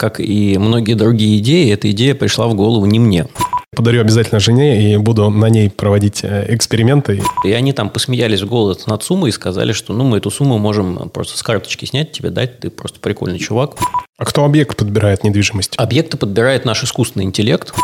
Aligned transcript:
как 0.00 0.18
и 0.18 0.56
многие 0.56 0.94
другие 0.94 1.38
идеи, 1.40 1.70
эта 1.70 1.90
идея 1.90 2.14
пришла 2.14 2.48
в 2.48 2.54
голову 2.54 2.86
не 2.86 2.98
мне. 2.98 3.26
Подарю 3.76 4.00
обязательно 4.00 4.40
жене 4.40 4.94
и 4.94 4.96
буду 4.96 5.28
на 5.28 5.50
ней 5.50 5.68
проводить 5.68 6.20
э, 6.24 6.46
эксперименты. 6.48 7.22
И 7.44 7.52
они 7.52 7.74
там 7.74 7.90
посмеялись 7.90 8.40
в 8.40 8.48
голос 8.48 8.86
над 8.86 9.02
суммой 9.02 9.28
и 9.28 9.32
сказали, 9.32 9.72
что 9.72 9.92
ну 9.92 10.04
мы 10.04 10.16
эту 10.16 10.30
сумму 10.30 10.56
можем 10.56 11.10
просто 11.10 11.36
с 11.36 11.42
карточки 11.42 11.84
снять, 11.84 12.12
тебе 12.12 12.30
дать, 12.30 12.60
ты 12.60 12.70
просто 12.70 12.98
прикольный 12.98 13.38
чувак. 13.38 13.76
А 14.16 14.24
кто 14.24 14.46
объект 14.46 14.74
подбирает 14.78 15.22
недвижимость? 15.22 15.74
Объекты 15.76 16.16
подбирает 16.16 16.64
наш 16.64 16.82
искусственный 16.82 17.26
интеллект. 17.26 17.74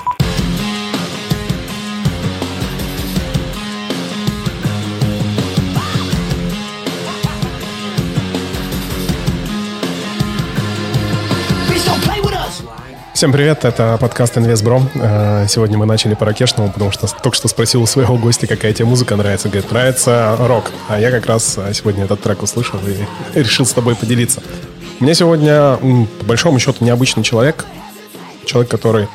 Всем 13.16 13.32
привет, 13.32 13.64
это 13.64 13.96
подкаст 13.98 14.36
Инвестбро. 14.36 14.82
Э, 14.94 15.46
сегодня 15.48 15.78
мы 15.78 15.86
начали 15.86 16.12
по 16.12 16.26
ракешному, 16.26 16.70
потому 16.70 16.90
что 16.90 17.06
только 17.06 17.34
что 17.34 17.48
спросил 17.48 17.80
у 17.80 17.86
своего 17.86 18.18
гостя, 18.18 18.46
какая 18.46 18.74
тебе 18.74 18.84
музыка 18.84 19.16
нравится. 19.16 19.48
Говорит, 19.48 19.70
нравится 19.70 20.36
рок. 20.38 20.70
А 20.86 21.00
я 21.00 21.10
как 21.10 21.24
раз 21.24 21.56
э, 21.56 21.72
сегодня 21.72 22.04
этот 22.04 22.20
трек 22.20 22.42
услышал 22.42 22.78
и 22.86 23.06
решил 23.40 23.64
с 23.64 23.72
тобой 23.72 23.96
поделиться. 23.96 24.42
Меня 25.00 25.14
сегодня, 25.14 25.78
по 26.18 26.26
большому 26.26 26.58
счету, 26.58 26.84
необычный 26.84 27.22
человек. 27.22 27.64
Человек, 28.44 28.70
который 28.70 29.08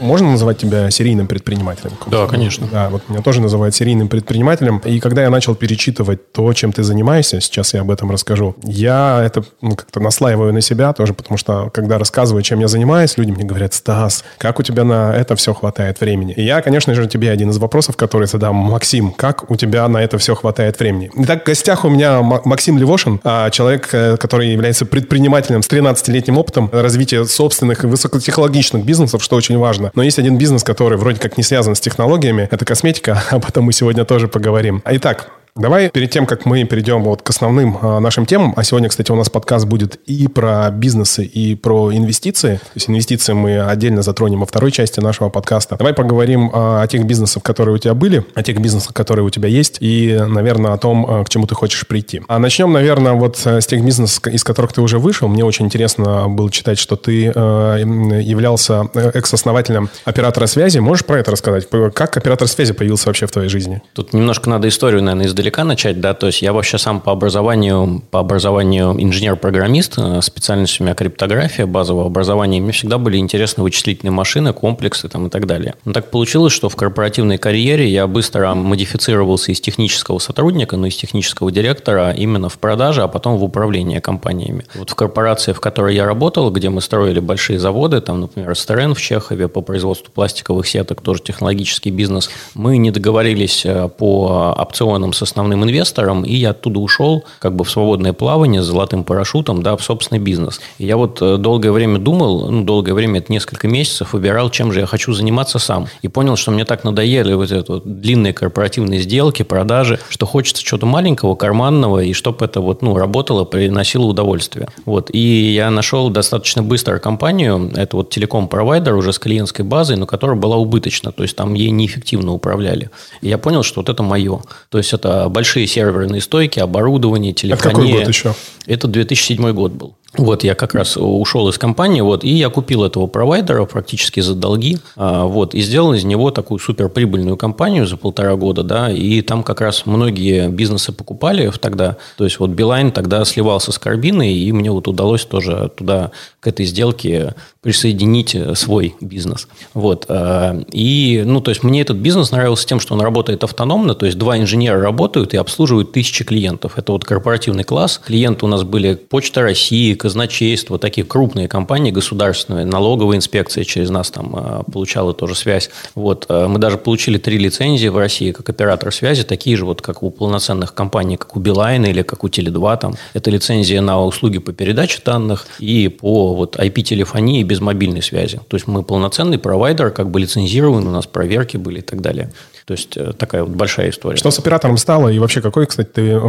можно 0.00 0.30
называть 0.30 0.58
тебя 0.58 0.90
серийным 0.90 1.26
предпринимателем? 1.26 1.92
Да, 2.06 2.26
конечно. 2.26 2.66
Да, 2.70 2.88
вот 2.88 3.08
меня 3.08 3.22
тоже 3.22 3.40
называют 3.40 3.74
серийным 3.74 4.08
предпринимателем. 4.08 4.80
И 4.84 5.00
когда 5.00 5.22
я 5.22 5.30
начал 5.30 5.54
перечитывать 5.54 6.32
то, 6.32 6.52
чем 6.52 6.72
ты 6.72 6.82
занимаешься, 6.82 7.40
сейчас 7.40 7.74
я 7.74 7.80
об 7.80 7.90
этом 7.90 8.10
расскажу, 8.10 8.56
я 8.62 9.22
это 9.24 9.44
ну, 9.60 9.76
как-то 9.76 10.00
наслаиваю 10.00 10.52
на 10.52 10.60
себя 10.60 10.92
тоже, 10.92 11.14
потому 11.14 11.38
что 11.38 11.70
когда 11.72 11.98
рассказываю, 11.98 12.42
чем 12.42 12.60
я 12.60 12.68
занимаюсь, 12.68 13.16
люди 13.16 13.30
мне 13.30 13.44
говорят, 13.44 13.74
Стас, 13.74 14.24
как 14.38 14.58
у 14.58 14.62
тебя 14.62 14.84
на 14.84 15.14
это 15.14 15.36
все 15.36 15.54
хватает 15.54 16.00
времени? 16.00 16.32
И 16.34 16.42
я, 16.42 16.62
конечно 16.62 16.94
же, 16.94 17.06
тебе 17.06 17.30
один 17.30 17.50
из 17.50 17.58
вопросов, 17.58 17.96
который 17.96 18.26
задам, 18.26 18.56
Максим, 18.56 19.12
как 19.12 19.50
у 19.50 19.56
тебя 19.56 19.86
на 19.88 19.98
это 19.98 20.18
все 20.18 20.34
хватает 20.34 20.78
времени? 20.78 21.10
Итак, 21.14 21.42
в 21.42 21.46
гостях 21.46 21.84
у 21.84 21.88
меня 21.88 22.22
Максим 22.22 22.78
Левошин, 22.78 23.20
а, 23.24 23.50
человек, 23.50 23.88
э, 23.92 24.16
который 24.16 24.50
является 24.50 24.86
предпринимателем 24.86 25.62
с 25.62 25.68
13-летним 25.68 26.38
опытом 26.38 26.70
развития 26.72 27.24
собственных 27.24 27.84
и 27.84 27.86
высокотехнологичных 27.86 28.84
бизнесов, 28.84 29.22
что 29.22 29.36
очень 29.36 29.58
важно. 29.58 29.87
Но 29.94 30.02
есть 30.02 30.18
один 30.18 30.38
бизнес, 30.38 30.64
который 30.64 30.98
вроде 30.98 31.20
как 31.20 31.36
не 31.36 31.42
связан 31.42 31.74
с 31.74 31.80
технологиями. 31.80 32.48
Это 32.50 32.64
косметика, 32.64 33.22
об 33.30 33.46
этом 33.46 33.64
мы 33.64 33.72
сегодня 33.72 34.04
тоже 34.04 34.28
поговорим. 34.28 34.82
Итак, 34.84 35.30
Давай 35.58 35.90
перед 35.90 36.12
тем, 36.12 36.24
как 36.24 36.46
мы 36.46 36.62
перейдем 36.62 37.02
вот 37.02 37.22
к 37.22 37.30
основным 37.30 37.76
а, 37.82 37.98
нашим 37.98 38.26
темам, 38.26 38.54
а 38.56 38.62
сегодня, 38.62 38.88
кстати, 38.88 39.10
у 39.10 39.16
нас 39.16 39.28
подкаст 39.28 39.66
будет 39.66 39.96
и 40.06 40.28
про 40.28 40.70
бизнесы, 40.70 41.24
и 41.24 41.56
про 41.56 41.92
инвестиции. 41.92 42.58
То 42.58 42.70
есть 42.76 42.88
инвестиции 42.88 43.32
мы 43.32 43.58
отдельно 43.58 44.02
затронем 44.02 44.38
во 44.38 44.46
второй 44.46 44.70
части 44.70 45.00
нашего 45.00 45.30
подкаста. 45.30 45.74
Давай 45.76 45.94
поговорим 45.94 46.52
а, 46.54 46.82
о 46.82 46.86
тех 46.86 47.04
бизнесах, 47.04 47.42
которые 47.42 47.74
у 47.74 47.78
тебя 47.78 47.94
были, 47.94 48.24
о 48.36 48.44
тех 48.44 48.60
бизнесах, 48.60 48.94
которые 48.94 49.24
у 49.24 49.30
тебя 49.30 49.48
есть, 49.48 49.78
и, 49.80 50.16
наверное, 50.28 50.74
о 50.74 50.78
том, 50.78 51.04
а, 51.08 51.24
к 51.24 51.28
чему 51.28 51.48
ты 51.48 51.56
хочешь 51.56 51.84
прийти. 51.88 52.22
А 52.28 52.38
начнем, 52.38 52.72
наверное, 52.72 53.14
вот 53.14 53.44
с 53.44 53.66
тех 53.66 53.84
бизнесов, 53.84 54.28
из 54.28 54.44
которых 54.44 54.72
ты 54.72 54.80
уже 54.80 55.00
вышел. 55.00 55.26
Мне 55.26 55.44
очень 55.44 55.66
интересно 55.66 56.28
было 56.28 56.52
читать, 56.52 56.78
что 56.78 56.94
ты 56.94 57.32
э, 57.34 57.78
являлся 58.22 58.88
э, 58.94 59.10
экс-основателем 59.14 59.90
оператора 60.04 60.46
связи. 60.46 60.78
Можешь 60.78 61.04
про 61.04 61.18
это 61.18 61.32
рассказать? 61.32 61.66
Как 61.94 62.16
оператор 62.16 62.46
связи 62.46 62.72
появился 62.72 63.08
вообще 63.08 63.26
в 63.26 63.32
твоей 63.32 63.48
жизни? 63.48 63.82
Тут 63.92 64.12
немножко 64.12 64.48
надо 64.48 64.68
историю, 64.68 65.02
наверное, 65.02 65.26
издалека 65.26 65.47
издалека 65.48 65.64
начать, 65.64 66.00
да, 66.00 66.14
то 66.14 66.26
есть 66.26 66.42
я 66.42 66.52
вообще 66.52 66.78
сам 66.78 67.00
по 67.00 67.12
образованию, 67.12 68.02
по 68.10 68.20
образованию 68.20 68.94
инженер-программист, 68.98 69.94
э, 69.96 70.20
специальность 70.22 70.80
у 70.80 70.84
меня 70.84 70.94
криптография, 70.94 71.66
базового 71.66 72.06
образования, 72.06 72.58
и 72.58 72.60
мне 72.60 72.72
всегда 72.72 72.98
были 72.98 73.16
интересны 73.16 73.62
вычислительные 73.62 74.12
машины, 74.12 74.52
комплексы 74.52 75.08
там 75.08 75.26
и 75.26 75.30
так 75.30 75.46
далее. 75.46 75.74
Но 75.84 75.92
так 75.92 76.10
получилось, 76.10 76.52
что 76.52 76.68
в 76.68 76.76
корпоративной 76.76 77.38
карьере 77.38 77.88
я 77.88 78.06
быстро 78.06 78.54
модифицировался 78.54 79.52
из 79.52 79.60
технического 79.60 80.18
сотрудника, 80.18 80.76
ну, 80.76 80.86
из 80.86 80.96
технического 80.96 81.50
директора 81.50 82.12
именно 82.12 82.48
в 82.48 82.58
продаже, 82.58 83.02
а 83.02 83.08
потом 83.08 83.38
в 83.38 83.44
управлении 83.44 84.00
компаниями. 84.00 84.64
Вот 84.74 84.90
в 84.90 84.94
корпорации, 84.94 85.52
в 85.52 85.60
которой 85.60 85.94
я 85.94 86.04
работал, 86.04 86.50
где 86.50 86.68
мы 86.68 86.80
строили 86.80 87.20
большие 87.20 87.58
заводы, 87.58 88.00
там, 88.00 88.20
например, 88.20 88.54
СТРН 88.54 88.94
в 88.94 89.00
Чехове 89.00 89.48
по 89.48 89.62
производству 89.62 90.10
пластиковых 90.12 90.66
сеток, 90.66 91.00
тоже 91.00 91.22
технологический 91.22 91.90
бизнес, 91.90 92.30
мы 92.54 92.76
не 92.76 92.90
договорились 92.90 93.64
э, 93.64 93.88
по 93.88 94.54
опционам 94.58 95.12
с 95.12 95.22
основным 95.28 95.64
инвестором, 95.64 96.24
и 96.24 96.34
я 96.34 96.50
оттуда 96.50 96.80
ушел 96.80 97.24
как 97.38 97.54
бы 97.54 97.64
в 97.64 97.70
свободное 97.70 98.12
плавание 98.12 98.62
с 98.62 98.66
золотым 98.66 99.04
парашютом, 99.04 99.62
да, 99.62 99.76
в 99.76 99.82
собственный 99.82 100.20
бизнес. 100.20 100.60
И 100.78 100.86
я 100.86 100.96
вот 100.96 101.22
э, 101.22 101.36
долгое 101.36 101.72
время 101.72 101.98
думал, 101.98 102.50
ну, 102.50 102.64
долгое 102.64 102.94
время, 102.94 103.20
это 103.20 103.32
несколько 103.32 103.68
месяцев, 103.68 104.12
выбирал, 104.12 104.50
чем 104.50 104.72
же 104.72 104.80
я 104.80 104.86
хочу 104.86 105.12
заниматься 105.12 105.58
сам. 105.58 105.86
И 106.02 106.08
понял, 106.08 106.36
что 106.36 106.50
мне 106.50 106.64
так 106.64 106.84
надоели 106.84 107.34
вот 107.34 107.50
эти 107.50 107.70
вот 107.70 108.00
длинные 108.00 108.32
корпоративные 108.32 109.00
сделки, 109.00 109.42
продажи, 109.42 109.98
что 110.08 110.26
хочется 110.26 110.62
чего-то 110.62 110.86
маленького, 110.86 111.34
карманного, 111.34 112.00
и 112.00 112.12
чтобы 112.12 112.44
это 112.44 112.60
вот, 112.60 112.82
ну, 112.82 112.96
работало, 112.96 113.44
приносило 113.44 114.04
удовольствие. 114.04 114.68
Вот. 114.84 115.10
И 115.12 115.52
я 115.52 115.70
нашел 115.70 116.10
достаточно 116.10 116.62
быстро 116.62 116.98
компанию, 116.98 117.70
это 117.74 117.96
вот 117.96 118.10
телеком-провайдер 118.10 118.94
уже 118.94 119.12
с 119.12 119.18
клиентской 119.18 119.64
базой, 119.64 119.96
но 119.96 120.06
которая 120.06 120.36
была 120.36 120.56
убыточна, 120.56 121.12
то 121.12 121.22
есть 121.22 121.36
там 121.36 121.54
ей 121.54 121.70
неэффективно 121.70 122.32
управляли. 122.32 122.90
И 123.20 123.28
я 123.28 123.38
понял, 123.38 123.62
что 123.62 123.80
вот 123.80 123.88
это 123.88 124.02
мое. 124.02 124.40
То 124.70 124.78
есть 124.78 124.92
это 124.92 125.17
большие 125.28 125.66
серверные 125.66 126.20
стойки, 126.20 126.60
оборудование, 126.60 127.32
телефония. 127.32 127.70
Это 127.70 127.70
какой 127.70 127.92
год 127.92 128.08
еще? 128.08 128.34
Это 128.66 128.86
2007 128.86 129.52
год 129.52 129.72
был. 129.72 129.96
Вот, 130.18 130.42
я 130.42 130.56
как 130.56 130.74
раз 130.74 130.96
ушел 130.96 131.48
из 131.48 131.58
компании, 131.58 132.00
вот, 132.00 132.24
и 132.24 132.30
я 132.30 132.50
купил 132.50 132.82
этого 132.82 133.06
провайдера 133.06 133.64
практически 133.66 134.18
за 134.18 134.34
долги, 134.34 134.78
а, 134.96 135.24
вот, 135.24 135.54
и 135.54 135.60
сделал 135.60 135.94
из 135.94 136.02
него 136.02 136.32
такую 136.32 136.58
суперприбыльную 136.58 137.36
компанию 137.36 137.86
за 137.86 137.96
полтора 137.96 138.34
года, 138.34 138.64
да, 138.64 138.90
и 138.90 139.22
там 139.22 139.44
как 139.44 139.60
раз 139.60 139.86
многие 139.86 140.48
бизнесы 140.48 140.90
покупали 140.90 141.52
тогда, 141.60 141.98
то 142.16 142.24
есть 142.24 142.40
вот 142.40 142.50
Билайн 142.50 142.90
тогда 142.90 143.24
сливался 143.24 143.70
с 143.70 143.78
Карбиной, 143.78 144.32
и 144.32 144.50
мне 144.50 144.72
вот 144.72 144.88
удалось 144.88 145.24
тоже 145.24 145.70
туда, 145.76 146.10
к 146.40 146.48
этой 146.48 146.66
сделке 146.66 147.34
присоединить 147.62 148.36
свой 148.54 148.96
бизнес, 149.00 149.46
вот, 149.72 150.06
а, 150.08 150.60
и, 150.72 151.22
ну, 151.24 151.40
то 151.40 151.52
есть 151.52 151.62
мне 151.62 151.80
этот 151.82 151.98
бизнес 151.98 152.32
нравился 152.32 152.66
тем, 152.66 152.80
что 152.80 152.94
он 152.94 153.00
работает 153.02 153.44
автономно, 153.44 153.94
то 153.94 154.04
есть 154.04 154.18
два 154.18 154.36
инженера 154.36 154.80
работают 154.80 155.32
и 155.32 155.36
обслуживают 155.36 155.92
тысячи 155.92 156.24
клиентов, 156.24 156.72
это 156.76 156.90
вот 156.90 157.04
корпоративный 157.04 157.62
класс, 157.62 158.00
клиенты 158.04 158.46
у 158.46 158.48
нас 158.48 158.64
были 158.64 158.96
Почта 158.96 159.42
России, 159.42 159.94
казначейство, 160.08 160.78
такие 160.78 161.06
крупные 161.06 161.48
компании 161.48 161.90
государственные, 161.90 162.64
налоговая 162.64 163.18
инспекция 163.18 163.64
через 163.64 163.90
нас 163.90 164.10
там 164.10 164.34
а, 164.34 164.62
получала 164.62 165.12
тоже 165.12 165.34
связь. 165.34 165.68
Вот, 165.94 166.24
а, 166.30 166.48
мы 166.48 166.58
даже 166.58 166.78
получили 166.78 167.18
три 167.18 167.36
лицензии 167.36 167.88
в 167.88 167.98
России 167.98 168.32
как 168.32 168.48
оператор 168.48 168.90
связи, 168.90 169.22
такие 169.22 169.54
же 169.58 169.66
вот, 169.66 169.82
как 169.82 170.02
у 170.02 170.10
полноценных 170.10 170.72
компаний, 170.72 171.18
как 171.18 171.36
у 171.36 171.40
Билайна 171.40 171.86
или 171.86 172.00
как 172.00 172.24
у 172.24 172.28
Теле2. 172.28 172.78
Там. 172.78 172.94
Это 173.12 173.30
лицензия 173.30 173.82
на 173.82 174.02
услуги 174.02 174.38
по 174.38 174.52
передаче 174.52 175.02
данных 175.04 175.46
и 175.58 175.88
по 175.88 176.34
вот, 176.34 176.56
IP-телефонии 176.56 177.42
без 177.42 177.60
мобильной 177.60 178.02
связи. 178.02 178.40
То 178.48 178.56
есть 178.56 178.66
мы 178.66 178.82
полноценный 178.82 179.38
провайдер, 179.38 179.90
как 179.90 180.10
бы 180.10 180.20
лицензирован, 180.20 180.86
у 180.86 180.90
нас 180.90 181.06
проверки 181.06 181.58
были 181.58 181.80
и 181.80 181.82
так 181.82 182.00
далее. 182.00 182.30
То 182.68 182.72
есть 182.72 182.98
э, 182.98 183.14
такая 183.16 183.44
вот 183.44 183.56
большая 183.56 183.88
история. 183.88 184.18
Что 184.18 184.30
с 184.30 184.38
оператором 184.38 184.76
стало? 184.76 185.08
И 185.08 185.18
вообще 185.18 185.40
какой, 185.40 185.64
кстати, 185.64 185.88
ты, 185.88 186.20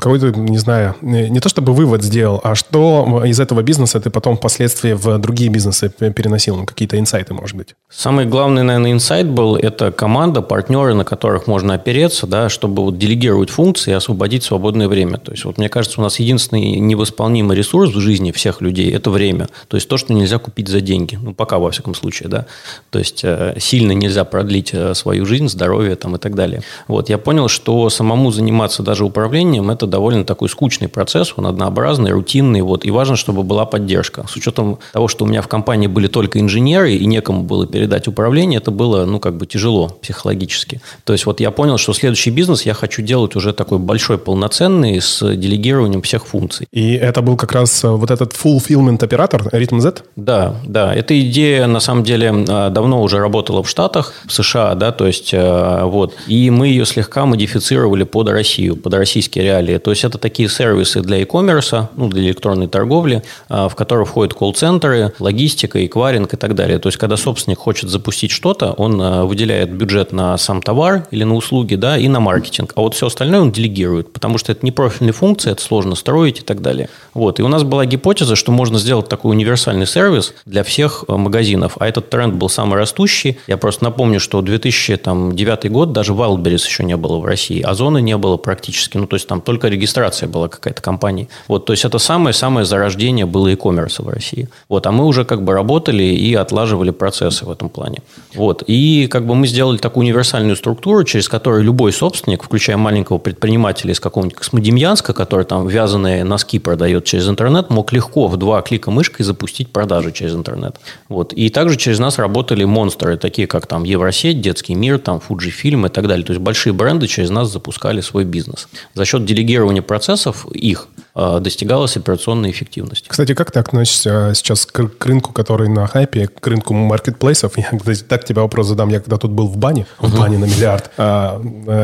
какой 0.00 0.18
ты, 0.18 0.32
не 0.32 0.56
знаю, 0.56 0.94
не 1.02 1.38
то 1.38 1.50
чтобы 1.50 1.74
вывод 1.74 2.02
сделал, 2.02 2.40
а 2.42 2.54
что 2.54 3.22
из 3.26 3.38
этого 3.38 3.60
бизнеса 3.60 4.00
ты 4.00 4.08
потом 4.08 4.38
впоследствии 4.38 4.94
в 4.94 5.18
другие 5.18 5.50
бизнесы 5.50 5.90
переносил? 5.90 6.56
Ну, 6.56 6.64
какие-то 6.64 6.98
инсайты, 6.98 7.34
может 7.34 7.56
быть? 7.56 7.74
Самый 7.90 8.24
главный, 8.24 8.62
наверное, 8.62 8.92
инсайт 8.92 9.28
был, 9.28 9.54
это 9.54 9.92
команда, 9.92 10.40
партнеры, 10.40 10.94
на 10.94 11.04
которых 11.04 11.46
можно 11.46 11.74
опереться, 11.74 12.26
да, 12.26 12.48
чтобы 12.48 12.84
вот 12.84 12.96
делегировать 12.96 13.50
функции 13.50 13.90
и 13.90 13.94
освободить 13.94 14.44
свободное 14.44 14.88
время. 14.88 15.18
То 15.18 15.32
есть 15.32 15.44
вот 15.44 15.58
мне 15.58 15.68
кажется, 15.68 16.00
у 16.00 16.02
нас 16.02 16.18
единственный 16.18 16.76
невосполнимый 16.76 17.54
ресурс 17.54 17.90
в 17.90 18.00
жизни 18.00 18.32
всех 18.32 18.62
людей– 18.62 18.90
это 18.94 19.10
время. 19.10 19.48
То 19.68 19.76
есть 19.76 19.88
то, 19.88 19.98
что 19.98 20.14
нельзя 20.14 20.38
купить 20.38 20.68
за 20.68 20.80
деньги. 20.80 21.18
Ну, 21.20 21.34
пока, 21.34 21.58
во 21.58 21.70
всяком 21.70 21.94
случае, 21.94 22.30
да. 22.30 22.46
То 22.88 22.98
есть 22.98 23.20
э, 23.24 23.56
сильно 23.58 23.92
нельзя 23.92 24.24
продлить 24.24 24.70
э, 24.72 24.94
свою 24.94 25.26
жизнь, 25.26 25.48
здоровье, 25.48 25.81
здоровья 25.82 25.96
там, 25.96 26.16
и 26.16 26.18
так 26.18 26.34
далее. 26.34 26.62
Вот, 26.88 27.08
я 27.08 27.18
понял, 27.18 27.48
что 27.48 27.90
самому 27.90 28.30
заниматься 28.30 28.82
даже 28.82 29.04
управлением– 29.04 29.70
это 29.72 29.86
довольно 29.86 30.24
такой 30.24 30.48
скучный 30.48 30.88
процесс, 30.88 31.34
он 31.36 31.46
однообразный, 31.46 32.12
рутинный, 32.12 32.62
вот, 32.62 32.84
и 32.84 32.90
важно, 32.90 33.16
чтобы 33.16 33.42
была 33.42 33.64
поддержка. 33.64 34.24
С 34.28 34.36
учетом 34.36 34.78
того, 34.92 35.08
что 35.08 35.24
у 35.24 35.28
меня 35.28 35.42
в 35.42 35.48
компании 35.48 35.88
были 35.88 36.08
только 36.08 36.38
инженеры, 36.38 36.94
и 36.94 37.06
некому 37.06 37.42
было 37.42 37.66
передать 37.66 38.08
управление, 38.08 38.58
это 38.58 38.70
было, 38.70 39.04
ну, 39.04 39.18
как 39.20 39.34
бы 39.34 39.46
тяжело 39.46 39.88
психологически. 39.88 40.80
То 41.04 41.12
есть, 41.12 41.26
вот 41.26 41.40
я 41.40 41.50
понял, 41.50 41.78
что 41.78 41.92
следующий 41.92 42.30
бизнес 42.30 42.66
я 42.66 42.74
хочу 42.74 43.02
делать 43.02 43.36
уже 43.36 43.52
такой 43.52 43.78
большой, 43.78 44.18
полноценный, 44.18 45.00
с 45.00 45.36
делегированием 45.36 46.02
всех 46.02 46.26
функций. 46.26 46.66
И 46.72 46.94
это 46.94 47.22
был 47.22 47.36
как 47.36 47.52
раз 47.52 47.84
э, 47.84 47.88
вот 47.88 48.10
этот 48.10 48.32
fulfillment 48.32 49.04
оператор, 49.04 49.42
Rhythm 49.52 49.80
Z? 49.80 50.02
Да, 50.16 50.54
да. 50.64 50.94
Эта 50.94 51.20
идея, 51.20 51.66
на 51.66 51.80
самом 51.80 52.04
деле, 52.04 52.26
э, 52.26 52.70
давно 52.70 53.02
уже 53.02 53.18
работала 53.18 53.62
в 53.62 53.68
Штатах, 53.68 54.12
в 54.26 54.32
США, 54.32 54.74
да, 54.74 54.92
то 54.92 55.06
есть 55.06 55.34
э, 55.34 55.38
вот. 55.84 56.14
И 56.26 56.50
мы 56.50 56.68
ее 56.68 56.86
слегка 56.86 57.26
модифицировали 57.26 58.04
под 58.04 58.28
Россию, 58.28 58.76
под 58.76 58.94
российские 58.94 59.44
реалии. 59.44 59.78
То 59.78 59.90
есть 59.90 60.04
это 60.04 60.18
такие 60.18 60.48
сервисы 60.48 61.00
для 61.00 61.18
e-commerce, 61.18 61.88
ну, 61.96 62.08
для 62.08 62.22
электронной 62.22 62.68
торговли, 62.68 63.22
а, 63.48 63.68
в 63.68 63.74
которые 63.74 64.06
входят 64.06 64.34
колл-центры, 64.34 65.12
логистика, 65.18 65.84
эквайринг 65.84 66.34
и 66.34 66.36
так 66.36 66.54
далее. 66.54 66.78
То 66.78 66.88
есть 66.88 66.98
когда 66.98 67.16
собственник 67.16 67.58
хочет 67.58 67.90
запустить 67.90 68.30
что-то, 68.30 68.72
он 68.72 69.00
а, 69.00 69.24
выделяет 69.24 69.72
бюджет 69.72 70.12
на 70.12 70.36
сам 70.38 70.62
товар 70.62 71.06
или 71.10 71.24
на 71.24 71.34
услуги, 71.34 71.74
да, 71.74 71.98
и 71.98 72.08
на 72.08 72.20
маркетинг. 72.20 72.72
А 72.76 72.80
вот 72.80 72.94
все 72.94 73.06
остальное 73.06 73.40
он 73.40 73.52
делегирует, 73.52 74.12
потому 74.12 74.38
что 74.38 74.52
это 74.52 74.64
не 74.64 74.72
профильные 74.72 75.12
функции, 75.12 75.52
это 75.52 75.62
сложно 75.62 75.94
строить 75.94 76.40
и 76.40 76.42
так 76.42 76.60
далее. 76.60 76.88
Вот. 77.14 77.40
И 77.40 77.42
у 77.42 77.48
нас 77.48 77.62
была 77.62 77.86
гипотеза, 77.86 78.36
что 78.36 78.52
можно 78.52 78.78
сделать 78.78 79.08
такой 79.08 79.32
универсальный 79.32 79.86
сервис 79.86 80.34
для 80.46 80.62
всех 80.62 81.04
магазинов. 81.08 81.76
А 81.78 81.88
этот 81.88 82.10
тренд 82.10 82.34
был 82.34 82.48
самый 82.48 82.78
растущий. 82.78 83.38
Я 83.46 83.56
просто 83.56 83.84
напомню, 83.84 84.20
что 84.20 84.40
2009 84.40 85.32
год 85.68 85.92
даже 85.92 86.12
Wildberries 86.12 86.66
еще 86.66 86.84
не 86.84 86.96
было 86.96 87.18
в 87.18 87.24
России, 87.24 87.60
Озона 87.60 87.98
не 87.98 88.16
было 88.16 88.36
практически, 88.36 88.96
ну, 88.96 89.06
то 89.06 89.16
есть 89.16 89.26
там 89.26 89.40
только 89.40 89.68
регистрация 89.68 90.28
была 90.28 90.48
какая-то 90.48 90.82
компании. 90.82 91.28
Вот, 91.48 91.66
то 91.66 91.72
есть 91.72 91.84
это 91.84 91.98
самое-самое 91.98 92.66
зарождение 92.66 93.26
было 93.26 93.48
e-commerce 93.48 94.02
в 94.02 94.08
России. 94.08 94.48
Вот, 94.68 94.86
а 94.86 94.92
мы 94.92 95.06
уже 95.06 95.24
как 95.24 95.42
бы 95.44 95.52
работали 95.52 96.02
и 96.02 96.34
отлаживали 96.34 96.90
процессы 96.90 97.44
в 97.44 97.50
этом 97.50 97.68
плане. 97.68 97.98
Вот, 98.34 98.62
и 98.66 99.06
как 99.08 99.26
бы 99.26 99.34
мы 99.34 99.46
сделали 99.46 99.78
такую 99.78 100.04
универсальную 100.04 100.56
структуру, 100.56 101.04
через 101.04 101.28
которую 101.28 101.62
любой 101.62 101.92
собственник, 101.92 102.42
включая 102.42 102.76
маленького 102.76 103.18
предпринимателя 103.18 103.92
из 103.92 104.00
какого-нибудь 104.00 104.38
Космодемьянска, 104.38 105.12
который 105.12 105.44
там 105.44 105.66
вязаные 105.68 106.24
носки 106.24 106.58
продает 106.58 107.04
через 107.04 107.28
интернет, 107.28 107.70
мог 107.70 107.92
легко 107.92 108.28
в 108.28 108.36
два 108.36 108.62
клика 108.62 108.90
мышкой 108.90 109.24
запустить 109.24 109.70
продажи 109.70 110.12
через 110.12 110.34
интернет. 110.34 110.76
Вот, 111.08 111.32
и 111.32 111.48
также 111.48 111.76
через 111.76 111.98
нас 111.98 112.18
работали 112.18 112.64
монстры, 112.64 113.16
такие 113.16 113.46
как 113.46 113.66
там 113.66 113.84
Евросеть, 113.84 114.40
Детский 114.40 114.74
мир, 114.74 114.98
там 114.98 115.20
Fujifilm 115.42 115.86
и 115.86 115.88
так 115.88 116.06
далее. 116.06 116.24
То 116.24 116.32
есть 116.32 116.42
большие 116.42 116.72
бренды 116.72 117.06
через 117.06 117.30
нас 117.30 117.50
запускали 117.50 118.00
свой 118.00 118.24
бизнес. 118.24 118.68
За 118.94 119.04
счет 119.04 119.24
делегирования 119.24 119.82
процессов 119.82 120.46
их 120.52 120.88
э, 121.14 121.40
достигалась 121.40 121.96
операционная 121.96 122.50
эффективность. 122.50 123.06
Кстати, 123.08 123.34
как 123.34 123.50
ты 123.50 123.58
относишься 123.58 124.32
сейчас 124.34 124.66
к, 124.66 124.88
к 124.88 125.06
рынку, 125.06 125.32
который 125.32 125.68
на 125.68 125.86
хайпе, 125.86 126.28
к 126.28 126.46
рынку 126.46 126.74
маркетплейсов? 126.74 127.52
Я, 127.58 127.70
кстати, 127.78 128.02
так 128.02 128.24
тебе 128.24 128.40
вопрос 128.40 128.68
задам. 128.68 128.88
Я 128.88 129.00
когда 129.00 129.16
тут 129.16 129.30
был 129.30 129.46
в 129.46 129.56
бане, 129.56 129.86
в 129.98 130.18
бане 130.18 130.38
на 130.38 130.44
миллиард, 130.44 130.90
а, 130.96 131.40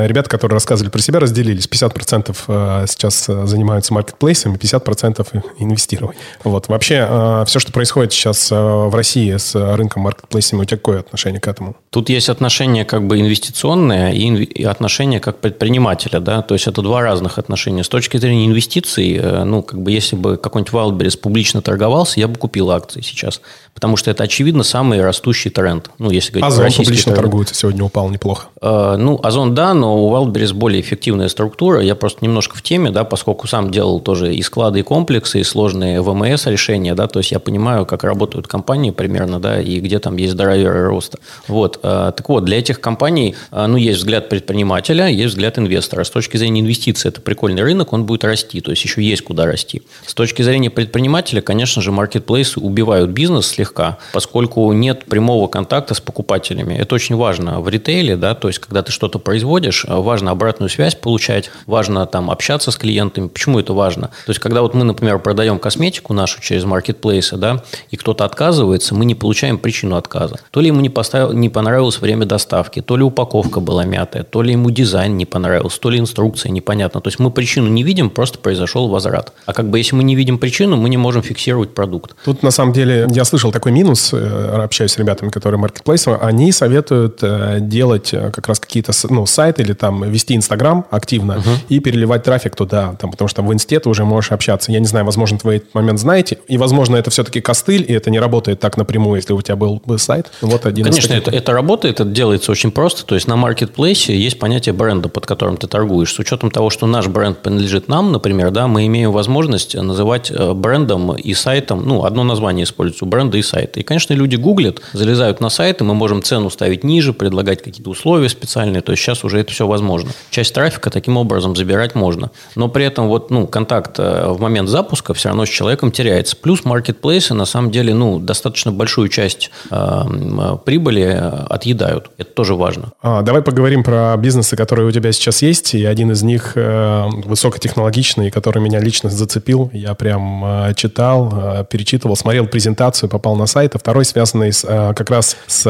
ребята, 0.07 0.29
которые 0.31 0.57
рассказывали 0.57 0.91
про 0.91 1.01
себя, 1.01 1.21
разделились. 1.21 1.69
50% 1.69 2.37
а, 2.49 2.87
сейчас 2.87 3.27
занимаются 3.27 3.93
маркетплейсами, 3.95 4.57
50% 4.57 5.43
инвестированием. 5.59 6.21
Вот. 6.45 6.69
Вообще, 6.69 7.45
все, 7.47 7.59
что 7.59 7.73
происходит 7.73 8.13
сейчас 8.13 8.51
в 8.51 8.95
России 8.95 9.37
с 9.37 9.55
рынком 9.55 10.03
маркетплейсами, 10.03 10.61
у 10.61 10.65
тебя 10.65 10.77
какое 10.77 11.01
отношение 11.01 11.41
к 11.41 11.49
этому? 11.49 11.77
Тут 11.91 12.09
есть 12.09 12.29
отношение 12.29 12.85
как 12.85 13.07
бы 13.07 13.19
инвестиционное 13.49 14.12
и, 14.12 14.65
отношение 14.65 15.21
как 15.21 15.39
предпринимателя, 15.39 16.21
да, 16.21 16.43
то 16.43 16.55
есть 16.55 16.67
это 16.67 16.83
два 16.83 17.03
разных 17.03 17.39
отношения. 17.39 17.83
С 17.83 17.89
точки 17.89 18.19
зрения 18.19 18.47
инвестиций, 18.47 19.17
э, 19.17 19.45
ну, 19.45 19.62
как 19.62 19.81
бы 19.81 19.91
если 19.91 20.17
бы 20.17 20.37
какой-нибудь 20.37 20.73
Wildberries 20.73 21.19
публично 21.19 21.62
торговался, 21.62 22.21
я 22.21 22.29
бы 22.29 22.37
купил 22.37 22.71
акции 22.71 23.00
сейчас, 23.00 23.41
потому 23.75 23.97
что 23.97 24.11
это, 24.11 24.25
очевидно, 24.25 24.62
самый 24.65 25.00
растущий 25.03 25.50
тренд. 25.50 25.91
Ну, 25.99 26.11
если 26.11 26.33
говорить 26.33 26.53
Озон 26.53 26.85
публично 26.85 27.12
тренд. 27.12 27.17
торгуется, 27.17 27.55
сегодня 27.55 27.85
упал 27.85 28.11
неплохо. 28.11 28.49
Э, 28.61 28.97
ну, 28.99 29.19
Озон, 29.23 29.55
да, 29.55 29.75
но 29.75 30.05
у 30.05 30.12
Wildberries 30.15 30.53
более 30.53 30.81
эффективная 30.81 31.29
структура. 31.29 31.81
Я 31.81 31.95
просто 31.95 32.25
немножко 32.25 32.56
в 32.56 32.62
теме, 32.62 32.91
да, 32.91 33.05
поскольку 33.05 33.47
сам 33.47 33.71
делал 33.71 34.00
тоже 34.00 34.35
и 34.35 34.43
склады, 34.43 34.81
и 34.81 34.83
комплексы, 34.83 35.41
и 35.41 35.45
сложные 35.45 36.03
ВМС 36.03 36.47
решения, 36.47 36.95
да, 36.95 37.06
то 37.06 37.21
есть 37.21 37.33
я 37.33 37.39
понимаю, 37.39 37.87
как 37.87 38.05
работают 38.05 38.47
компании 38.47 38.91
примерно, 38.91 39.41
да, 39.41 39.61
и 39.61 39.81
где 39.81 39.99
там 39.99 40.17
есть 40.17 40.37
драйверы 40.37 40.87
роста. 40.87 41.19
Вот. 41.47 41.81
Э, 41.83 42.12
так 42.17 42.29
вот, 42.29 42.45
для 42.45 42.59
этих 42.59 42.81
компаний, 42.81 43.35
ну, 43.50 43.76
есть 43.76 43.99
взгляд 43.99 44.29
предпринимателя, 44.29 45.08
есть 45.08 45.35
взгляд 45.35 45.58
инвестора. 45.58 46.05
С 46.05 46.11
точки 46.11 46.37
зрения 46.37 46.61
инвестиций, 46.61 47.11
это 47.11 47.20
прикольный 47.20 47.62
рынок, 47.62 47.93
он 47.93 48.05
будет 48.05 48.25
расти, 48.25 48.61
то 48.61 48.70
есть 48.70 48.85
еще 48.85 49.02
есть 49.02 49.23
куда 49.23 49.46
расти. 49.46 49.82
С 50.06 50.14
точки 50.14 50.43
зрения 50.43 50.70
предпринимателя, 50.70 51.40
конечно 51.40 51.82
же, 51.82 51.93
маркетплейсы 51.93 52.61
убивают 52.61 53.11
бизнес 53.11 53.46
слегка, 53.46 53.99
поскольку 54.12 54.73
нет 54.73 55.05
прямого 55.05 55.49
контакта 55.49 55.94
с 55.94 56.00
покупателями. 56.00 56.75
Это 56.75 56.94
очень 56.94 57.17
важно 57.17 57.61
в 57.61 57.69
ритейле, 57.69 58.17
да, 58.17 58.35
то 58.35 58.49
есть 58.49 58.58
когда 58.58 58.82
ты 58.82 58.93
что-то 58.93 59.19
производишь, 59.19 59.85
э, 59.87 59.94
важно 59.94 60.31
обратную 60.31 60.69
связь 60.69 60.94
получать, 60.94 61.50
важно 61.67 62.06
там 62.06 62.31
общаться 62.31 62.70
с 62.70 62.76
клиентами. 62.76 63.29
Почему 63.29 63.58
это 63.61 63.73
важно? 63.73 64.08
То 64.26 64.31
есть 64.31 64.40
когда 64.40 64.62
вот 64.62 64.75
мы, 64.75 64.85
например, 64.85 65.19
продаем 65.19 65.58
косметику 65.58 66.12
нашу 66.14 66.40
через 66.40 66.64
маркетплейсы, 66.64 67.37
да, 67.37 67.62
и 67.90 67.96
кто-то 67.96 68.25
отказывается, 68.25 68.94
мы 68.94 69.05
не 69.05 69.14
получаем 69.14 69.58
причину 69.58 69.96
отказа. 69.96 70.37
То 70.50 70.61
ли 70.61 70.69
ему 70.69 70.81
не, 70.81 70.90
поставил, 70.90 71.32
не 71.32 71.49
понравилось 71.49 72.00
время 72.00 72.26
доставки, 72.26 72.81
то 72.81 72.96
ли 72.96 73.02
упаковка 73.02 73.28
была 73.35 73.85
мятая, 73.85 74.23
то 74.23 74.43
ли 74.43 74.53
ему 74.53 74.71
дизайн 74.71 75.17
не 75.17 75.27
понравился, 75.27 75.81
то 75.81 75.91
ли 75.91 75.99
инструкция 75.99 76.51
непонятна. 76.51 77.01
То 77.01 77.09
есть 77.09 77.19
мы 77.19 77.31
причину 77.31 77.69
не 77.69 77.83
видим, 77.83 78.11
просто 78.11 78.39
произошел 78.39 78.89
возврат. 78.89 79.33
А 79.47 79.53
как 79.53 79.71
бы 79.71 79.79
если 79.79 79.97
мы 79.97 80.05
не 80.05 80.15
видим 80.15 80.39
причину, 80.39 80.77
мы 80.77 80.89
не 80.89 80.97
можем 80.97 81.23
фиксировать 81.23 81.75
продукт. 81.75 82.15
Тут 82.25 82.43
на 82.43 82.51
самом 82.51 82.73
деле 82.73 83.07
я 83.11 83.25
слышал 83.25 83.53
такой 83.53 83.73
минус, 83.73 84.11
э, 84.13 84.63
общаюсь 84.65 84.93
с 84.93 84.99
ребятами, 84.99 85.31
которые 85.31 85.59
маркетплейсы, 85.59 86.09
они 86.09 86.53
советуют 86.53 87.19
э, 87.23 87.59
делать 87.61 88.13
э, 88.13 88.31
как 88.31 88.49
раз 88.49 88.61
какие-то 88.61 88.93
ну, 89.11 89.27
сайты 89.27 89.63
или 89.63 89.73
там 89.73 90.11
вести 90.11 90.35
Инстаграм 90.35 90.87
активно 90.91 91.33
uh-huh. 91.33 91.59
и 91.69 91.81
переливать 91.81 92.23
трафик 92.23 92.55
туда, 92.55 92.95
там, 93.01 93.11
потому 93.11 93.29
что 93.29 93.43
в 93.43 93.53
инсте 93.53 93.81
ты 93.81 93.89
уже 93.89 94.05
можешь 94.05 94.33
общаться. 94.33 94.73
Я 94.73 94.81
не 94.81 94.87
знаю, 94.87 95.05
возможно, 95.05 95.39
вы 95.43 95.57
этот 95.57 95.75
момент 95.75 95.99
знаете, 96.01 96.39
и, 96.49 96.59
возможно, 96.59 96.97
это 96.97 97.11
все-таки 97.11 97.41
костыль, 97.41 97.85
и 97.87 97.93
это 97.93 98.11
не 98.11 98.19
работает 98.19 98.61
так 98.61 98.77
напрямую, 98.77 99.17
если 99.17 99.33
у 99.33 99.43
тебя 99.43 99.57
был, 99.57 99.83
был 99.85 99.99
сайт. 99.99 100.31
Вот 100.41 100.67
один 100.67 100.85
Конечно, 100.85 101.15
это, 101.15 101.31
это 101.31 101.53
работает, 101.53 102.01
это 102.01 102.09
делается 102.09 102.53
очень 102.53 102.71
просто. 102.71 103.05
То 103.05 103.15
есть 103.19 103.29
на 103.29 103.37
маркетплейсе 103.37 104.17
есть 104.17 104.38
понятие 104.38 104.73
бренда, 104.73 105.09
под 105.09 105.26
которым 105.26 105.56
ты 105.56 105.67
торгуешь. 105.67 106.12
С 106.12 106.19
учетом 106.19 106.50
того, 106.50 106.70
что 106.70 106.87
наш 106.87 107.09
бренд 107.09 107.38
принадлежит 107.38 107.88
нам, 107.88 108.12
например, 108.12 108.50
да, 108.50 108.67
мы 108.67 108.87
имеем 108.87 109.12
возможность 109.12 109.75
называть 109.75 110.31
э, 110.31 110.53
брендом 110.55 111.15
и 111.15 111.35
сайтом, 111.35 111.87
ну, 111.87 112.05
одно 112.05 112.25
название 112.25 112.65
используется 112.65 113.06
бренда 113.06 113.37
и 113.38 113.43
сайта. 113.43 113.81
И, 113.81 113.82
конечно, 113.82 114.15
люди 114.15 114.37
гуглят, 114.37 114.81
залезают 114.93 115.41
на 115.41 115.50
сайты, 115.50 115.85
мы 115.85 115.94
можем 115.94 116.23
цену 116.23 116.49
ставить 116.50 116.85
ниже, 116.85 117.12
предлагать 117.12 117.62
какие-то 117.62 117.91
условия 117.91 118.29
специальные. 118.29 118.82
То 118.82 118.93
есть 118.93 119.03
сейчас 119.03 119.25
уже 119.25 119.41
это 119.41 119.53
все 119.53 119.67
возможно. 119.67 120.11
Часть 120.31 120.55
трафика 120.55 120.91
таким 120.91 121.17
образом 121.17 121.56
забирать 121.56 121.94
можно. 121.94 122.31
Но 122.55 122.69
при 122.69 122.85
этом 122.85 123.09
вот, 123.09 123.31
ну, 123.31 123.47
контакт 123.47 123.99
э, 123.99 124.29
в 124.29 124.41
момент 124.41 124.69
запуска 124.69 125.12
все 125.14 125.29
равно 125.29 125.44
с 125.44 125.49
человеком 125.49 125.91
теряется. 125.91 126.37
Плюс 126.37 126.64
маркетплейсы 126.64 127.35
на 127.35 127.44
самом 127.44 127.71
деле, 127.71 127.94
ну, 127.94 128.19
достаточно 128.19 128.71
большую 128.71 129.09
часть 129.09 129.50
э, 129.71 130.56
прибыли 130.64 131.21
отъедают. 131.50 132.11
Это 132.17 132.31
тоже 132.31 132.55
важно. 132.55 132.93
А, 133.11 133.23
давай 133.23 133.41
поговорим 133.41 133.83
про 133.83 134.15
бизнесы, 134.19 134.55
которые 134.55 134.87
у 134.87 134.91
тебя 134.91 135.13
сейчас 135.13 135.41
есть. 135.41 135.75
И 135.75 135.83
один 135.87 136.11
из 136.11 136.23
них 136.23 136.53
э, 136.57 137.07
высокотехнологичный, 137.25 138.31
который 138.31 138.61
меня 138.63 138.81
лично 138.81 139.09
зацепил. 139.09 139.71
Я 139.73 139.95
прям 139.95 140.45
э, 140.45 140.75
читал, 140.75 141.33
э, 141.33 141.65
перечитывал, 141.65 142.17
смотрел 142.17 142.47
презентацию, 142.47 143.09
попал 143.09 143.35
на 143.37 143.47
сайт. 143.47 143.75
А 143.75 143.79
второй 143.79 144.05
связанный 144.05 144.53
с, 144.53 144.63
как 144.95 145.09
раз 145.09 145.39
с, 145.47 145.62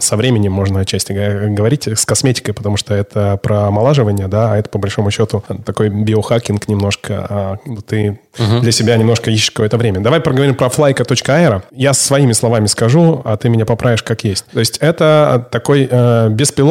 со 0.00 0.16
временем, 0.16 0.52
можно 0.52 0.80
отчасти 0.80 1.12
говорить, 1.12 1.88
с 1.88 2.06
косметикой, 2.06 2.54
потому 2.54 2.78
что 2.78 2.94
это 2.94 3.38
про 3.42 3.66
омолаживание, 3.66 4.28
да, 4.28 4.52
а 4.52 4.56
это 4.56 4.70
по 4.70 4.78
большому 4.78 5.10
счету 5.10 5.44
такой 5.66 5.90
биохакинг 5.90 6.68
немножко. 6.68 7.60
Ты 7.86 8.18
угу. 8.38 8.60
для 8.60 8.72
себя 8.72 8.96
немножко 8.96 9.30
ищешь 9.30 9.50
какое-то 9.50 9.76
время. 9.76 10.00
Давай 10.00 10.20
поговорим 10.20 10.54
про 10.54 10.68
flyka.aero. 10.68 11.62
Я 11.72 11.92
своими 11.92 12.32
словами 12.32 12.66
скажу, 12.66 13.20
а 13.24 13.36
ты 13.36 13.48
меня 13.48 13.66
поправишь 13.66 14.02
как 14.02 14.24
есть. 14.24 14.46
То 14.52 14.60
есть 14.60 14.78
это 14.78 15.46
такой 15.50 15.88
э, 15.90 16.28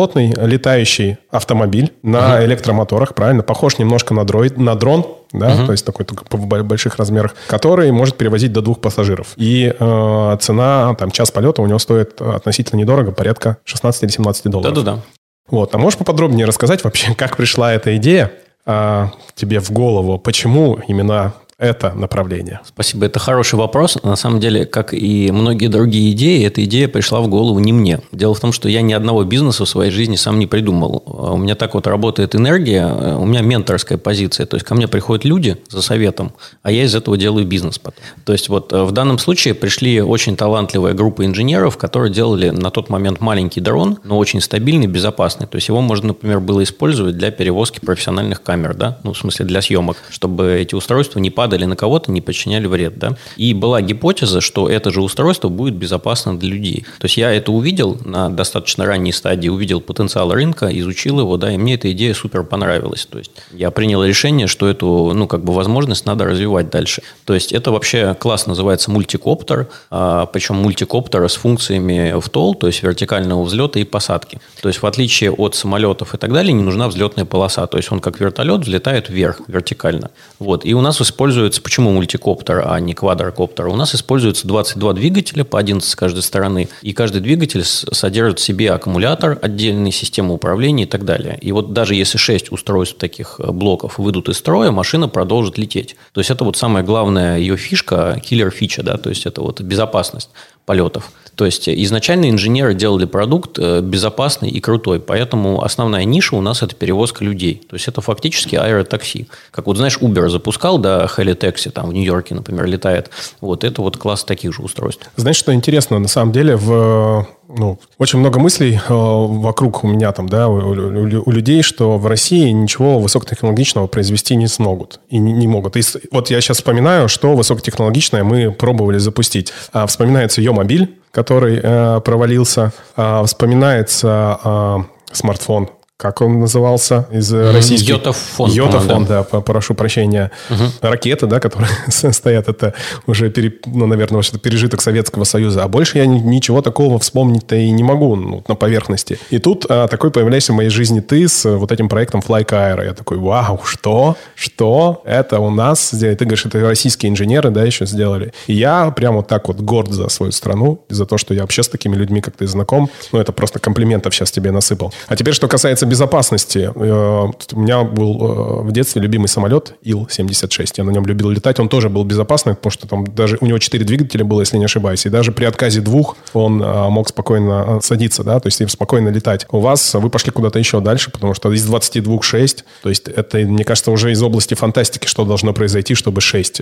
беспилотный 0.08 0.34
летающий 0.48 1.18
автомобиль 1.30 1.94
на 2.04 2.36
угу. 2.36 2.46
электромоторах, 2.46 3.16
правильно? 3.16 3.44
Похож 3.44 3.78
немножко 3.78 4.14
на, 4.14 4.24
дроид, 4.24 4.58
на 4.58 4.76
дрон, 4.76 5.06
да, 5.32 5.54
угу. 5.54 5.66
то 5.68 5.72
есть 5.74 5.86
такой 5.86 6.06
только 6.06 6.24
в 6.30 6.64
больших 6.64 6.98
размерах, 6.98 7.36
который 7.48 7.92
может 7.92 8.18
перевозить 8.18 8.52
до 8.54 8.62
двух 8.62 8.80
пассажиров. 8.80 9.34
И 9.36 9.74
э, 9.78 10.38
цена, 10.40 10.96
там, 10.96 11.12
час 11.12 11.32
полета 11.32 11.62
у 11.62 11.68
него 11.68 11.80
стоит 11.80 12.22
относительно 12.22 12.80
недорого, 12.80 13.12
порядка 13.12 13.58
16 13.66 14.04
или 14.04 14.10
17 14.10 14.46
долларов. 14.46 14.74
Да-да-да. 14.74 15.02
Вот, 15.50 15.74
а 15.76 15.78
можешь 15.78 15.98
поподробнее 15.98 16.46
рассказать 16.46 16.84
вообще, 16.84 17.14
как 17.18 17.38
пришла 17.38 17.74
эта 17.74 17.96
идея 17.98 18.32
а, 18.66 19.12
тебе 19.36 19.60
в 19.60 19.72
голову? 19.72 20.18
Почему 20.18 20.80
именно 20.88 21.34
это 21.60 21.94
направление? 21.94 22.62
Спасибо, 22.66 23.08
это 23.08 23.18
хороший 23.18 23.56
вопрос. 23.56 23.98
На 24.04 24.16
самом 24.16 24.40
деле, 24.40 24.66
как 24.66 24.94
и 24.94 25.32
многие 25.32 25.68
другие 25.68 26.12
идеи, 26.12 26.46
эта 26.46 26.64
идея 26.66 26.88
пришла 26.88 27.20
в 27.20 27.28
голову 27.28 27.58
не 27.58 27.74
мне. 27.74 28.00
Дело 28.12 28.36
в 28.36 28.40
том, 28.40 28.52
что 28.52 28.70
я 28.70 28.82
ни 28.82 28.94
одного 28.94 29.24
бизнеса 29.24 29.66
в 29.66 29.70
своей 29.70 29.90
жизни 29.90 30.16
сам 30.16 30.38
не 30.38 30.46
придумал. 30.46 31.02
У 31.06 31.38
меня 31.38 31.56
так 31.56 31.74
вот 31.74 31.88
работает 31.88 32.36
энергия, 32.36 32.86
у 32.86 33.26
меня 33.26 33.42
менторская 33.42 33.98
позиция. 33.98 34.46
То 34.46 34.56
есть, 34.56 34.68
ко 34.68 34.76
мне 34.76 34.88
приходят 34.88 35.26
люди 35.26 35.58
за 35.68 35.82
советом, 35.82 36.34
а 36.62 36.72
я 36.72 36.84
из 36.84 36.94
этого 36.94 37.18
делаю 37.18 37.48
бизнес 37.48 37.80
потом. 37.80 38.04
То 38.24 38.34
есть, 38.34 38.50
вот 38.50 38.72
э, 38.72 38.84
в 38.84 38.92
данном 38.92 39.18
случае 39.18 39.56
пришли 39.56 40.00
очень 40.00 40.36
талантливая 40.36 40.94
группа 40.94 41.26
инженеров, 41.26 41.78
которые 41.78 42.14
делали 42.14 42.52
на 42.52 42.70
тот 42.70 42.90
момент 42.90 43.20
маленький 43.20 43.62
дрон, 43.62 43.98
но 44.04 44.20
очень 44.20 44.42
стабильный, 44.42 44.86
безопасный. 44.86 45.48
То 45.48 45.56
есть, 45.56 45.70
его 45.70 45.82
можно, 45.82 46.10
например, 46.10 46.40
было 46.40 46.62
использовать 46.62 47.18
для 47.18 47.32
перевозки 47.32 47.80
профессиональных 47.80 48.44
камер, 48.44 48.76
да, 48.76 49.00
ну, 49.04 49.14
в 49.14 49.18
смысле, 49.18 49.46
для 49.46 49.64
съемок, 49.64 49.98
чтобы 50.12 50.54
эти 50.54 50.76
устройства 50.76 51.18
не 51.20 51.32
падали 51.32 51.47
падали 51.48 51.64
на 51.64 51.78
кого-то, 51.78 52.12
не 52.12 52.20
причиняли 52.20 52.68
вред. 52.68 53.00
Да? 53.00 53.16
И 53.38 53.54
была 53.54 53.82
гипотеза, 53.82 54.42
что 54.42 54.70
это 54.70 54.92
же 54.92 55.02
устройство 55.02 55.48
будет 55.48 55.76
безопасно 55.76 56.38
для 56.38 56.50
людей. 56.50 56.86
То 57.00 57.06
есть 57.06 57.16
я 57.16 57.32
это 57.32 57.54
увидел 57.54 57.98
на 58.04 58.30
достаточно 58.30 58.86
ранней 58.86 59.14
стадии, 59.14 59.48
увидел 59.48 59.80
потенциал 59.80 60.34
рынка, 60.34 60.68
изучил 60.68 61.22
его, 61.22 61.38
да, 61.38 61.54
и 61.54 61.58
мне 61.58 61.76
эта 61.76 61.90
идея 61.94 62.14
супер 62.14 62.44
понравилась. 62.44 63.06
То 63.06 63.20
есть 63.20 63.32
я 63.54 63.72
принял 63.72 64.04
решение, 64.04 64.48
что 64.48 64.68
эту, 64.68 65.14
ну, 65.14 65.26
как 65.28 65.46
бы 65.46 65.54
возможность 65.54 66.06
надо 66.06 66.26
развивать 66.26 66.70
дальше. 66.70 67.02
То 67.24 67.34
есть 67.34 67.54
это 67.54 67.72
вообще 67.72 68.14
класс 68.20 68.46
называется 68.46 68.92
мультикоптер, 68.92 69.70
а, 69.90 70.26
причем 70.26 70.56
мультикоптер 70.56 71.30
с 71.30 71.36
функциями 71.36 72.20
в 72.20 72.28
тол, 72.28 72.56
то 72.56 72.68
есть 72.68 72.84
вертикального 72.84 73.42
взлета 73.44 73.80
и 73.80 73.86
посадки. 73.86 74.42
То 74.62 74.68
есть 74.68 74.82
в 74.82 74.86
отличие 74.86 75.32
от 75.32 75.56
самолетов 75.56 76.14
и 76.14 76.18
так 76.18 76.34
далее, 76.34 76.52
не 76.52 76.64
нужна 76.64 76.90
взлетная 76.90 77.24
полоса. 77.24 77.68
То 77.68 77.78
есть 77.78 77.90
он 77.90 78.02
как 78.02 78.20
вертолет 78.20 78.62
взлетает 78.64 79.08
вверх, 79.08 79.40
вертикально. 79.48 80.10
Вот. 80.40 80.66
И 80.66 80.74
у 80.74 80.82
нас 80.82 81.02
используется, 81.02 81.37
почему 81.62 81.92
мультикоптер, 81.92 82.64
а 82.66 82.80
не 82.80 82.94
квадрокоптер? 82.94 83.68
У 83.68 83.76
нас 83.76 83.96
используется 83.96 84.48
22 84.48 84.94
двигателя 84.94 85.44
по 85.44 85.60
11 85.60 85.90
с 85.90 85.96
каждой 85.96 86.24
стороны. 86.24 86.70
И 86.82 86.94
каждый 86.94 87.22
двигатель 87.22 87.64
содержит 87.64 88.40
в 88.40 88.44
себе 88.44 88.72
аккумулятор, 88.72 89.38
отдельные 89.42 89.92
системы 89.92 90.34
управления 90.34 90.84
и 90.84 90.88
так 90.88 91.06
далее. 91.06 91.38
И 91.42 91.52
вот 91.52 91.74
даже 91.74 91.96
если 91.96 92.18
6 92.18 92.52
устройств 92.52 92.98
таких 92.98 93.40
э, 93.40 93.52
блоков 93.52 94.00
выйдут 94.00 94.30
из 94.30 94.38
строя, 94.38 94.72
машина 94.72 95.08
продолжит 95.08 95.58
лететь. 95.58 95.96
То 96.12 96.22
есть 96.22 96.32
это 96.32 96.44
вот 96.44 96.58
самая 96.58 96.84
главная 96.84 97.38
ее 97.38 97.58
фишка, 97.58 98.22
киллер-фича, 98.24 98.84
да, 98.84 98.98
то 98.98 99.10
есть 99.10 99.26
это 99.26 99.42
вот 99.42 99.62
безопасность 99.62 100.30
полетов. 100.68 101.12
То 101.36 101.46
есть 101.46 101.70
изначально 101.70 102.30
инженеры 102.30 102.74
делали 102.74 103.06
продукт 103.06 103.58
э, 103.58 103.82
безопасный 103.82 104.50
и 104.50 104.60
крутой, 104.60 105.00
поэтому 105.00 105.64
основная 105.64 106.04
ниша 106.04 106.36
у 106.36 106.42
нас 106.42 106.62
это 106.62 106.76
перевозка 106.76 107.24
людей. 107.24 107.62
То 107.70 107.76
есть 107.76 107.88
это 107.88 108.02
фактически 108.02 108.56
аэротакси. 108.56 109.28
Как 109.52 109.68
вот 109.68 109.78
знаешь, 109.78 109.98
Uber 110.00 110.30
запускал, 110.30 110.78
да, 110.78 111.08
Хелитекси 111.08 111.70
там 111.70 111.90
в 111.90 111.94
Нью-Йорке, 111.94 112.36
например, 112.36 112.66
летает. 112.66 113.12
Вот 113.40 113.64
это 113.64 113.82
вот 113.82 113.98
класс 113.98 114.26
таких 114.26 114.54
же 114.54 114.62
устройств. 114.62 115.10
Знаешь, 115.16 115.38
что 115.38 115.54
интересно, 115.54 116.00
на 116.00 116.08
самом 116.10 116.34
деле 116.34 116.58
в 116.58 117.28
ну, 117.50 117.80
очень 117.98 118.20
много 118.20 118.40
мыслей 118.40 118.76
э, 118.76 118.80
вокруг 118.90 119.84
у 119.84 119.88
меня 119.88 120.12
там, 120.12 120.28
да, 120.28 120.48
у, 120.48 120.58
у, 120.58 121.24
у 121.26 121.32
людей, 121.32 121.62
что 121.62 121.98
в 121.98 122.06
России 122.08 122.50
ничего 122.50 123.00
высокотехнологичного 123.00 123.88
произвести 123.88 124.36
не 124.36 124.48
смогут 124.48 125.00
и 125.10 125.18
не, 125.18 125.32
не 125.32 125.48
могут. 125.48 125.78
И 125.78 125.82
вот 126.12 126.30
я 126.30 126.42
сейчас 126.42 126.58
вспоминаю, 126.58 127.08
что 127.08 127.36
высокотехнологичное 127.36 128.24
мы 128.24 128.52
пробовали 128.52 128.98
запустить. 128.98 129.54
А, 129.72 129.88
вспоминается 129.88 130.42
Йо-мобиль, 130.42 130.98
который 131.12 131.60
э, 131.62 132.02
провалился. 132.02 132.74
А, 132.96 133.24
вспоминается 133.24 134.40
а, 134.44 134.86
смартфон 135.12 135.70
как 135.98 136.22
он 136.22 136.40
назывался 136.40 137.08
из 137.12 137.34
mm-hmm. 137.34 137.52
российских... 137.54 137.90
Йотафон. 137.90 138.52
Йотафон, 138.52 139.06
да, 139.06 139.26
да 139.30 139.42
прошу 139.42 139.74
прощения. 139.74 140.32
Угу. 140.52 140.64
Ракеты, 140.82 141.26
да, 141.26 141.40
которые 141.40 141.70
стоят, 141.90 142.48
это 142.48 142.76
уже, 143.08 143.32
пере, 143.32 143.52
ну, 143.66 143.88
наверное, 143.88 144.22
что-то 144.22 144.40
пережиток 144.40 144.82
Советского 144.82 145.24
Союза. 145.24 145.64
А 145.64 145.68
больше 145.68 145.98
я 145.98 146.06
ничего 146.06 146.62
такого 146.62 147.00
вспомнить-то 147.00 147.56
и 147.56 147.72
не 147.72 147.84
могу 147.84 148.16
ну, 148.16 148.44
на 148.48 148.54
поверхности. 148.54 149.20
И 149.32 149.40
тут 149.40 149.66
а, 149.70 149.88
такой 149.88 150.12
появляешься 150.12 150.54
в 150.54 150.56
моей 150.56 150.70
жизни 150.70 151.00
ты 151.00 151.28
с 151.28 151.50
вот 151.50 151.72
этим 151.72 151.90
проектом 151.90 152.20
Flyka 152.20 152.50
Aero. 152.52 152.86
Я 152.86 152.94
такой, 152.94 153.18
вау, 153.18 153.62
что? 153.64 154.16
Что? 154.36 155.02
Это 155.04 155.40
у 155.40 155.50
нас 155.50 155.90
сделали? 155.90 156.16
Ты 156.16 156.26
говоришь, 156.26 156.46
это 156.46 156.62
российские 156.62 157.12
инженеры, 157.12 157.50
да, 157.50 157.64
еще 157.64 157.88
сделали. 157.88 158.34
И 158.46 158.54
я 158.54 158.92
прям 158.92 159.16
вот 159.16 159.28
так 159.28 159.48
вот 159.48 159.62
горд 159.62 159.92
за 159.92 160.10
свою 160.10 160.32
страну, 160.32 160.80
за 160.90 161.08
то, 161.08 161.18
что 161.18 161.34
я 161.34 161.42
вообще 161.42 161.64
с 161.64 161.70
такими 161.70 161.96
людьми, 161.96 162.22
как 162.22 162.36
ты, 162.38 162.46
знаком. 162.46 162.92
Ну, 163.12 163.20
это 163.20 163.32
просто 163.32 163.58
комплиментов 163.58 164.14
сейчас 164.14 164.30
тебе 164.30 164.52
насыпал. 164.52 164.94
А 165.08 165.16
теперь, 165.16 165.34
что 165.34 165.48
касается 165.48 165.87
безопасности. 165.88 166.72
Э, 166.74 167.32
у 167.54 167.60
меня 167.60 167.84
был 167.84 168.62
э, 168.62 168.62
в 168.64 168.72
детстве 168.72 169.02
любимый 169.02 169.28
самолет 169.28 169.74
Ил-76. 169.84 170.74
Я 170.78 170.84
на 170.84 170.92
нем 170.92 171.06
любил 171.06 171.30
летать. 171.30 171.60
Он 171.60 171.70
тоже 171.70 171.90
был 171.90 172.04
безопасный, 172.04 172.56
потому 172.56 172.72
что 172.72 172.88
там 172.88 173.06
даже 173.08 173.38
у 173.42 173.46
него 173.46 173.58
4 173.58 173.84
двигателя 173.84 174.24
было, 174.24 174.42
если 174.42 174.58
не 174.58 174.66
ошибаюсь. 174.66 175.06
И 175.06 175.10
даже 175.10 175.32
при 175.32 175.46
отказе 175.46 175.82
двух 175.82 176.16
он 176.34 176.62
э, 176.62 176.90
мог 176.90 177.10
спокойно 177.10 177.80
садиться, 177.82 178.24
да, 178.24 178.40
то 178.40 178.48
есть 178.48 178.70
спокойно 178.70 179.10
летать. 179.10 179.46
У 179.52 179.60
вас 179.60 179.94
вы 179.94 180.10
пошли 180.10 180.32
куда-то 180.32 180.60
еще 180.60 180.80
дальше, 180.80 181.12
потому 181.12 181.34
что 181.34 181.52
из 181.52 181.64
22 181.66 182.22
6. 182.22 182.66
То 182.84 182.90
есть 182.90 183.08
это, 183.08 183.38
мне 183.40 183.64
кажется, 183.64 183.92
уже 183.92 184.12
из 184.12 184.22
области 184.22 184.54
фантастики, 184.54 185.08
что 185.08 185.26
должно 185.26 185.54
произойти, 185.54 185.96
чтобы 185.96 186.22
6 186.22 186.62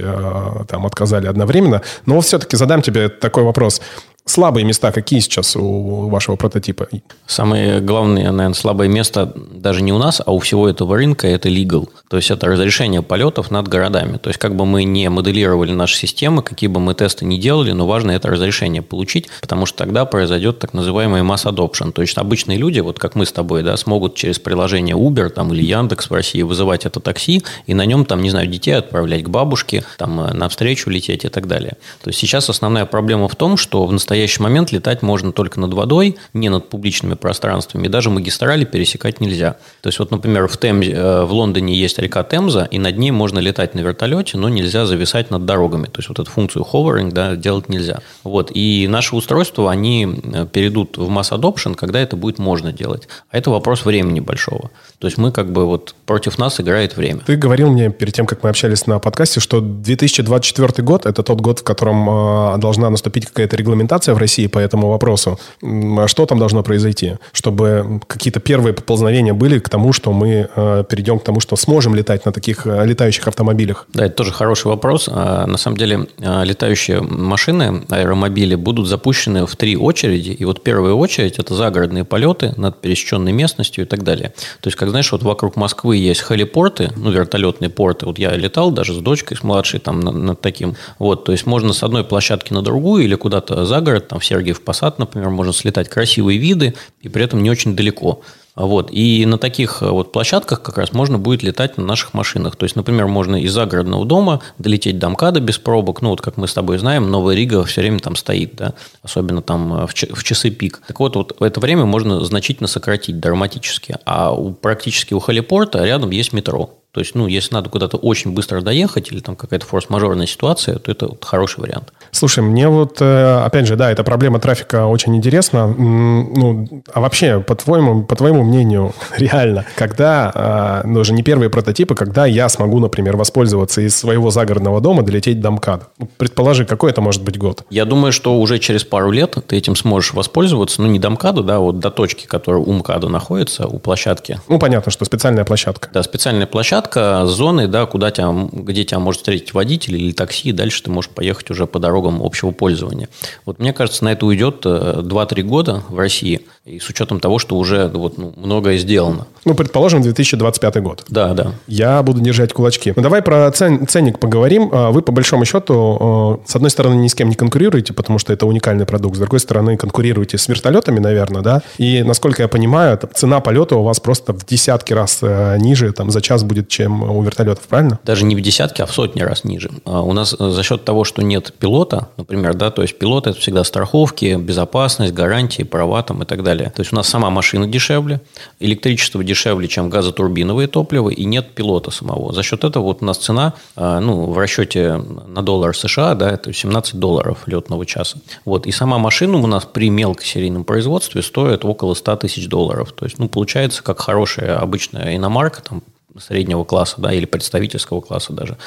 там 0.68 0.86
отказали 0.86 1.28
одновременно. 1.28 1.82
Но 2.06 2.22
все-таки 2.22 2.58
задам 2.58 2.82
тебе 2.82 3.10
такой 3.10 3.44
вопрос. 3.44 3.82
Слабые 4.28 4.66
места 4.66 4.92
какие 4.92 5.20
сейчас 5.20 5.56
у 5.56 6.10
вашего 6.10 6.36
прототипа? 6.36 6.88
Самое 7.28 7.80
главное, 7.80 8.32
наверное, 8.32 8.56
слабое 8.56 8.88
место 8.88 9.32
даже 9.36 9.84
не 9.84 9.94
у 9.94 10.00
нас, 10.00 10.20
а 10.26 10.34
у 10.34 10.40
всего 10.40 10.68
этого 10.68 10.96
рынка– 10.96 11.28
это 11.30 11.48
legal. 11.48 11.88
То 12.10 12.18
есть, 12.18 12.32
это 12.32 12.48
разрешение 12.48 13.04
полетов 13.04 13.52
над 13.52 13.68
городами. 13.68 14.18
То 14.18 14.30
есть, 14.30 14.40
как 14.40 14.56
бы 14.56 14.66
мы 14.66 14.84
не 14.84 15.12
моделировали 15.12 15.74
наши 15.74 15.96
системы, 15.96 16.42
какие 16.42 16.68
бы 16.68 16.80
мы 16.80 16.96
тесты 16.96 17.24
не 17.24 17.38
делали, 17.38 17.72
но 17.72 17.86
важно 17.86 18.12
это 18.12 18.28
разрешение 18.30 18.82
получить, 18.82 19.28
потому 19.42 19.68
что 19.68 19.78
тогда 19.78 20.06
произойдет 20.06 20.58
так 20.58 20.74
называемый 20.74 21.22
mass 21.22 21.46
adoption. 21.46 21.92
То 21.92 22.02
есть, 22.02 22.18
обычные 22.18 22.58
люди, 22.58 22.80
вот 22.80 22.98
как 22.98 23.14
мы 23.14 23.28
с 23.28 23.32
тобой, 23.32 23.62
да, 23.62 23.78
смогут 23.78 24.16
через 24.16 24.40
приложение 24.40 24.96
Uber 24.96 25.30
там, 25.30 25.54
или 25.54 25.64
Яндекс 25.64 26.10
в 26.10 26.14
России 26.14 26.42
вызывать 26.42 26.88
это 26.88 27.00
такси 27.00 27.44
и 27.68 27.76
на 27.76 27.86
нем, 27.86 28.06
там, 28.06 28.24
не 28.24 28.32
знаю, 28.32 28.48
детей 28.48 28.72
отправлять 28.72 29.24
к 29.24 29.30
бабушке, 29.30 29.84
там, 30.00 30.20
э, 30.22 30.34
на 30.34 30.50
встречу 30.50 30.90
лететь 30.90 31.26
и 31.26 31.30
так 31.30 31.48
далее. 31.48 31.74
То 32.02 32.10
есть, 32.10 32.18
сейчас 32.18 32.50
основная 32.50 32.88
проблема 32.88 33.28
в 33.28 33.36
том, 33.36 33.56
что 33.56 33.86
в 33.86 33.94
настоящее 33.94 34.15
настоящий 34.16 34.42
момент 34.42 34.72
летать 34.72 35.02
можно 35.02 35.34
только 35.34 35.60
над 35.60 35.74
водой, 35.74 36.16
не 36.34 36.48
над 36.48 36.70
публичными 36.70 37.16
пространствами, 37.16 37.90
даже 37.90 38.10
магистрали 38.10 38.64
пересекать 38.64 39.20
нельзя. 39.20 39.58
То 39.82 39.90
есть, 39.90 40.00
вот, 40.00 40.12
например, 40.12 40.48
в, 40.48 40.58
Темзе, 40.58 40.94
э, 40.94 41.26
в 41.26 41.34
Лондоне 41.34 41.76
есть 41.76 42.00
река 42.00 42.24
Темза, 42.24 42.66
и 42.72 42.80
над 42.80 42.98
ней 42.98 43.12
можно 43.12 43.40
летать 43.40 43.76
на 43.76 43.82
вертолете, 43.82 44.38
но 44.38 44.48
нельзя 44.48 44.86
зависать 44.86 45.32
над 45.32 45.46
дорогами. 45.46 45.88
То 45.88 46.00
есть, 46.00 46.08
вот 46.08 46.20
эту 46.20 46.32
функцию 46.32 46.66
hovering 46.72 47.12
да, 47.12 47.36
делать 47.36 47.68
нельзя. 47.68 48.00
Вот. 48.24 48.52
И 48.54 48.88
наши 48.88 49.16
устройства, 49.16 49.70
они 49.70 50.08
э, 50.08 50.48
перейдут 50.50 50.98
в 50.98 51.10
mass 51.10 51.32
adoption, 51.32 51.76
когда 51.76 52.00
это 52.00 52.16
будет 52.16 52.40
можно 52.40 52.72
делать. 52.72 53.10
А 53.30 53.38
это 53.38 53.50
вопрос 53.52 53.86
времени 53.86 54.22
большого. 54.22 54.72
То 55.00 55.08
есть, 55.08 55.18
мы 55.18 55.34
как 55.34 55.52
бы 55.52 55.66
вот 55.66 55.94
против 56.06 56.38
нас 56.38 56.62
играет 56.62 56.96
время. 56.96 57.20
Ты 57.26 57.36
говорил 57.36 57.70
мне 57.70 57.90
перед 57.90 58.14
тем, 58.14 58.26
как 58.26 58.44
мы 58.44 58.50
общались 58.50 58.88
на 58.88 59.00
подкасте, 59.00 59.42
что 59.42 59.60
2024 59.60 60.84
год– 60.84 61.06
это 61.08 61.22
тот 61.22 61.42
год, 61.42 61.60
в 61.60 61.64
котором 61.64 62.10
э, 62.10 62.58
должна 62.60 62.90
наступить 62.90 63.26
какая-то 63.26 63.58
регламентация 63.58 64.05
информация 64.06 64.16
в 64.16 64.18
России 64.18 64.48
по 64.48 64.60
этому 64.60 64.90
вопросу. 64.90 65.40
А 65.62 66.08
что 66.08 66.26
там 66.26 66.40
должно 66.40 66.64
произойти, 66.64 67.14
чтобы 67.34 68.02
какие-то 68.08 68.40
первые 68.40 68.74
поползновения 68.74 69.34
были 69.34 69.60
к 69.60 69.70
тому, 69.70 69.94
что 69.94 70.14
мы 70.14 70.48
э, 70.56 70.84
перейдем 70.90 71.20
к 71.20 71.24
тому, 71.24 71.40
что 71.40 71.56
сможем 71.56 71.96
летать 71.96 72.26
на 72.26 72.32
таких 72.32 72.68
э, 72.68 72.86
летающих 72.86 73.28
автомобилях? 73.28 73.88
Да, 73.94 74.06
это 74.06 74.16
тоже 74.16 74.32
хороший 74.32 74.68
вопрос. 74.68 75.10
А, 75.12 75.46
на 75.48 75.58
самом 75.58 75.78
деле 75.78 76.08
а, 76.20 76.44
летающие 76.44 77.02
машины, 77.02 77.84
аэромобили 77.90 78.56
будут 78.56 78.88
запущены 78.88 79.46
в 79.46 79.56
три 79.56 79.78
очереди. 79.78 80.32
И 80.32 80.46
вот 80.46 80.64
первая 80.64 80.94
очередь– 80.94 81.40
это 81.40 81.56
загородные 81.56 82.04
полеты 82.04 82.54
над 82.58 82.82
пересеченной 82.82 83.34
местностью 83.34 83.86
и 83.86 83.88
так 83.88 84.04
далее. 84.04 84.34
То 84.62 84.68
есть, 84.68 84.78
как 84.78 84.90
знаешь, 84.90 85.12
вот 85.12 85.24
вокруг 85.24 85.56
Москвы 85.56 85.98
есть 85.98 86.22
хелипорты, 86.22 86.92
ну, 86.96 87.12
вертолетные 87.12 87.70
порты. 87.70 88.06
Вот 88.06 88.20
я 88.20 88.36
летал 88.36 88.72
даже 88.72 88.94
с 88.94 88.98
дочкой, 88.98 89.38
с 89.38 89.44
младшей 89.44 89.80
там 89.80 90.00
над 90.00 90.42
таким. 90.42 90.76
Вот, 91.00 91.26
то 91.26 91.32
есть, 91.32 91.46
можно 91.46 91.74
с 91.74 91.84
одной 91.84 92.04
площадки 92.04 92.54
на 92.54 92.62
другую 92.62 93.04
или 93.04 93.16
куда-то 93.16 93.66
за 93.66 93.82
город, 93.82 93.95
там 94.00 94.20
в 94.20 94.26
Сергиев 94.26 94.62
Посад, 94.62 95.00
например, 95.00 95.30
можно 95.30 95.54
слетать 95.54 95.90
красивые 95.90 96.38
виды 96.38 96.76
и 97.02 97.10
при 97.10 97.24
этом 97.24 97.44
не 97.44 97.50
очень 97.50 97.76
далеко. 97.76 98.22
Вот. 98.56 98.90
И 98.92 99.26
на 99.26 99.38
таких 99.38 99.82
э, 99.82 99.90
вот 99.90 100.12
площадках 100.12 100.62
как 100.62 100.78
раз 100.78 100.94
можно 100.94 101.20
будет 101.20 101.44
летать 101.44 101.78
на 101.78 101.84
наших 101.84 102.14
машинах. 102.14 102.56
То 102.56 102.64
есть, 102.64 102.76
например, 102.76 103.08
можно 103.08 103.36
из 103.36 103.52
загородного 103.52 104.06
дома 104.06 104.42
долететь 104.58 104.98
до 104.98 105.10
МКАДа 105.10 105.42
без 105.42 105.58
пробок. 105.58 106.02
Ну, 106.02 106.10
вот 106.10 106.22
как 106.22 106.38
мы 106.38 106.48
с 106.48 106.54
тобой 106.54 106.78
знаем, 106.78 107.12
Новая 107.12 107.36
Рига 107.36 107.64
все 107.66 107.82
время 107.82 108.00
там 108.00 108.16
стоит, 108.16 108.56
да? 108.56 108.74
особенно 109.04 109.42
там 109.42 109.74
э, 109.74 109.88
в, 109.88 109.94
в 109.94 110.24
часы 110.24 110.52
пик. 110.52 110.82
Так 110.88 111.00
вот, 111.00 111.16
вот 111.16 111.36
это 111.42 111.60
время 111.60 111.86
можно 111.86 112.24
значительно 112.24 112.68
сократить 112.68 113.20
драматически. 113.20 113.98
А 114.06 114.34
у, 114.34 114.54
практически 114.54 115.14
у 115.14 115.20
Халипорта 115.20 115.84
рядом 115.84 116.12
есть 116.12 116.32
метро. 116.32 116.80
То 116.96 117.00
есть, 117.00 117.14
ну, 117.14 117.28
если 117.28 117.54
надо 117.54 117.70
куда-то 117.70 117.98
очень 117.98 118.32
быстро 118.32 118.62
доехать 118.62 119.12
или 119.12 119.20
там 119.20 119.36
какая-то 119.36 119.66
форс-мажорная 119.66 120.28
ситуация, 120.28 120.80
то 120.80 120.90
это 120.90 121.08
вот 121.08 121.26
хороший 121.26 121.60
вариант. 121.60 121.92
Слушай, 122.12 122.42
мне 122.42 122.70
вот, 122.70 123.02
э, 123.02 123.42
опять 123.44 123.68
же, 123.68 123.76
да, 123.76 123.92
эта 123.92 124.06
проблема 124.06 124.40
трафика 124.40 124.86
очень 124.86 125.14
интересна. 125.14 125.68
Ну, 125.68 126.82
а 126.94 127.02
вообще, 127.02 127.42
по 127.42 127.54
твоему, 127.54 128.04
по 128.04 128.16
твоему 128.16 128.46
мнению, 128.46 128.94
реально, 129.18 129.66
когда, 129.76 130.32
а, 130.34 130.84
ну, 130.86 131.02
уже 131.02 131.12
не 131.12 131.22
первые 131.22 131.50
прототипы, 131.50 131.96
когда 131.96 132.26
я 132.26 132.48
смогу, 132.48 132.80
например, 132.80 133.18
воспользоваться 133.18 133.82
из 133.82 133.94
своего 133.94 134.32
загородного 134.32 134.80
дома 134.80 135.04
долететь 135.04 135.42
до 135.42 135.52
МКАД? 135.52 135.90
Предположи, 136.16 136.64
какой 136.64 136.92
это 136.92 137.02
может 137.02 137.24
быть 137.24 137.38
год? 137.38 137.64
Я 137.70 137.84
думаю, 137.84 138.14
что 138.14 138.40
уже 138.40 138.58
через 138.58 138.86
пару 138.86 139.12
лет 139.12 139.36
ты 139.48 139.58
этим 139.58 139.76
сможешь 139.76 140.14
воспользоваться, 140.14 140.82
ну, 140.82 140.88
не 140.88 141.00
до 141.00 141.10
МКАДа, 141.10 141.44
да, 141.44 141.60
вот 141.60 141.80
до 141.80 141.92
точки, 141.92 142.26
которая 142.26 142.62
у 142.62 142.72
МКАДа 142.72 143.10
находится, 143.10 143.68
у 143.68 143.80
площадки. 143.80 144.40
Ну, 144.48 144.60
понятно, 144.60 144.94
что 144.94 145.04
специальная 145.04 145.44
площадка. 145.44 145.90
Да, 145.92 146.02
специальная 146.04 146.48
площадка, 146.48 146.85
площадка 146.86 147.26
зоны, 147.26 147.68
да, 147.68 147.86
куда 147.86 148.12
тебя, 148.12 148.32
где 148.52 148.84
тебя 148.84 149.00
может 149.00 149.22
встретить 149.22 149.54
водитель 149.54 149.96
или 149.96 150.12
такси, 150.12 150.50
и 150.50 150.52
дальше 150.52 150.84
ты 150.84 150.92
можешь 150.92 151.10
поехать 151.10 151.50
уже 151.52 151.66
по 151.66 151.80
дорогам 151.80 152.22
общего 152.22 152.52
пользования. 152.52 153.10
Вот 153.46 153.60
мне 153.60 153.74
кажется, 153.74 154.04
на 154.04 154.12
это 154.12 154.26
уйдет 154.26 154.66
2-3 154.66 155.40
э, 155.40 155.44
года 155.44 155.84
в 155.90 155.98
России. 155.98 156.42
И 156.66 156.80
с 156.80 156.90
учетом 156.90 157.20
того, 157.20 157.38
что 157.38 157.58
уже 157.58 157.88
вот, 157.90 158.18
ну, 158.18 158.34
многое 158.38 158.78
сделано. 158.78 159.28
Ну, 159.46 159.54
предположим, 159.54 160.02
2025 160.02 160.82
год. 160.82 161.06
Да, 161.08 161.36
да. 161.36 161.52
Я 161.68 162.02
буду 162.02 162.22
держать 162.22 162.54
кулачки. 162.54 162.92
Ну, 162.96 163.04
давай 163.04 163.22
про 163.22 163.52
цен, 163.52 163.88
ценник 163.88 164.18
поговорим. 164.18 164.70
А, 164.72 164.90
вы, 164.90 165.04
по 165.04 165.12
большому 165.12 165.46
счету, 165.46 166.42
с 166.48 166.56
одной 166.56 166.72
стороны, 166.72 166.96
ни 166.96 167.08
с 167.08 167.14
кем 167.14 167.30
не 167.30 167.36
конкурируете, 167.36 167.94
потому 167.94 168.18
что 168.18 168.34
это 168.34 168.48
уникальный 168.48 168.88
продукт. 168.88 169.16
С 169.16 169.20
другой 169.20 169.42
стороны, 169.42 169.78
конкурируете 169.78 170.40
с 170.40 170.48
вертолетами, 170.48 170.98
наверное, 170.98 171.44
да? 171.44 171.62
И, 171.78 172.02
насколько 172.02 172.42
я 172.42 172.48
понимаю, 172.48 173.00
цена 173.14 173.42
полета 173.42 173.76
у 173.76 173.84
вас 173.84 174.00
просто 174.00 174.34
в 174.34 174.44
десятки 174.44 174.92
раз 174.92 175.20
э, 175.22 175.58
ниже 175.60 175.92
там, 175.92 176.10
за 176.10 176.20
час 176.20 176.44
будет, 176.44 176.68
чем 176.68 177.04
у 177.04 177.22
вертолетов, 177.22 177.68
правильно? 177.68 178.00
Даже 178.04 178.26
не 178.26 178.36
в 178.36 178.42
десятки, 178.42 178.82
а 178.82 178.88
в 178.88 178.92
сотни 178.92 179.22
раз 179.22 179.44
ниже. 179.44 179.70
А 179.86 180.02
у 180.02 180.14
нас 180.14 180.36
э, 180.40 180.50
за 180.50 180.64
счет 180.64 180.84
того, 180.84 181.04
что 181.04 181.22
нет 181.22 181.54
пилота, 181.60 182.08
например, 182.18 182.56
да, 182.56 182.72
то 182.72 182.82
есть 182.82 182.98
пилот– 182.98 183.28
это 183.28 183.40
всегда 183.40 183.64
страховки, 183.64 184.36
безопасность, 184.36 185.14
гарантии, 185.14 185.62
права 185.62 186.02
там 186.02 186.24
и 186.24 186.26
так 186.26 186.42
далее. 186.42 186.55
То 186.64 186.82
есть 186.82 186.94
у 186.94 186.96
нас 186.96 187.08
сама 187.08 187.30
машина 187.30 187.68
дешевле, 187.68 188.22
электричество 188.60 189.24
дешевле, 189.24 189.68
чем 189.68 189.90
газотурбиновое 189.90 190.68
топливо, 190.68 191.10
и 191.10 191.26
нет 191.26 191.54
пилота 191.54 191.92
самого. 191.92 192.34
За 192.34 192.44
счет 192.44 192.64
этого 192.64 192.84
вот 192.84 193.02
у 193.02 193.06
нас 193.06 193.18
цена, 193.18 193.54
а, 193.76 194.00
ну, 194.00 194.32
в 194.32 194.38
расчете 194.38 194.96
на 195.28 195.42
доллар 195.42 195.76
США, 195.76 196.16
да, 196.16 196.32
это 196.32 196.54
17 196.54 196.96
долларов 196.96 197.40
летного 197.46 197.86
часа. 197.86 198.18
Вот. 198.46 198.66
И 198.66 198.72
сама 198.72 198.98
машина 198.98 199.38
у 199.38 199.48
нас 199.48 199.66
при 199.66 199.90
мелкосерийном 199.90 200.64
производстве 200.64 201.22
стоит 201.22 201.66
около 201.66 201.94
100 201.94 202.16
тысяч 202.18 202.48
долларов. 202.48 202.94
То 202.94 203.06
есть, 203.06 203.20
ну, 203.20 203.28
получается, 203.28 203.84
как 203.84 204.00
хорошая 204.00 204.58
обычная 204.58 205.16
иномарка, 205.16 205.62
там, 205.62 205.84
среднего 206.20 206.64
класса, 206.64 206.96
да, 206.98 207.14
или 207.14 207.26
представительского 207.26 208.02
класса 208.02 208.34
даже. 208.34 208.58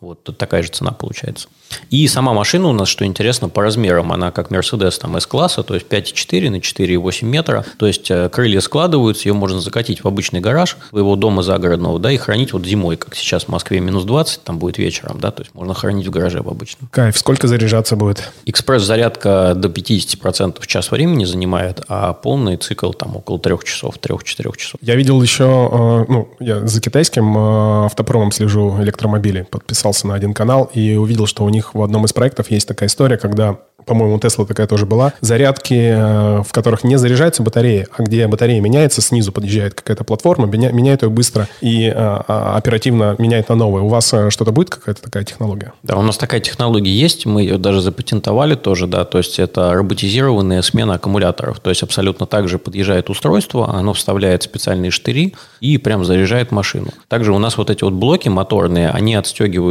Вот 0.00 0.22
тут 0.22 0.38
такая 0.38 0.62
же 0.62 0.68
цена 0.68 0.92
получается. 0.92 1.48
И 1.90 2.06
сама 2.06 2.32
машина 2.32 2.68
у 2.68 2.72
нас, 2.72 2.88
что 2.88 3.04
интересно, 3.04 3.48
по 3.48 3.62
размерам, 3.62 4.12
она 4.12 4.30
как 4.30 4.50
Mercedes 4.52 4.98
там 5.00 5.16
S-класса, 5.16 5.64
то 5.64 5.74
есть 5.74 5.86
5,4 5.88 6.50
на 6.50 6.56
4,8 6.56 7.24
метра. 7.24 7.64
То 7.78 7.86
есть 7.86 8.08
э, 8.10 8.28
крылья 8.28 8.60
складываются, 8.60 9.28
ее 9.28 9.32
можно 9.32 9.60
закатить 9.60 10.04
в 10.04 10.08
обычный 10.08 10.40
гараж 10.40 10.76
своего 10.90 11.16
дома 11.16 11.42
загородного, 11.42 11.98
да, 11.98 12.12
и 12.12 12.16
хранить 12.16 12.52
вот 12.52 12.64
зимой, 12.64 12.96
как 12.96 13.16
сейчас 13.16 13.44
в 13.44 13.48
Москве 13.48 13.80
минус 13.80 14.04
20, 14.04 14.44
там 14.44 14.58
будет 14.58 14.78
вечером, 14.78 15.18
да, 15.20 15.32
то 15.32 15.42
есть 15.42 15.52
можно 15.54 15.74
хранить 15.74 16.06
в 16.06 16.10
гараже 16.10 16.42
в 16.42 16.48
обычном. 16.48 16.88
Кайф, 16.92 17.18
сколько 17.18 17.48
заряжаться 17.48 17.96
будет? 17.96 18.32
Экспресс-зарядка 18.46 19.54
до 19.56 19.68
50% 19.68 20.60
в 20.60 20.66
час 20.68 20.92
времени 20.92 21.24
занимает, 21.24 21.82
а 21.88 22.12
полный 22.12 22.56
цикл 22.56 22.92
там 22.92 23.16
около 23.16 23.40
3 23.40 23.56
часов, 23.64 23.96
3-4 24.00 24.56
часов. 24.56 24.80
Я 24.80 24.94
видел 24.94 25.20
еще, 25.20 25.44
э, 25.44 26.04
ну, 26.08 26.28
я 26.38 26.66
за 26.66 26.80
китайским 26.80 27.36
э, 27.36 27.84
автопромом 27.86 28.30
слежу 28.30 28.80
электромобили, 28.80 29.46
подписался 29.88 30.06
на 30.06 30.14
один 30.14 30.34
канал 30.34 30.70
и 30.74 30.96
увидел, 30.96 31.26
что 31.26 31.44
у 31.44 31.48
них 31.48 31.74
в 31.74 31.82
одном 31.82 32.04
из 32.04 32.12
проектов 32.12 32.50
есть 32.50 32.68
такая 32.68 32.88
история, 32.88 33.16
когда 33.16 33.58
по-моему, 33.88 34.18
Тесла 34.18 34.44
такая 34.44 34.66
тоже 34.66 34.86
была, 34.86 35.14
зарядки, 35.20 35.74
э, 35.74 36.42
в 36.42 36.52
которых 36.52 36.84
не 36.84 36.98
заряжается 36.98 37.42
батарея, 37.42 37.88
а 37.96 38.02
где 38.02 38.26
батарея 38.26 38.60
меняется, 38.60 39.00
снизу 39.00 39.32
подъезжает 39.32 39.74
какая-то 39.74 40.04
платформа, 40.04 40.46
меня, 40.46 40.70
меняет 40.70 41.02
ее 41.02 41.08
быстро 41.08 41.48
и 41.60 41.88
а, 41.88 42.22
а, 42.28 42.56
оперативно 42.56 43.16
меняет 43.18 43.48
на 43.48 43.54
новую. 43.54 43.84
У 43.84 43.88
вас 43.88 44.12
э, 44.12 44.30
что-то 44.30 44.52
будет, 44.52 44.70
какая-то 44.70 45.02
такая 45.02 45.24
технология? 45.24 45.72
Да, 45.82 45.96
у 45.96 46.02
нас 46.02 46.18
такая 46.18 46.40
технология 46.40 46.92
есть, 46.92 47.24
мы 47.24 47.42
ее 47.42 47.56
даже 47.56 47.80
запатентовали 47.80 48.54
тоже, 48.54 48.86
да, 48.86 49.04
то 49.04 49.18
есть 49.18 49.38
это 49.38 49.72
роботизированная 49.72 50.60
смена 50.62 50.94
аккумуляторов, 50.94 51.58
то 51.60 51.70
есть 51.70 51.82
абсолютно 51.82 52.26
так 52.26 52.48
же 52.48 52.58
подъезжает 52.58 53.08
устройство, 53.08 53.74
оно 53.74 53.94
вставляет 53.94 54.42
специальные 54.42 54.90
штыри 54.90 55.34
и 55.60 55.78
прям 55.78 56.04
заряжает 56.04 56.52
машину. 56.52 56.88
Также 57.08 57.32
у 57.32 57.38
нас 57.38 57.56
вот 57.56 57.70
эти 57.70 57.84
вот 57.84 57.94
блоки 57.94 58.28
моторные, 58.28 58.90
они 58.90 59.14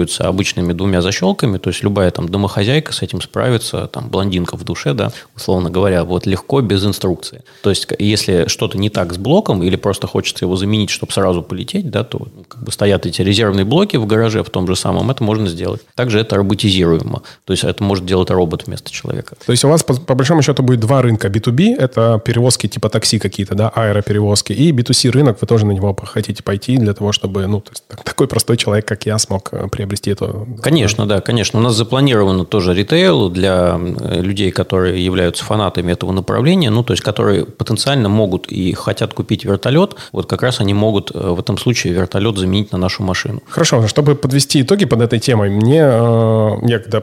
отстегиваются 0.08 0.28
обычными 0.28 0.74
двумя 0.74 1.02
защелками, 1.02 1.58
то 1.58 1.70
есть 1.70 1.84
любая 1.84 2.12
там 2.12 2.30
домохозяйка 2.30 2.94
с 2.94 3.02
этим 3.02 3.22
справится, 3.22 3.88
там 3.88 4.10
блондинка 4.10 4.58
в 4.58 4.64
душе, 4.64 4.94
да, 4.94 5.12
условно 5.36 5.70
говоря, 5.70 6.04
вот 6.04 6.26
легко 6.26 6.62
без 6.62 6.86
инструкции. 6.86 7.44
То 7.62 7.70
есть, 7.70 7.88
если 8.00 8.48
что-то 8.48 8.78
не 8.78 8.90
так 8.90 9.14
с 9.14 9.18
блоком 9.18 9.64
или 9.64 9.76
просто 9.76 10.08
хочется 10.08 10.46
его 10.46 10.56
заменить, 10.56 10.90
чтобы 10.90 11.12
сразу 11.12 11.42
полететь, 11.42 11.90
да, 11.90 12.04
то 12.04 12.28
как 12.48 12.64
бы 12.64 12.72
стоят 12.72 13.06
эти 13.06 13.22
резервные 13.22 13.66
блоки 13.66 13.98
в 13.98 14.06
гараже 14.06 14.44
в 14.44 14.50
том 14.50 14.68
же 14.68 14.76
самом, 14.76 15.12
это 15.12 15.24
можно 15.24 15.48
сделать. 15.48 15.82
Также 15.96 16.20
это 16.20 16.36
роботизируемо. 16.36 17.22
То 17.46 17.54
есть, 17.54 17.64
это 17.64 17.84
может 17.84 18.06
делать 18.06 18.30
робот 18.30 18.68
вместо 18.68 18.92
человека. 18.92 19.36
То 19.46 19.52
есть, 19.52 19.66
у 19.66 19.70
вас 19.70 19.84
по, 19.84 19.94
по 19.94 20.16
большому 20.16 20.42
счету 20.42 20.64
будет 20.64 20.80
два 20.80 21.02
рынка. 21.02 21.28
B2B– 21.28 21.76
это 21.80 22.22
перевозки 22.24 22.68
типа 22.68 22.90
такси 22.90 23.20
какие-то, 23.20 23.56
да, 23.56 23.70
аэроперевозки. 23.70 24.54
И 24.54 24.72
B2C 24.72 25.12
рынок, 25.12 25.38
вы 25.42 25.48
тоже 25.48 25.66
на 25.66 25.72
него 25.72 25.96
хотите 26.04 26.44
пойти 26.44 26.78
для 26.78 26.94
того, 26.94 27.12
чтобы, 27.12 27.48
ну, 27.48 27.62
то 27.62 27.72
есть, 27.72 27.84
такой 28.04 28.28
простой 28.28 28.58
человек, 28.58 28.88
как 28.88 29.06
я, 29.06 29.18
смог 29.18 29.50
э, 29.52 29.68
приобрести 29.98 30.12
эту... 30.12 30.48
Конечно, 30.62 31.06
да, 31.06 31.22
конечно. 31.22 31.60
У 31.60 31.64
нас 31.64 31.76
запланировано 31.76 32.46
тоже 32.46 32.74
ритейл 32.74 33.30
для 33.30 33.80
Э, 34.00 34.22
людей, 34.22 34.52
которые 34.52 35.04
являются 35.04 35.44
фанатами 35.44 35.92
этого 35.92 36.12
направления, 36.12 36.70
ну, 36.70 36.84
то 36.84 36.94
есть, 36.94 37.04
которые 37.04 37.46
потенциально 37.46 38.10
могут 38.10 38.48
и 38.48 38.74
хотят 38.74 39.14
купить 39.14 39.46
вертолет, 39.46 39.96
вот 40.12 40.26
как 40.28 40.44
раз 40.44 40.60
они 40.60 40.74
могут 40.74 41.12
э, 41.14 41.20
в 41.20 41.40
этом 41.40 41.58
случае 41.58 41.94
вертолет 41.94 42.38
заменить 42.38 42.72
на 42.72 42.78
нашу 42.78 43.04
машину. 43.04 43.42
Хорошо, 43.48 43.88
чтобы 43.88 44.16
подвести 44.16 44.62
итоги 44.62 44.86
под 44.86 45.02
этой 45.02 45.20
темой, 45.20 45.50
мне, 45.50 45.82
э, 45.82 46.52
я 46.64 46.80
когда 46.80 47.02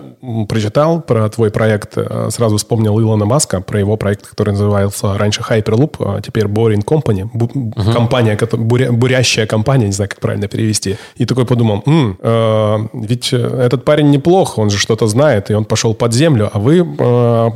прочитал 0.49 1.01
про 1.01 1.29
твой 1.29 1.51
проект, 1.51 1.97
сразу 2.31 2.57
вспомнил 2.57 3.01
Илона 3.01 3.25
Маска, 3.25 3.61
про 3.61 3.79
его 3.79 3.97
проект, 3.97 4.27
который 4.27 4.51
назывался 4.51 5.19
раньше 5.19 5.43
Hyperloop, 5.43 5.97
а 5.99 6.21
теперь 6.21 6.45
Boring 6.45 6.85
Company, 6.85 7.29
угу. 7.33 7.93
компания, 7.93 8.39
буря, 8.53 8.93
бурящая 8.93 9.47
компания, 9.47 9.87
не 9.87 9.93
знаю, 9.93 10.09
как 10.09 10.21
правильно 10.21 10.49
перевести. 10.49 10.97
И 11.17 11.27
такой 11.27 11.47
подумал, 11.47 11.83
М, 11.87 12.17
э, 12.21 12.84
ведь 12.93 13.33
этот 13.33 13.85
парень 13.85 14.11
неплох, 14.11 14.59
он 14.59 14.71
же 14.71 14.79
что-то 14.79 15.07
знает, 15.07 15.51
и 15.51 15.55
он 15.55 15.65
пошел 15.65 15.95
под 15.95 16.13
землю, 16.13 16.51
а 16.53 16.59
вы 16.59 16.79
э, 16.79 17.51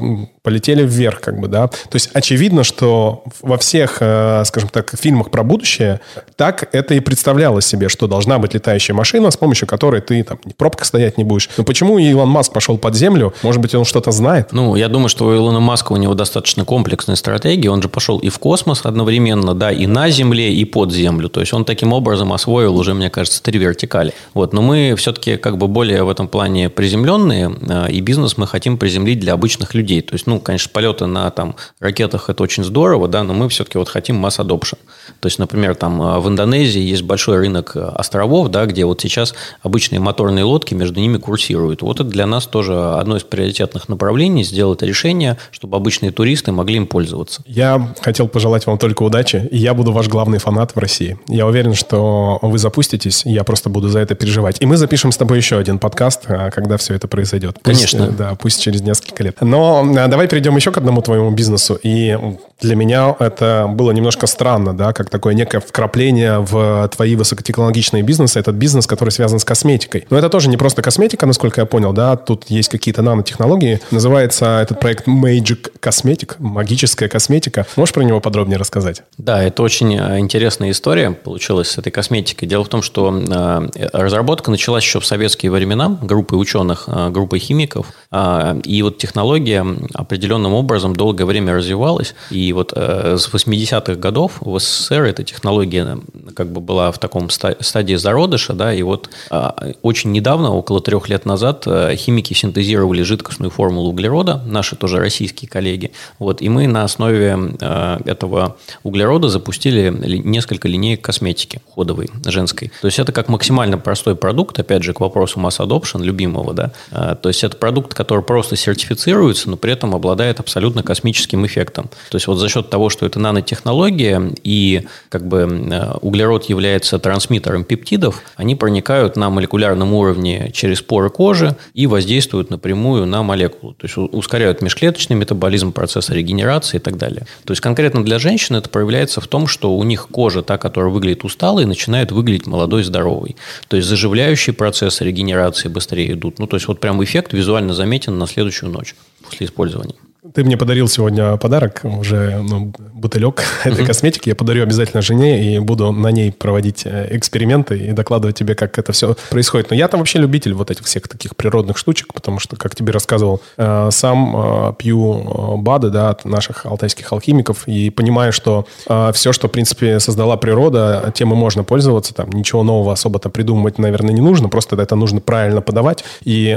полетели 0.49 0.83
вверх, 0.83 1.21
как 1.21 1.39
бы, 1.39 1.47
да. 1.47 1.67
То 1.67 1.95
есть 1.97 2.09
очевидно, 2.15 2.65
что 2.65 3.23
во 3.43 3.59
всех, 3.59 3.99
э, 4.01 4.45
скажем 4.47 4.71
так, 4.71 4.95
фильмах 4.99 5.31
про 5.31 5.43
будущее 5.43 6.01
так 6.37 6.71
это 6.73 6.95
и 6.95 7.01
представлялось 7.01 7.67
себе, 7.67 7.91
что 7.91 8.07
должна 8.07 8.39
быть 8.39 8.55
летающая 8.55 8.95
машина, 8.95 9.31
с 9.31 9.37
помощью 9.37 9.69
которой 9.69 10.01
ты 10.01 10.23
там 10.23 10.39
в 10.43 10.55
пробках 10.55 10.87
стоять 10.87 11.19
не 11.19 11.25
будешь. 11.25 11.51
Но 11.59 11.65
почему 11.65 11.99
Илон 11.99 12.31
Маск 12.31 12.55
пошел 12.55 12.79
под 12.79 12.95
землю? 12.95 13.35
Может 13.43 13.61
быть, 13.61 13.75
он 13.75 13.85
что-то 13.85 14.11
знает? 14.11 14.53
Ну, 14.53 14.75
я 14.75 14.89
думаю, 14.89 15.11
что 15.11 15.27
у 15.27 15.37
Илона 15.37 15.61
Маска 15.61 15.93
у 15.93 15.97
него 15.97 16.15
достаточно 16.15 16.65
комплексная 16.65 17.17
стратегия. 17.17 17.71
Он 17.71 17.83
же 17.83 17.91
пошел 17.91 18.19
и 18.19 18.31
в 18.31 18.39
космос 18.39 18.81
одновременно, 18.85 19.55
да, 19.55 19.71
и 19.71 19.87
на 19.87 20.09
Земле, 20.09 20.55
и 20.55 20.65
под 20.65 20.93
Землю. 20.93 21.29
То 21.29 21.41
есть 21.41 21.53
он 21.53 21.67
таким 21.67 21.93
образом 21.93 22.33
освоил 22.33 22.75
уже, 22.75 22.95
мне 22.95 23.11
кажется, 23.11 23.43
три 23.43 23.59
вертикали. 23.59 24.15
Вот. 24.33 24.55
Но 24.55 24.63
мы 24.63 24.95
все-таки 24.97 25.37
как 25.37 25.59
бы 25.59 25.69
более 25.69 26.05
в 26.05 26.09
этом 26.09 26.27
плане 26.27 26.71
приземленные, 26.71 27.55
э, 27.69 27.91
и 27.91 28.01
бизнес 28.01 28.39
мы 28.39 28.47
хотим 28.47 28.79
приземлить 28.79 29.21
для 29.21 29.35
обычных 29.35 29.75
людей. 29.75 30.01
То 30.01 30.15
есть, 30.15 30.27
ну, 30.27 30.38
конечно, 30.40 30.70
полеты 30.72 31.07
на 31.07 31.31
там, 31.31 31.57
ракетах– 31.81 32.24
это 32.31 32.42
очень 32.42 32.64
здорово, 32.64 33.09
да, 33.09 33.22
но 33.22 33.35
мы 33.35 33.48
все-таки 33.48 33.79
вот 33.79 33.88
хотим 33.88 34.16
масс 34.16 34.38
adoption. 34.38 34.79
То 35.20 35.27
есть, 35.27 35.38
например, 35.38 35.74
там 35.74 36.01
э, 36.01 36.18
в 36.18 36.29
Индонезии 36.29 36.81
есть 36.81 37.03
большой 37.03 37.38
рынок 37.38 37.72
э, 37.74 37.81
островов, 37.81 38.48
да, 38.48 38.66
где 38.66 38.85
вот 38.85 39.01
сейчас 39.01 39.35
обычные 39.62 40.01
моторные 40.01 40.44
лодки 40.44 40.74
между 40.74 41.01
ними 41.01 41.18
курсируют. 41.18 41.83
Вот 41.83 42.01
это 42.01 42.09
для 42.09 42.27
нас 42.27 42.46
тоже 42.46 42.79
одно 42.94 43.16
из 43.16 43.22
приоритетных 43.22 43.88
направлений– 43.88 44.44
сделать 44.44 44.83
решение, 44.83 45.38
чтобы 45.51 45.77
обычные 45.77 46.12
туристы 46.12 46.53
могли 46.53 46.77
им 46.77 46.87
пользоваться. 46.87 47.42
Я 47.46 47.94
хотел 48.01 48.29
пожелать 48.29 48.66
вам 48.66 48.79
только 48.79 49.03
удачи, 49.03 49.48
и 49.51 49.59
я 49.59 49.74
буду 49.74 49.92
ваш 49.92 50.09
главный 50.09 50.38
фанат 50.38 50.74
в 50.74 50.79
России. 50.79 51.18
Я 51.29 51.46
уверен, 51.46 51.74
что 51.74 52.38
вы 52.42 52.59
запуститесь, 52.59 53.22
я 53.24 53.44
просто 53.44 53.70
буду 53.70 53.88
за 53.88 54.01
это 54.01 54.14
переживать. 54.14 54.57
И 54.61 54.66
мы 54.66 54.77
запишем 54.77 55.12
с 55.12 55.16
тобой 55.16 55.38
еще 55.38 55.59
один 55.59 55.79
подкаст, 55.79 56.22
э, 56.29 56.51
когда 56.51 56.77
все 56.77 56.94
это 56.94 57.09
произойдет. 57.09 57.59
Пусть, 57.62 57.92
Конечно. 57.92 58.12
Да, 58.12 58.35
пусть 58.35 58.62
через 58.62 58.81
несколько 58.83 59.22
лет. 59.22 59.37
Но 59.40 59.85
давай 60.09 60.17
перейдем 60.26 60.57
еще 60.57 60.72
к 60.72 60.78
одному 60.78 61.02
твоему 61.02 61.31
бизнесу. 61.31 61.78
И 61.83 62.18
для 62.61 62.74
меня 62.74 63.14
это 63.18 63.66
было 63.68 63.92
немножко 63.92 64.26
странно, 64.26 64.76
да, 64.76 64.92
как 64.92 65.11
такое 65.11 65.35
некое 65.35 65.61
вкрапление 65.61 66.40
в 66.40 66.88
твои 66.88 67.14
высокотехнологичные 67.14 68.02
бизнесы. 68.02 68.40
Этот 68.40 68.57
бизнес, 68.57 68.87
который 68.87 69.11
связан 69.11 69.38
с 69.38 69.44
косметикой. 69.44 70.07
Но 70.11 70.18
это 70.18 70.28
тоже 70.28 70.48
не 70.48 70.57
просто 70.57 70.83
косметика, 70.83 71.26
насколько 71.26 71.61
я 71.61 71.66
понял, 71.66 71.92
да, 71.92 72.16
тут 72.16 72.46
есть 72.48 72.68
какие-то 72.68 73.02
нанотехнологии. 73.02 73.81
Называется 73.90 74.61
этот 74.61 74.81
проект 74.81 75.07
Magic 75.07 75.70
Cosmetic, 75.81 76.35
магическая 76.38 77.09
косметика. 77.09 77.66
Можешь 77.76 77.94
про 77.94 78.02
него 78.02 78.20
подробнее 78.20 78.59
рассказать? 78.59 79.02
Да, 79.18 79.42
это 79.42 79.62
очень 79.62 79.96
э, 79.96 80.18
интересная 80.18 80.70
история 80.70 81.11
получилась 81.11 81.68
с 81.68 81.78
этой 81.78 81.90
косметикой. 81.90 82.48
Дело 82.48 82.64
в 82.64 82.68
том, 82.68 82.83
что 82.83 83.12
э, 83.16 83.88
разработка 83.92 84.50
началась 84.50 84.85
еще 84.85 85.00
в 85.00 85.07
советские 85.07 85.52
времена 85.52 85.98
группой 86.02 86.40
ученых, 86.40 86.85
э, 86.87 87.11
группой 87.11 87.38
химиков. 87.38 87.87
Э, 88.11 88.59
и 88.64 88.83
вот 88.83 88.98
технология 88.98 89.64
определенным 90.09 90.55
образом 90.55 90.97
долгое 90.97 91.27
время 91.27 91.55
развивалась. 91.55 92.14
И 92.31 92.53
вот 92.55 92.73
э, 92.75 93.18
с 93.18 93.29
80-х 93.29 93.94
годов 93.97 94.38
в 94.40 94.59
СССР 94.59 95.03
эта 95.03 95.23
технология 95.23 95.87
э, 95.87 96.31
как 96.35 96.51
бы 96.51 96.62
была 96.62 96.90
в 96.90 96.99
таком 96.99 97.29
стадии 97.29 97.94
зародыша, 97.94 98.55
да, 98.55 98.73
и 98.73 98.83
вот 98.83 99.11
э, 99.31 99.51
очень 99.83 100.12
недавно, 100.12 100.55
около 100.55 100.81
трех 100.81 101.11
лет 101.11 101.27
назад, 101.27 101.64
э, 101.66 101.94
химики 101.97 102.33
синтезировали 102.33 103.03
жидкостную 103.03 103.51
формулу 103.51 103.90
углерода, 103.90 104.42
наши 104.47 104.77
тоже 104.77 104.99
российские 104.99 105.51
коллеги, 105.51 105.92
вот, 106.18 106.40
и 106.40 106.49
мы 106.49 106.66
на 106.66 106.85
основе 106.85 107.37
э, 107.61 107.99
этого 108.07 108.57
углерода 108.85 109.29
запустили 109.29 109.90
несколько 110.25 110.68
линеек 110.68 111.03
косметики 111.03 111.61
ходовой, 111.75 112.09
женской. 112.25 112.73
То 112.81 112.87
есть 112.87 112.99
это 112.99 113.12
как 113.12 113.29
максимально 113.29 113.77
простой 113.77 114.16
продукт, 114.16 114.59
опять 114.59 114.83
же, 114.83 114.94
к 114.94 115.01
вопросу 115.01 115.38
масс 115.38 115.61
adoption, 115.61 116.03
любимого, 116.03 116.55
да, 116.55 116.73
э, 116.92 117.14
то 117.21 117.29
есть 117.29 117.44
это 117.44 117.59
продукт, 117.59 117.92
который 117.92 118.25
просто 118.25 118.57
сертифицируется, 118.57 119.51
но 119.51 119.59
при 119.59 119.73
этом 119.73 119.98
обладает 119.99 120.41
абсолютно 120.41 120.83
космическим 120.83 121.45
эффектом. 121.47 121.89
То 122.11 122.17
есть 122.17 122.27
вот 122.27 122.37
за 122.37 122.49
счет 122.49 122.71
того, 122.71 122.89
что 122.89 123.07
это 123.07 123.21
нанотехнология 123.21 124.33
и 124.43 124.87
как 125.11 125.27
бы 125.27 125.41
э, 125.41 125.93
углерод 126.01 126.45
является 126.47 126.99
трансмиттером 126.99 127.65
пептидов, 127.65 128.23
они 128.37 128.55
проникают 128.55 129.17
на 129.17 129.31
молекулярном 129.31 129.93
уровне 129.93 130.51
через 130.55 130.81
поры 130.81 131.11
кожи 131.11 131.57
и 131.75 131.87
воздействуют 131.87 132.51
напрямую 132.51 133.07
на 133.07 133.23
молекулу. 133.23 133.75
То 133.75 133.87
есть 133.87 133.97
ускоряют 133.97 134.63
межклеточный 134.63 135.17
метаболизм, 135.17 135.73
процесса 135.73 136.15
регенерации 136.15 136.79
и 136.79 136.81
так 136.81 136.97
далее. 136.97 137.27
То 137.45 137.53
есть 137.53 137.61
конкретно 137.61 138.05
для 138.05 138.19
женщин 138.19 138.57
это 138.57 138.69
проявляется 138.69 139.21
в 139.21 139.27
том, 139.27 139.47
что 139.47 139.77
у 139.77 139.85
них 139.85 140.09
кожа, 140.09 140.43
та, 140.43 140.59
которая 140.59 140.93
выглядит 140.93 141.25
усталой, 141.25 141.67
начинает 141.67 142.13
выглядеть 142.13 142.47
молодой, 142.47 142.83
здоровой. 142.83 143.37
То 143.69 143.77
есть 143.77 143.89
заживляющие 143.89 144.55
процессы 144.55 145.05
регенерации 145.05 145.69
быстрее 145.69 146.13
идут. 146.13 146.39
Ну, 146.39 146.47
то 146.47 146.57
есть 146.57 146.69
вот 146.69 146.81
прям 146.81 147.03
эффект 147.03 147.33
визуально 147.33 147.75
заметен 147.75 148.19
на 148.19 148.27
следующую 148.27 148.71
ночь 148.71 148.95
после 149.29 149.47
использования. 149.47 149.95
Ты 150.35 150.45
мне 150.45 150.57
подарил 150.57 150.88
сегодня 150.88 151.37
подарок, 151.37 151.81
уже 151.85 152.38
ну, 152.43 152.73
бутылек 152.93 153.43
этой 153.64 153.83
mm-hmm. 153.83 153.87
косметики. 153.87 154.29
Я 154.29 154.35
подарю 154.35 154.62
обязательно 154.62 155.01
жене 155.01 155.55
и 155.55 155.59
буду 155.59 155.93
на 155.93 156.11
ней 156.11 156.33
проводить 156.33 156.83
э, 156.85 157.09
эксперименты 157.11 157.79
и 157.79 157.93
докладывать 157.93 158.37
тебе, 158.37 158.55
как 158.55 158.79
это 158.79 158.93
все 158.93 159.17
происходит. 159.31 159.71
Но 159.71 159.77
я 159.77 159.88
там 159.88 160.01
вообще 160.01 160.19
любитель 160.19 160.55
вот 160.55 160.71
этих 160.71 160.85
всех 160.85 161.09
таких 161.09 161.37
природных 161.37 161.79
штучек, 161.79 162.12
потому 162.12 162.41
что, 162.41 162.57
как 162.57 162.75
тебе 162.75 162.93
рассказывал, 162.93 163.41
э, 163.57 163.88
сам 163.93 164.71
э, 164.71 164.73
пью 164.79 165.59
БАДы 165.59 165.91
да, 165.91 166.11
от 166.11 166.25
наших 166.25 166.67
алтайских 166.67 167.12
алхимиков 167.12 167.67
и 167.67 167.91
понимаю, 167.91 168.33
что 168.33 168.67
все, 169.12 169.33
что, 169.33 169.49
в 169.49 169.53
принципе, 169.53 170.01
создала 170.01 170.37
природа, 170.37 171.12
тем 171.14 171.33
и 171.33 171.37
можно 171.37 171.64
пользоваться. 171.64 172.14
Там 172.14 172.31
ничего 172.31 172.62
нового 172.62 172.93
особо-то 172.93 173.31
придумывать, 173.31 173.79
наверное, 173.79 174.12
не 174.12 174.21
нужно. 174.21 174.49
Просто 174.49 174.77
это 174.81 174.97
нужно 174.97 175.21
правильно 175.21 175.61
подавать 175.61 176.05
и 176.23 176.57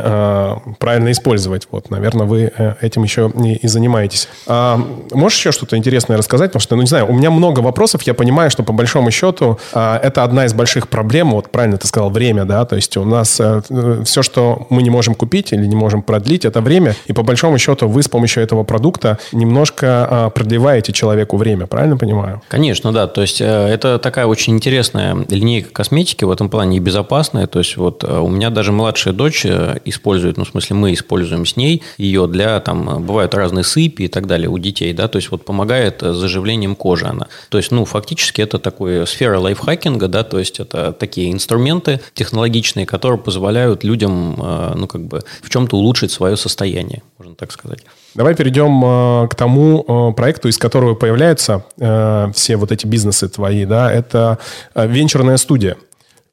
правильно 0.79 1.11
использовать. 1.11 1.67
Вот, 1.71 1.89
наверное, 1.89 2.25
вы 2.25 2.51
этим 2.81 3.03
еще 3.03 3.31
не 3.33 3.60
и 3.61 3.67
занимаетесь. 3.67 4.27
А, 4.47 4.79
можешь 5.11 5.37
еще 5.37 5.51
что-то 5.51 5.77
интересное 5.77 6.17
рассказать? 6.17 6.51
Потому 6.51 6.61
что, 6.61 6.75
ну, 6.75 6.81
не 6.81 6.87
знаю, 6.87 7.09
у 7.09 7.13
меня 7.13 7.31
много 7.31 7.59
вопросов. 7.59 8.01
Я 8.03 8.13
понимаю, 8.13 8.51
что 8.51 8.63
по 8.63 8.73
большому 8.73 9.11
счету 9.11 9.59
а, 9.73 9.99
это 10.01 10.23
одна 10.23 10.45
из 10.45 10.53
больших 10.53 10.87
проблем. 10.87 11.31
Вот 11.31 11.49
правильно 11.49 11.77
ты 11.77 11.87
сказал, 11.87 12.09
время, 12.09 12.45
да? 12.45 12.65
То 12.65 12.75
есть 12.75 12.97
у 12.97 13.05
нас 13.05 13.39
а, 13.39 13.61
все, 14.03 14.21
что 14.21 14.67
мы 14.69 14.81
не 14.81 14.89
можем 14.89 15.15
купить 15.15 15.53
или 15.53 15.65
не 15.65 15.75
можем 15.75 16.01
продлить, 16.01 16.45
это 16.45 16.61
время. 16.61 16.95
И 17.07 17.13
по 17.13 17.23
большому 17.23 17.57
счету 17.57 17.87
вы 17.87 18.03
с 18.03 18.07
помощью 18.07 18.43
этого 18.43 18.63
продукта 18.63 19.17
немножко 19.31 20.07
а, 20.09 20.29
продлеваете 20.29 20.93
человеку 20.93 21.37
время. 21.37 21.67
Правильно 21.67 21.97
понимаю? 21.97 22.41
Конечно, 22.47 22.91
да. 22.91 23.07
То 23.07 23.21
есть 23.21 23.41
э, 23.41 23.45
это 23.45 23.99
такая 23.99 24.25
очень 24.25 24.53
интересная 24.53 25.15
линейка 25.29 25.71
косметики 25.71 26.23
в 26.23 26.31
этом 26.31 26.49
плане 26.49 26.77
и 26.77 26.79
безопасная. 26.79 27.47
То 27.47 27.59
есть 27.59 27.77
вот 27.77 28.03
э, 28.03 28.19
у 28.19 28.29
меня 28.29 28.49
даже 28.49 28.71
младшая 28.71 29.13
дочь 29.13 29.45
э, 29.45 29.79
использует, 29.85 30.37
ну, 30.37 30.45
в 30.45 30.49
смысле, 30.49 30.75
мы 30.75 30.93
используем 30.93 31.45
с 31.45 31.55
ней 31.55 31.83
ее 31.97 32.27
для, 32.27 32.59
там, 32.59 33.03
бывают 33.03 33.33
разные 33.41 33.63
сыпи 33.63 34.03
и 34.03 34.07
так 34.07 34.27
далее 34.27 34.49
у 34.49 34.57
детей, 34.57 34.93
да, 34.93 35.07
то 35.07 35.17
есть 35.17 35.31
вот 35.31 35.45
помогает 35.45 36.01
с 36.01 36.15
заживлением 36.15 36.75
кожи 36.75 37.05
она. 37.05 37.27
То 37.49 37.57
есть, 37.57 37.71
ну, 37.71 37.85
фактически 37.85 38.41
это 38.41 38.59
такая 38.59 39.05
сфера 39.05 39.39
лайфхакинга, 39.39 40.07
да, 40.07 40.23
то 40.23 40.39
есть 40.39 40.59
это 40.59 40.93
такие 40.93 41.31
инструменты 41.31 41.99
технологичные, 42.13 42.85
которые 42.85 43.19
позволяют 43.19 43.83
людям, 43.83 44.35
э, 44.39 44.73
ну, 44.75 44.87
как 44.87 45.01
бы 45.01 45.21
в 45.41 45.49
чем-то 45.49 45.77
улучшить 45.77 46.11
свое 46.11 46.37
состояние, 46.37 47.01
можно 47.17 47.35
так 47.35 47.51
сказать. 47.51 47.79
Давай 48.15 48.35
перейдем 48.35 48.83
э, 48.83 49.27
к 49.27 49.35
тому 49.35 49.83
э, 49.87 50.13
проекту, 50.13 50.47
из 50.47 50.57
которого 50.57 50.95
появляются 50.95 51.65
все 52.33 52.55
вот 52.55 52.71
эти 52.71 52.85
бизнесы 52.87 53.27
твои, 53.27 53.65
да, 53.65 53.91
это 53.91 54.37
венчурная 54.75 55.37
студия. 55.37 55.77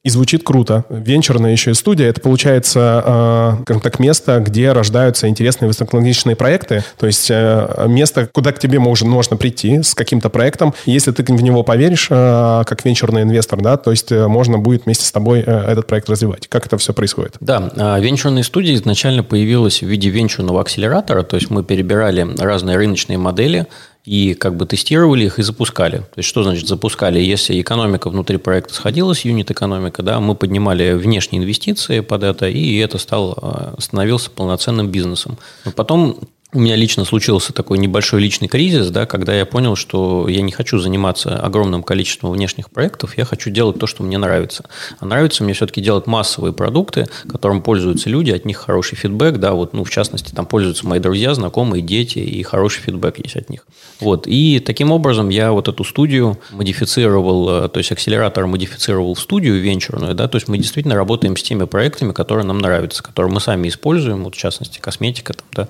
И 0.04 0.10
звучит 0.10 0.44
круто. 0.44 0.84
Венчурная 0.88 1.50
еще 1.50 1.72
и 1.72 1.74
студия. 1.74 2.08
Это 2.08 2.20
получается, 2.20 3.58
э, 3.66 3.80
так, 3.80 3.98
место, 3.98 4.38
где 4.38 4.70
рождаются 4.70 5.26
интересные 5.26 5.66
высокотехнологичные 5.66 6.36
проекты. 6.36 6.84
То 6.98 7.08
есть 7.08 7.26
э, 7.30 7.86
место, 7.88 8.28
куда 8.32 8.52
к 8.52 8.60
тебе 8.60 8.78
можно, 8.78 9.08
можно 9.08 9.36
прийти 9.36 9.82
с 9.82 9.94
каким-то 9.94 10.30
проектом. 10.30 10.72
если 10.86 11.10
ты 11.10 11.24
в 11.24 11.42
него 11.42 11.64
поверишь, 11.64 12.06
э, 12.10 12.62
как 12.64 12.84
венчурный 12.84 13.22
инвестор, 13.22 13.60
да, 13.60 13.76
то 13.76 13.90
есть 13.90 14.12
можно 14.12 14.58
будет 14.58 14.84
вместе 14.84 15.04
с 15.04 15.10
тобой 15.10 15.40
этот 15.40 15.88
проект 15.88 16.08
развивать. 16.08 16.46
Как 16.46 16.66
это 16.66 16.78
все 16.78 16.92
происходит? 16.92 17.36
Да, 17.40 17.98
венчурная 17.98 18.44
студия 18.44 18.76
изначально 18.76 19.24
появилась 19.24 19.82
в 19.82 19.86
виде 19.86 20.10
венчурного 20.10 20.60
акселератора. 20.60 21.24
То 21.24 21.36
есть 21.36 21.50
мы 21.50 21.64
перебирали 21.64 22.26
разные 22.38 22.76
рыночные 22.76 23.18
модели, 23.18 23.66
и 24.08 24.34
как 24.34 24.56
бы 24.56 24.64
тестировали 24.64 25.26
их 25.26 25.38
и 25.38 25.42
запускали. 25.42 25.98
То 25.98 26.18
есть, 26.18 26.28
что 26.28 26.42
значит 26.42 26.66
запускали? 26.66 27.20
Если 27.20 27.60
экономика 27.60 28.08
внутри 28.08 28.38
проекта 28.38 28.72
сходилась, 28.72 29.24
юнит-экономика, 29.24 30.02
да, 30.02 30.18
мы 30.18 30.34
поднимали 30.34 30.94
внешние 30.94 31.42
инвестиции 31.42 32.00
под 32.00 32.22
это, 32.22 32.48
и 32.48 32.76
это 32.78 32.96
стал, 32.98 33.36
э, 33.40 33.74
становился 33.78 34.30
полноценным 34.30 34.88
бизнесом. 34.88 35.36
Но 35.66 35.72
потом 35.72 36.18
у 36.52 36.60
меня 36.60 36.76
лично 36.76 37.04
случился 37.04 37.52
такой 37.52 37.76
небольшой 37.76 38.22
личный 38.22 38.48
кризис, 38.48 38.88
да, 38.90 39.04
когда 39.04 39.34
я 39.34 39.44
понял, 39.44 39.76
что 39.76 40.28
я 40.28 40.40
не 40.40 40.50
хочу 40.50 40.78
заниматься 40.78 41.38
огромным 41.38 41.82
количеством 41.82 42.30
внешних 42.30 42.70
проектов, 42.70 43.18
я 43.18 43.26
хочу 43.26 43.50
делать 43.50 43.78
то, 43.78 43.86
что 43.86 44.02
мне 44.02 44.16
нравится. 44.16 44.64
А 44.98 45.04
нравится 45.04 45.44
мне 45.44 45.52
все-таки 45.52 45.82
делать 45.82 46.06
массовые 46.06 46.54
продукты, 46.54 47.06
которым 47.28 47.60
пользуются 47.60 48.08
люди, 48.08 48.30
от 48.30 48.46
них 48.46 48.56
хороший 48.56 48.96
фидбэк, 48.96 49.36
да, 49.36 49.52
вот, 49.52 49.74
ну, 49.74 49.84
в 49.84 49.90
частности, 49.90 50.34
там 50.34 50.46
пользуются 50.46 50.86
мои 50.86 51.00
друзья, 51.00 51.34
знакомые, 51.34 51.82
дети, 51.82 52.18
и 52.18 52.42
хороший 52.42 52.80
фидбэк 52.80 53.18
есть 53.18 53.36
от 53.36 53.50
них. 53.50 53.66
Вот, 54.00 54.26
и 54.26 54.58
таким 54.60 54.90
образом 54.90 55.28
я 55.28 55.52
вот 55.52 55.68
эту 55.68 55.84
студию 55.84 56.38
модифицировал, 56.50 57.64
э, 57.64 57.68
то 57.68 57.78
есть 57.78 57.92
акселератор 57.92 58.46
модифицировал 58.46 59.12
в 59.12 59.20
студию 59.20 59.60
венчурную, 59.60 60.14
да, 60.14 60.28
то 60.28 60.36
есть 60.36 60.48
мы 60.48 60.56
действительно 60.56 60.94
работаем 60.94 61.36
с 61.36 61.42
теми 61.42 61.64
проектами, 61.64 62.12
которые 62.12 62.46
нам 62.46 62.58
нравятся, 62.58 63.02
которые 63.02 63.30
мы 63.30 63.40
сами 63.40 63.68
используем, 63.68 64.24
вот, 64.24 64.34
в 64.34 64.38
частности, 64.38 64.78
косметика, 64.78 65.34
там, 65.34 65.46
да, 65.52 65.68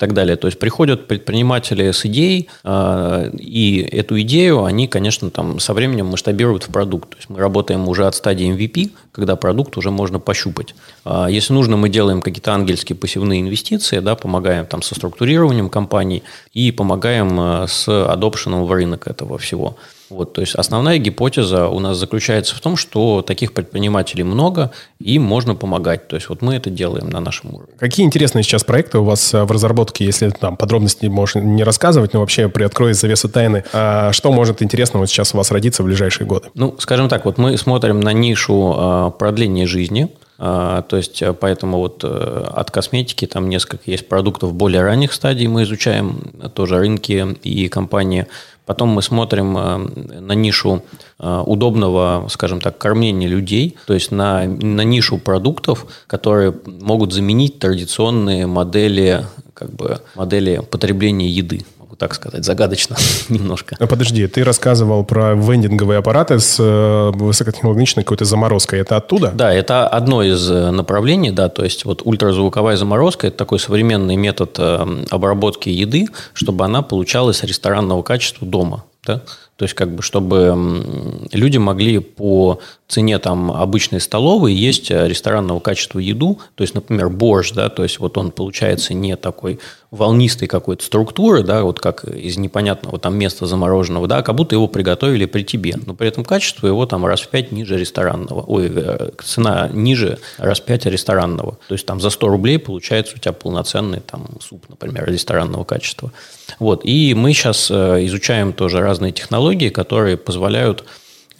так 0.00 0.14
далее. 0.14 0.36
То 0.36 0.48
есть 0.48 0.58
приходят 0.58 1.06
предприниматели 1.06 1.90
с 1.90 2.06
идеей, 2.06 2.48
э, 2.64 3.30
и 3.38 3.86
эту 3.92 4.18
идею 4.22 4.64
они, 4.64 4.88
конечно, 4.88 5.30
там 5.30 5.60
со 5.60 5.74
временем 5.74 6.06
масштабируют 6.06 6.64
в 6.64 6.72
продукт. 6.72 7.10
То 7.10 7.16
есть 7.18 7.28
мы 7.28 7.38
работаем 7.38 7.86
уже 7.86 8.06
от 8.06 8.14
стадии 8.14 8.50
MVP, 8.50 8.92
когда 9.12 9.36
продукт 9.36 9.76
уже 9.76 9.90
можно 9.90 10.18
пощупать. 10.18 10.74
А 11.04 11.28
если 11.28 11.52
нужно, 11.52 11.76
мы 11.76 11.90
делаем 11.90 12.22
какие-то 12.22 12.54
ангельские 12.54 12.96
пассивные 12.96 13.42
инвестиции, 13.42 14.00
да, 14.00 14.14
помогаем 14.14 14.64
там 14.64 14.80
со 14.80 14.94
структурированием 14.94 15.68
компаний 15.68 16.22
и 16.54 16.72
помогаем 16.72 17.38
э, 17.38 17.66
с 17.68 17.86
адопшеном 17.86 18.64
в 18.64 18.72
рынок 18.72 19.06
этого 19.06 19.36
всего. 19.36 19.76
Вот, 20.10 20.32
то 20.32 20.40
есть 20.40 20.54
основная 20.54 20.98
гипотеза 20.98 21.68
у 21.68 21.78
нас 21.78 21.96
заключается 21.96 22.54
в 22.54 22.60
том, 22.60 22.76
что 22.76 23.22
таких 23.22 23.52
предпринимателей 23.52 24.24
много, 24.24 24.72
и 24.98 25.18
можно 25.18 25.54
помогать. 25.54 26.08
То 26.08 26.16
есть 26.16 26.28
вот 26.28 26.42
мы 26.42 26.54
это 26.54 26.68
делаем 26.68 27.08
на 27.10 27.20
нашем 27.20 27.54
уровне. 27.54 27.72
Какие 27.78 28.04
интересные 28.04 28.42
сейчас 28.42 28.64
проекты 28.64 28.98
у 28.98 29.04
вас 29.04 29.32
э, 29.32 29.44
в 29.44 29.50
разработке, 29.50 30.04
если 30.04 30.30
там 30.30 30.56
подробности 30.56 31.06
можешь 31.06 31.36
не 31.36 31.62
рассказывать, 31.62 32.12
но 32.12 32.20
вообще 32.20 32.48
приоткрой 32.48 32.94
завесу 32.94 33.28
тайны. 33.28 33.64
А 33.72 34.12
что 34.12 34.32
может 34.32 34.62
интересного 34.62 35.06
сейчас 35.06 35.34
у 35.34 35.38
вас 35.38 35.50
родиться 35.50 35.82
в 35.82 35.86
ближайшие 35.86 36.26
годы? 36.26 36.48
Ну, 36.54 36.74
скажем 36.78 37.08
так, 37.08 37.24
вот 37.24 37.38
мы 37.38 37.56
смотрим 37.56 38.00
на 38.00 38.12
нишу 38.12 38.74
а, 38.76 39.10
продления 39.10 39.66
жизни, 39.66 40.10
а, 40.42 40.80
то 40.82 40.96
есть, 40.96 41.20
э, 41.20 41.34
поэтому 41.34 41.78
вот 41.78 42.02
э, 42.02 42.44
от 42.56 42.70
косметики 42.70 43.26
там 43.26 43.50
несколько 43.50 43.90
есть 43.90 44.08
продуктов 44.08 44.54
более 44.54 44.82
ранних 44.82 45.12
стадий. 45.12 45.46
Мы 45.46 45.64
изучаем 45.64 46.32
тоже 46.54 46.78
рынки 46.78 47.36
и 47.42 47.68
компании. 47.68 48.26
Потом 48.66 48.90
мы 48.90 49.02
смотрим 49.02 49.56
э, 49.56 49.76
на 50.20 50.32
нишу 50.32 50.82
э, 51.18 51.42
удобного, 51.46 52.26
скажем 52.30 52.60
так, 52.60 52.78
кормления 52.78 53.28
людей, 53.28 53.76
то 53.86 53.94
есть 53.94 54.12
на, 54.12 54.44
на 54.44 54.82
нишу 54.82 55.18
продуктов, 55.18 55.86
которые 56.06 56.54
могут 56.66 57.12
заменить 57.12 57.58
традиционные 57.58 58.46
модели, 58.46 59.24
как 59.54 59.70
бы, 59.70 60.00
модели 60.14 60.62
потребления 60.70 61.28
еды 61.28 61.64
так 62.00 62.14
сказать, 62.14 62.46
загадочно 62.46 62.96
немножко. 63.28 63.76
А 63.78 63.86
подожди, 63.86 64.26
ты 64.26 64.42
рассказывал 64.42 65.04
про 65.04 65.34
вендинговые 65.34 65.98
аппараты 65.98 66.40
с 66.40 66.56
э, 66.58 67.10
высокотехнологичной 67.14 68.04
какой-то 68.04 68.24
заморозкой. 68.24 68.80
Это 68.80 68.96
оттуда? 68.96 69.32
Да, 69.34 69.52
это 69.52 69.86
одно 69.86 70.22
из 70.22 70.50
э, 70.50 70.70
направлений, 70.70 71.30
да, 71.30 71.50
то 71.50 71.62
есть 71.62 71.84
вот 71.84 72.00
ультразвуковая 72.02 72.78
заморозка– 72.78 73.26
это 73.28 73.36
такой 73.36 73.60
современный 73.60 74.16
метод 74.16 74.56
э, 74.58 75.04
обработки 75.10 75.68
еды, 75.68 76.08
чтобы 76.32 76.64
она 76.64 76.80
получалась 76.80 77.44
ресторанного 77.44 78.02
качества 78.02 78.46
дома. 78.48 78.84
Да? 79.04 79.20
То 79.56 79.64
есть, 79.64 79.74
как 79.74 79.94
бы, 79.94 80.02
чтобы 80.02 81.26
люди 81.32 81.58
могли 81.58 81.98
по 81.98 82.60
цене 82.90 83.18
там 83.18 83.50
обычной 83.50 84.00
столовой 84.00 84.52
есть 84.52 84.90
э, 84.90 85.08
ресторанного 85.08 85.60
качества 85.60 85.98
еду. 85.98 86.40
То 86.54 86.62
есть, 86.62 86.74
например, 86.74 87.08
борщ, 87.08 87.52
да, 87.52 87.68
то 87.68 87.82
есть 87.82 87.98
вот 87.98 88.18
он 88.18 88.30
получается 88.30 88.94
не 88.94 89.16
такой 89.16 89.58
волнистой 89.90 90.46
какой-то 90.46 90.84
структуры, 90.84 91.42
да, 91.42 91.62
вот 91.64 91.80
как 91.80 92.04
из 92.04 92.36
непонятного 92.36 92.98
там 92.98 93.16
места 93.16 93.46
замороженного, 93.46 94.06
да, 94.06 94.22
как 94.22 94.36
будто 94.36 94.54
его 94.54 94.68
приготовили 94.68 95.24
при 95.24 95.42
тебе. 95.42 95.74
Но 95.84 95.94
при 95.94 96.08
этом 96.08 96.24
качество 96.24 96.66
его 96.66 96.86
там 96.86 97.04
раз 97.06 97.20
в 97.20 97.28
пять 97.28 97.50
ниже 97.50 97.76
ресторанного. 97.76 98.42
Ой, 98.46 98.70
э, 98.74 99.10
цена 99.22 99.68
ниже 99.72 100.18
раз 100.38 100.60
в 100.60 100.64
пять 100.64 100.86
ресторанного. 100.86 101.58
То 101.68 101.74
есть 101.74 101.86
там 101.86 102.00
за 102.00 102.10
100 102.10 102.28
рублей 102.28 102.58
получается 102.58 103.14
у 103.16 103.18
тебя 103.18 103.32
полноценный 103.32 104.00
там 104.00 104.26
суп, 104.40 104.64
например, 104.68 105.10
ресторанного 105.10 105.64
качества. 105.64 106.12
Вот. 106.58 106.82
И 106.84 107.14
мы 107.14 107.32
сейчас 107.32 107.70
э, 107.70 108.06
изучаем 108.06 108.52
тоже 108.52 108.80
разные 108.80 109.12
технологии, 109.12 109.70
которые 109.70 110.16
позволяют 110.16 110.84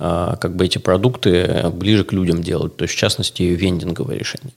как 0.01 0.57
бы 0.57 0.65
эти 0.65 0.79
продукты 0.79 1.71
ближе 1.73 2.05
к 2.05 2.13
людям 2.13 2.43
делать. 2.43 2.77
То 2.77 2.85
есть, 2.85 2.95
в 2.95 2.99
частности, 2.99 3.43
вендинговые 3.43 4.19
решения. 4.19 4.53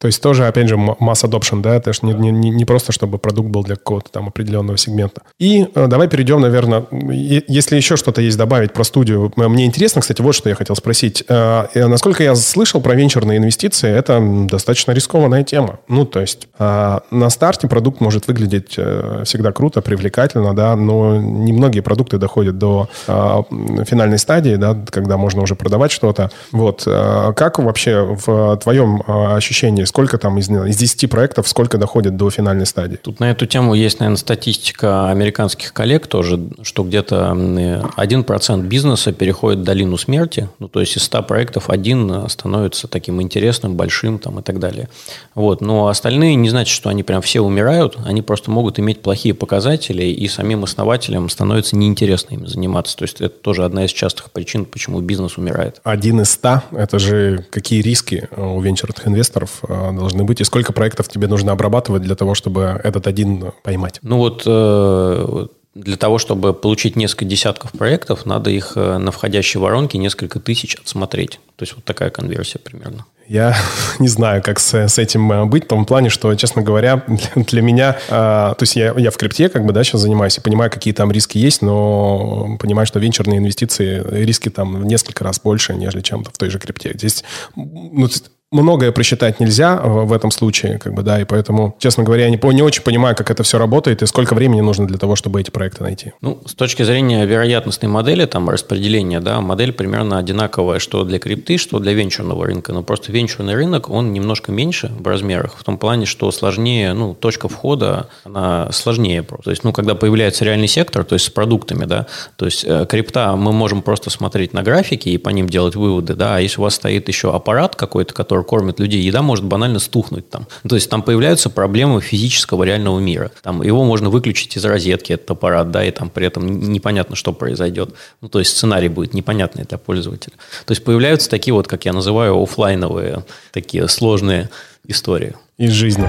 То 0.00 0.06
есть 0.06 0.22
тоже, 0.22 0.46
опять 0.46 0.68
же, 0.68 0.76
масс 0.76 1.24
adoption, 1.24 1.60
да, 1.60 1.74
это 1.74 1.92
же 1.92 2.00
не, 2.02 2.12
не, 2.12 2.50
не 2.50 2.64
просто, 2.64 2.92
чтобы 2.92 3.18
продукт 3.18 3.48
был 3.48 3.64
для 3.64 3.74
какого-то 3.74 4.10
там 4.12 4.28
определенного 4.28 4.78
сегмента. 4.78 5.22
И 5.40 5.66
э, 5.74 5.86
давай 5.88 6.06
перейдем, 6.06 6.40
наверное, 6.40 6.84
если 6.90 7.76
еще 7.76 7.96
что-то 7.96 8.20
есть 8.20 8.38
добавить 8.38 8.72
про 8.72 8.84
студию. 8.84 9.32
Мне 9.34 9.66
интересно, 9.66 10.00
кстати, 10.00 10.22
вот 10.22 10.36
что 10.36 10.48
я 10.48 10.54
хотел 10.54 10.76
спросить. 10.76 11.24
Э, 11.28 11.66
насколько 11.74 12.22
я 12.22 12.36
слышал 12.36 12.80
про 12.80 12.94
венчурные 12.94 13.38
инвестиции, 13.38 13.90
это 13.90 14.20
достаточно 14.48 14.92
рискованная 14.92 15.42
тема. 15.42 15.80
Ну, 15.88 16.04
то 16.04 16.20
есть 16.20 16.46
э, 16.58 17.00
на 17.10 17.30
старте 17.30 17.66
продукт 17.66 18.00
может 18.00 18.28
выглядеть 18.28 18.74
э, 18.76 19.22
всегда 19.24 19.50
круто, 19.50 19.82
привлекательно, 19.82 20.54
да, 20.54 20.76
но 20.76 21.16
немногие 21.16 21.82
продукты 21.82 22.18
доходят 22.18 22.56
до 22.56 22.88
э, 23.08 23.42
финальной 23.84 24.18
стадии, 24.18 24.54
да, 24.54 24.76
когда 24.90 25.16
можно 25.16 25.42
уже 25.42 25.56
продавать 25.56 25.90
что-то. 25.90 26.30
Вот. 26.52 26.84
Э, 26.86 27.32
как 27.34 27.58
вообще 27.58 28.16
в 28.24 28.56
твоем 28.58 29.02
э, 29.04 29.36
ощущении, 29.36 29.87
сколько 29.88 30.18
там 30.18 30.38
из, 30.38 30.48
из 30.48 30.76
10 30.76 31.10
проектов, 31.10 31.48
сколько 31.48 31.78
доходит 31.78 32.16
до 32.16 32.30
финальной 32.30 32.66
стадии? 32.66 32.96
Тут 32.96 33.20
на 33.20 33.30
эту 33.30 33.46
тему 33.46 33.74
есть, 33.74 34.00
наверное, 34.00 34.18
статистика 34.18 35.10
американских 35.10 35.72
коллег 35.72 36.06
тоже, 36.06 36.40
что 36.62 36.84
где-то 36.84 37.32
1% 37.34 38.62
бизнеса 38.62 39.12
переходит 39.12 39.60
в 39.60 39.64
долину 39.64 39.96
смерти, 39.96 40.48
ну, 40.58 40.68
то 40.68 40.80
есть 40.80 40.96
из 40.96 41.02
100 41.04 41.22
проектов 41.24 41.70
один 41.70 42.28
становится 42.28 42.88
таким 42.88 43.20
интересным, 43.22 43.74
большим 43.74 44.18
там 44.18 44.38
и 44.40 44.42
так 44.42 44.58
далее. 44.58 44.88
Вот. 45.34 45.60
Но 45.60 45.88
остальные 45.88 46.34
не 46.36 46.50
значит, 46.50 46.74
что 46.74 46.90
они 46.90 47.02
прям 47.02 47.22
все 47.22 47.40
умирают, 47.40 47.96
они 48.04 48.22
просто 48.22 48.50
могут 48.50 48.78
иметь 48.78 49.02
плохие 49.02 49.34
показатели, 49.34 50.04
и 50.04 50.28
самим 50.28 50.64
основателям 50.64 51.28
становится 51.28 51.76
неинтересно 51.76 52.34
им 52.34 52.46
заниматься. 52.46 52.96
То 52.96 53.04
есть 53.04 53.20
это 53.20 53.34
тоже 53.40 53.64
одна 53.64 53.84
из 53.84 53.90
частых 53.90 54.30
причин, 54.30 54.64
почему 54.64 55.00
бизнес 55.00 55.38
умирает. 55.38 55.80
Один 55.84 56.20
из 56.20 56.30
ста– 56.30 56.64
это 56.72 56.98
же 56.98 57.46
какие 57.50 57.82
риски 57.82 58.28
у 58.36 58.60
венчурных 58.60 59.06
инвесторов 59.06 59.60
э, 59.66 59.77
должны 59.92 60.24
быть, 60.24 60.40
и 60.40 60.44
сколько 60.44 60.72
проектов 60.72 61.08
тебе 61.08 61.28
нужно 61.28 61.52
обрабатывать 61.52 62.02
для 62.02 62.14
того, 62.14 62.34
чтобы 62.34 62.80
этот 62.82 63.06
один 63.06 63.52
поймать? 63.62 63.98
Ну 64.02 64.18
вот 64.18 64.42
э, 64.46 65.46
для 65.74 65.96
того, 65.96 66.18
чтобы 66.18 66.54
получить 66.54 66.96
несколько 66.96 67.24
десятков 67.24 67.72
проектов, 67.72 68.26
надо 68.26 68.50
их 68.50 68.72
э, 68.74 68.98
на 68.98 69.12
входящей 69.12 69.60
воронке 69.60 69.98
несколько 69.98 70.40
тысяч 70.40 70.74
отсмотреть. 70.74 71.40
То 71.56 71.62
есть 71.62 71.74
вот 71.74 71.84
такая 71.84 72.10
конверсия 72.10 72.58
примерно. 72.58 73.04
Я 73.28 73.54
не 73.98 74.08
знаю, 74.08 74.42
как 74.42 74.58
с, 74.58 74.74
с 74.74 74.98
этим 74.98 75.30
э, 75.30 75.44
быть, 75.44 75.64
в 75.64 75.68
том 75.68 75.84
плане, 75.84 76.08
что, 76.08 76.34
честно 76.34 76.62
говоря, 76.62 77.04
для, 77.06 77.18
для 77.44 77.62
меня, 77.62 77.96
э, 78.08 78.10
то 78.10 78.56
есть 78.60 78.74
я, 78.74 78.92
я 78.96 79.10
в 79.10 79.16
крипте 79.16 79.48
как 79.48 79.64
бы, 79.64 79.72
да, 79.72 79.84
сейчас 79.84 80.00
занимаюсь 80.00 80.38
и 80.38 80.40
понимаю, 80.40 80.70
какие 80.70 80.94
там 80.94 81.12
риски 81.12 81.38
есть, 81.38 81.62
но 81.62 82.56
понимаю, 82.58 82.86
что 82.86 82.98
венчурные 82.98 83.38
инвестиции, 83.38 84.02
риски 84.10 84.48
там 84.48 84.82
в 84.82 84.86
несколько 84.86 85.22
раз 85.22 85.40
больше, 85.40 85.74
нежели 85.74 86.00
чем 86.00 86.24
в 86.24 86.36
той 86.36 86.50
же 86.50 86.58
крипте. 86.58 86.92
Здесь, 86.94 87.22
ну, 87.54 88.08
многое 88.50 88.92
просчитать 88.92 89.40
нельзя 89.40 89.76
в 89.76 90.12
этом 90.12 90.30
случае, 90.30 90.78
как 90.78 90.94
бы, 90.94 91.02
да, 91.02 91.20
и 91.20 91.24
поэтому, 91.24 91.76
честно 91.78 92.04
говоря, 92.04 92.24
я 92.24 92.30
не, 92.30 92.40
не 92.54 92.62
очень 92.62 92.82
понимаю, 92.82 93.14
как 93.14 93.30
это 93.30 93.42
все 93.42 93.58
работает 93.58 94.02
и 94.02 94.06
сколько 94.06 94.34
времени 94.34 94.60
нужно 94.60 94.86
для 94.86 94.98
того, 94.98 95.16
чтобы 95.16 95.40
эти 95.40 95.50
проекты 95.50 95.82
найти. 95.82 96.12
Ну, 96.20 96.40
с 96.46 96.54
точки 96.54 96.82
зрения 96.82 97.26
вероятностной 97.26 97.88
модели, 97.88 98.24
там, 98.24 98.48
распределения, 98.48 99.20
да, 99.20 99.40
модель 99.40 99.72
примерно 99.72 100.18
одинаковая, 100.18 100.78
что 100.78 101.04
для 101.04 101.18
крипты, 101.18 101.58
что 101.58 101.78
для 101.78 101.92
венчурного 101.92 102.46
рынка, 102.46 102.72
но 102.72 102.82
просто 102.82 103.12
венчурный 103.12 103.54
рынок, 103.54 103.90
он 103.90 104.12
немножко 104.12 104.50
меньше 104.50 104.90
в 104.98 105.06
размерах, 105.06 105.56
в 105.58 105.64
том 105.64 105.76
плане, 105.76 106.06
что 106.06 106.30
сложнее, 106.30 106.94
ну, 106.94 107.14
точка 107.14 107.48
входа, 107.48 108.08
она 108.24 108.72
сложнее 108.72 109.22
просто. 109.22 109.44
То 109.44 109.50
есть, 109.50 109.64
ну, 109.64 109.72
когда 109.72 109.94
появляется 109.94 110.44
реальный 110.44 110.68
сектор, 110.68 111.04
то 111.04 111.14
есть 111.14 111.26
с 111.26 111.30
продуктами, 111.30 111.84
да, 111.84 112.06
то 112.36 112.46
есть 112.46 112.64
э, 112.64 112.86
крипта 112.88 113.36
мы 113.36 113.52
можем 113.52 113.82
просто 113.82 114.10
смотреть 114.10 114.52
на 114.52 114.62
графики 114.62 115.10
и 115.10 115.18
по 115.18 115.30
ним 115.30 115.48
делать 115.48 115.76
выводы, 115.76 116.14
да, 116.14 116.36
а 116.36 116.40
если 116.40 116.60
у 116.60 116.64
вас 116.64 116.74
стоит 116.74 117.08
еще 117.08 117.34
аппарат 117.34 117.76
какой-то, 117.76 118.14
который 118.14 118.37
который 118.38 118.44
кормит 118.44 118.80
людей, 118.80 119.00
еда 119.00 119.22
может 119.22 119.44
банально 119.44 119.78
стухнуть 119.78 120.30
там. 120.30 120.46
То 120.68 120.74
есть 120.74 120.90
там 120.90 121.02
появляются 121.02 121.50
проблемы 121.50 122.00
физического 122.00 122.64
реального 122.64 122.98
мира. 123.00 123.30
Там 123.42 123.62
его 123.62 123.84
можно 123.84 124.10
выключить 124.10 124.56
из 124.56 124.64
розетки, 124.64 125.12
этот 125.12 125.30
аппарат, 125.30 125.70
да, 125.70 125.84
и 125.84 125.90
там 125.90 126.10
при 126.10 126.26
этом 126.26 126.46
непонятно, 126.72 127.16
что 127.16 127.32
произойдет. 127.32 127.94
Ну, 128.20 128.28
то 128.28 128.38
есть 128.38 128.56
сценарий 128.56 128.88
будет 128.88 129.14
непонятный 129.14 129.64
для 129.64 129.78
пользователя. 129.78 130.34
То 130.66 130.72
есть 130.72 130.84
появляются 130.84 131.28
такие 131.30 131.54
вот, 131.54 131.66
как 131.66 131.84
я 131.84 131.92
называю, 131.92 132.40
офлайновые, 132.42 133.24
такие 133.52 133.88
сложные 133.88 134.48
истории. 134.86 135.34
Из 135.58 135.72
жизни. 135.72 136.08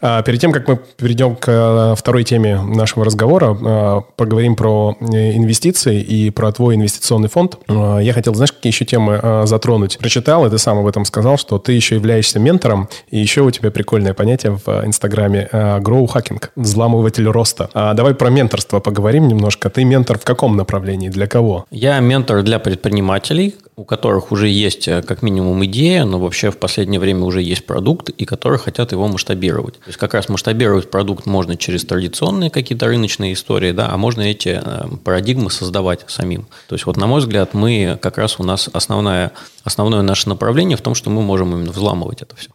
А, 0.00 0.22
перед 0.22 0.40
тем, 0.40 0.52
как 0.52 0.68
мы 0.68 0.78
перейдем 0.96 1.36
к 1.36 1.48
э, 1.48 1.94
второй 1.96 2.24
теме 2.24 2.60
нашего 2.60 3.04
разговора, 3.04 3.56
э, 3.60 4.00
поговорим 4.16 4.56
про 4.56 4.96
э, 5.00 5.36
инвестиции 5.36 6.00
и 6.00 6.30
про 6.30 6.52
твой 6.52 6.76
инвестиционный 6.76 7.28
фонд. 7.28 7.58
Я 7.68 8.12
хотел, 8.12 8.34
знаешь, 8.34 8.52
какие 8.52 8.72
еще 8.72 8.84
темы 8.84 9.42
затронуть? 9.44 9.98
Прочитал, 9.98 10.46
и 10.46 10.50
ты 10.50 10.58
сам 10.58 10.78
об 10.78 10.86
этом 10.86 11.04
сказал, 11.04 11.38
что 11.38 11.58
ты 11.58 11.72
еще 11.72 11.96
являешься 11.96 12.38
ментором, 12.38 12.88
и 13.10 13.18
еще 13.18 13.42
у 13.42 13.50
тебя 13.50 13.70
прикольное 13.70 14.14
понятие 14.14 14.58
в 14.64 14.68
Инстаграме 14.84 15.48
grow 15.52 16.06
hacking, 16.06 16.42
взламыватель 16.56 17.26
роста. 17.26 17.68
А 17.74 17.94
давай 17.94 18.14
про 18.14 18.30
менторство 18.30 18.80
поговорим 18.80 19.28
немножко. 19.28 19.70
Ты 19.70 19.84
ментор 19.84 20.18
в 20.18 20.24
каком 20.24 20.56
направлении, 20.56 21.08
для 21.08 21.26
кого? 21.26 21.66
Я 21.70 21.98
ментор 22.00 22.42
для 22.42 22.58
предпринимателей, 22.58 23.54
у 23.80 23.84
которых 23.84 24.30
уже 24.30 24.46
есть 24.48 24.84
как 24.84 25.22
минимум 25.22 25.64
идея, 25.64 26.04
но 26.04 26.18
вообще 26.18 26.50
в 26.50 26.58
последнее 26.58 27.00
время 27.00 27.24
уже 27.24 27.40
есть 27.40 27.64
продукт, 27.64 28.10
и 28.10 28.26
которые 28.26 28.58
хотят 28.58 28.92
его 28.92 29.08
масштабировать. 29.08 29.74
То 29.74 29.86
есть 29.86 29.98
как 29.98 30.12
раз 30.12 30.28
масштабировать 30.28 30.90
продукт 30.90 31.24
можно 31.24 31.56
через 31.56 31.86
традиционные 31.86 32.50
какие-то 32.50 32.86
рыночные 32.86 33.32
истории, 33.32 33.72
да, 33.72 33.88
а 33.90 33.96
можно 33.96 34.20
эти 34.20 34.60
э, 34.62 34.96
парадигмы 35.02 35.50
создавать 35.50 36.04
самим. 36.08 36.46
То 36.68 36.74
есть 36.74 36.84
вот 36.84 36.98
на 36.98 37.06
мой 37.06 37.20
взгляд 37.20 37.54
мы 37.54 37.98
как 38.02 38.18
раз 38.18 38.38
у 38.38 38.44
нас 38.44 38.68
основная 38.70 39.32
Основное 39.62 40.00
наше 40.00 40.28
направление 40.28 40.76
в 40.76 40.80
том, 40.80 40.94
что 40.94 41.10
мы 41.10 41.20
можем 41.22 41.52
именно 41.54 41.70
взламывать 41.70 42.22
это 42.22 42.34
все. 42.34 42.50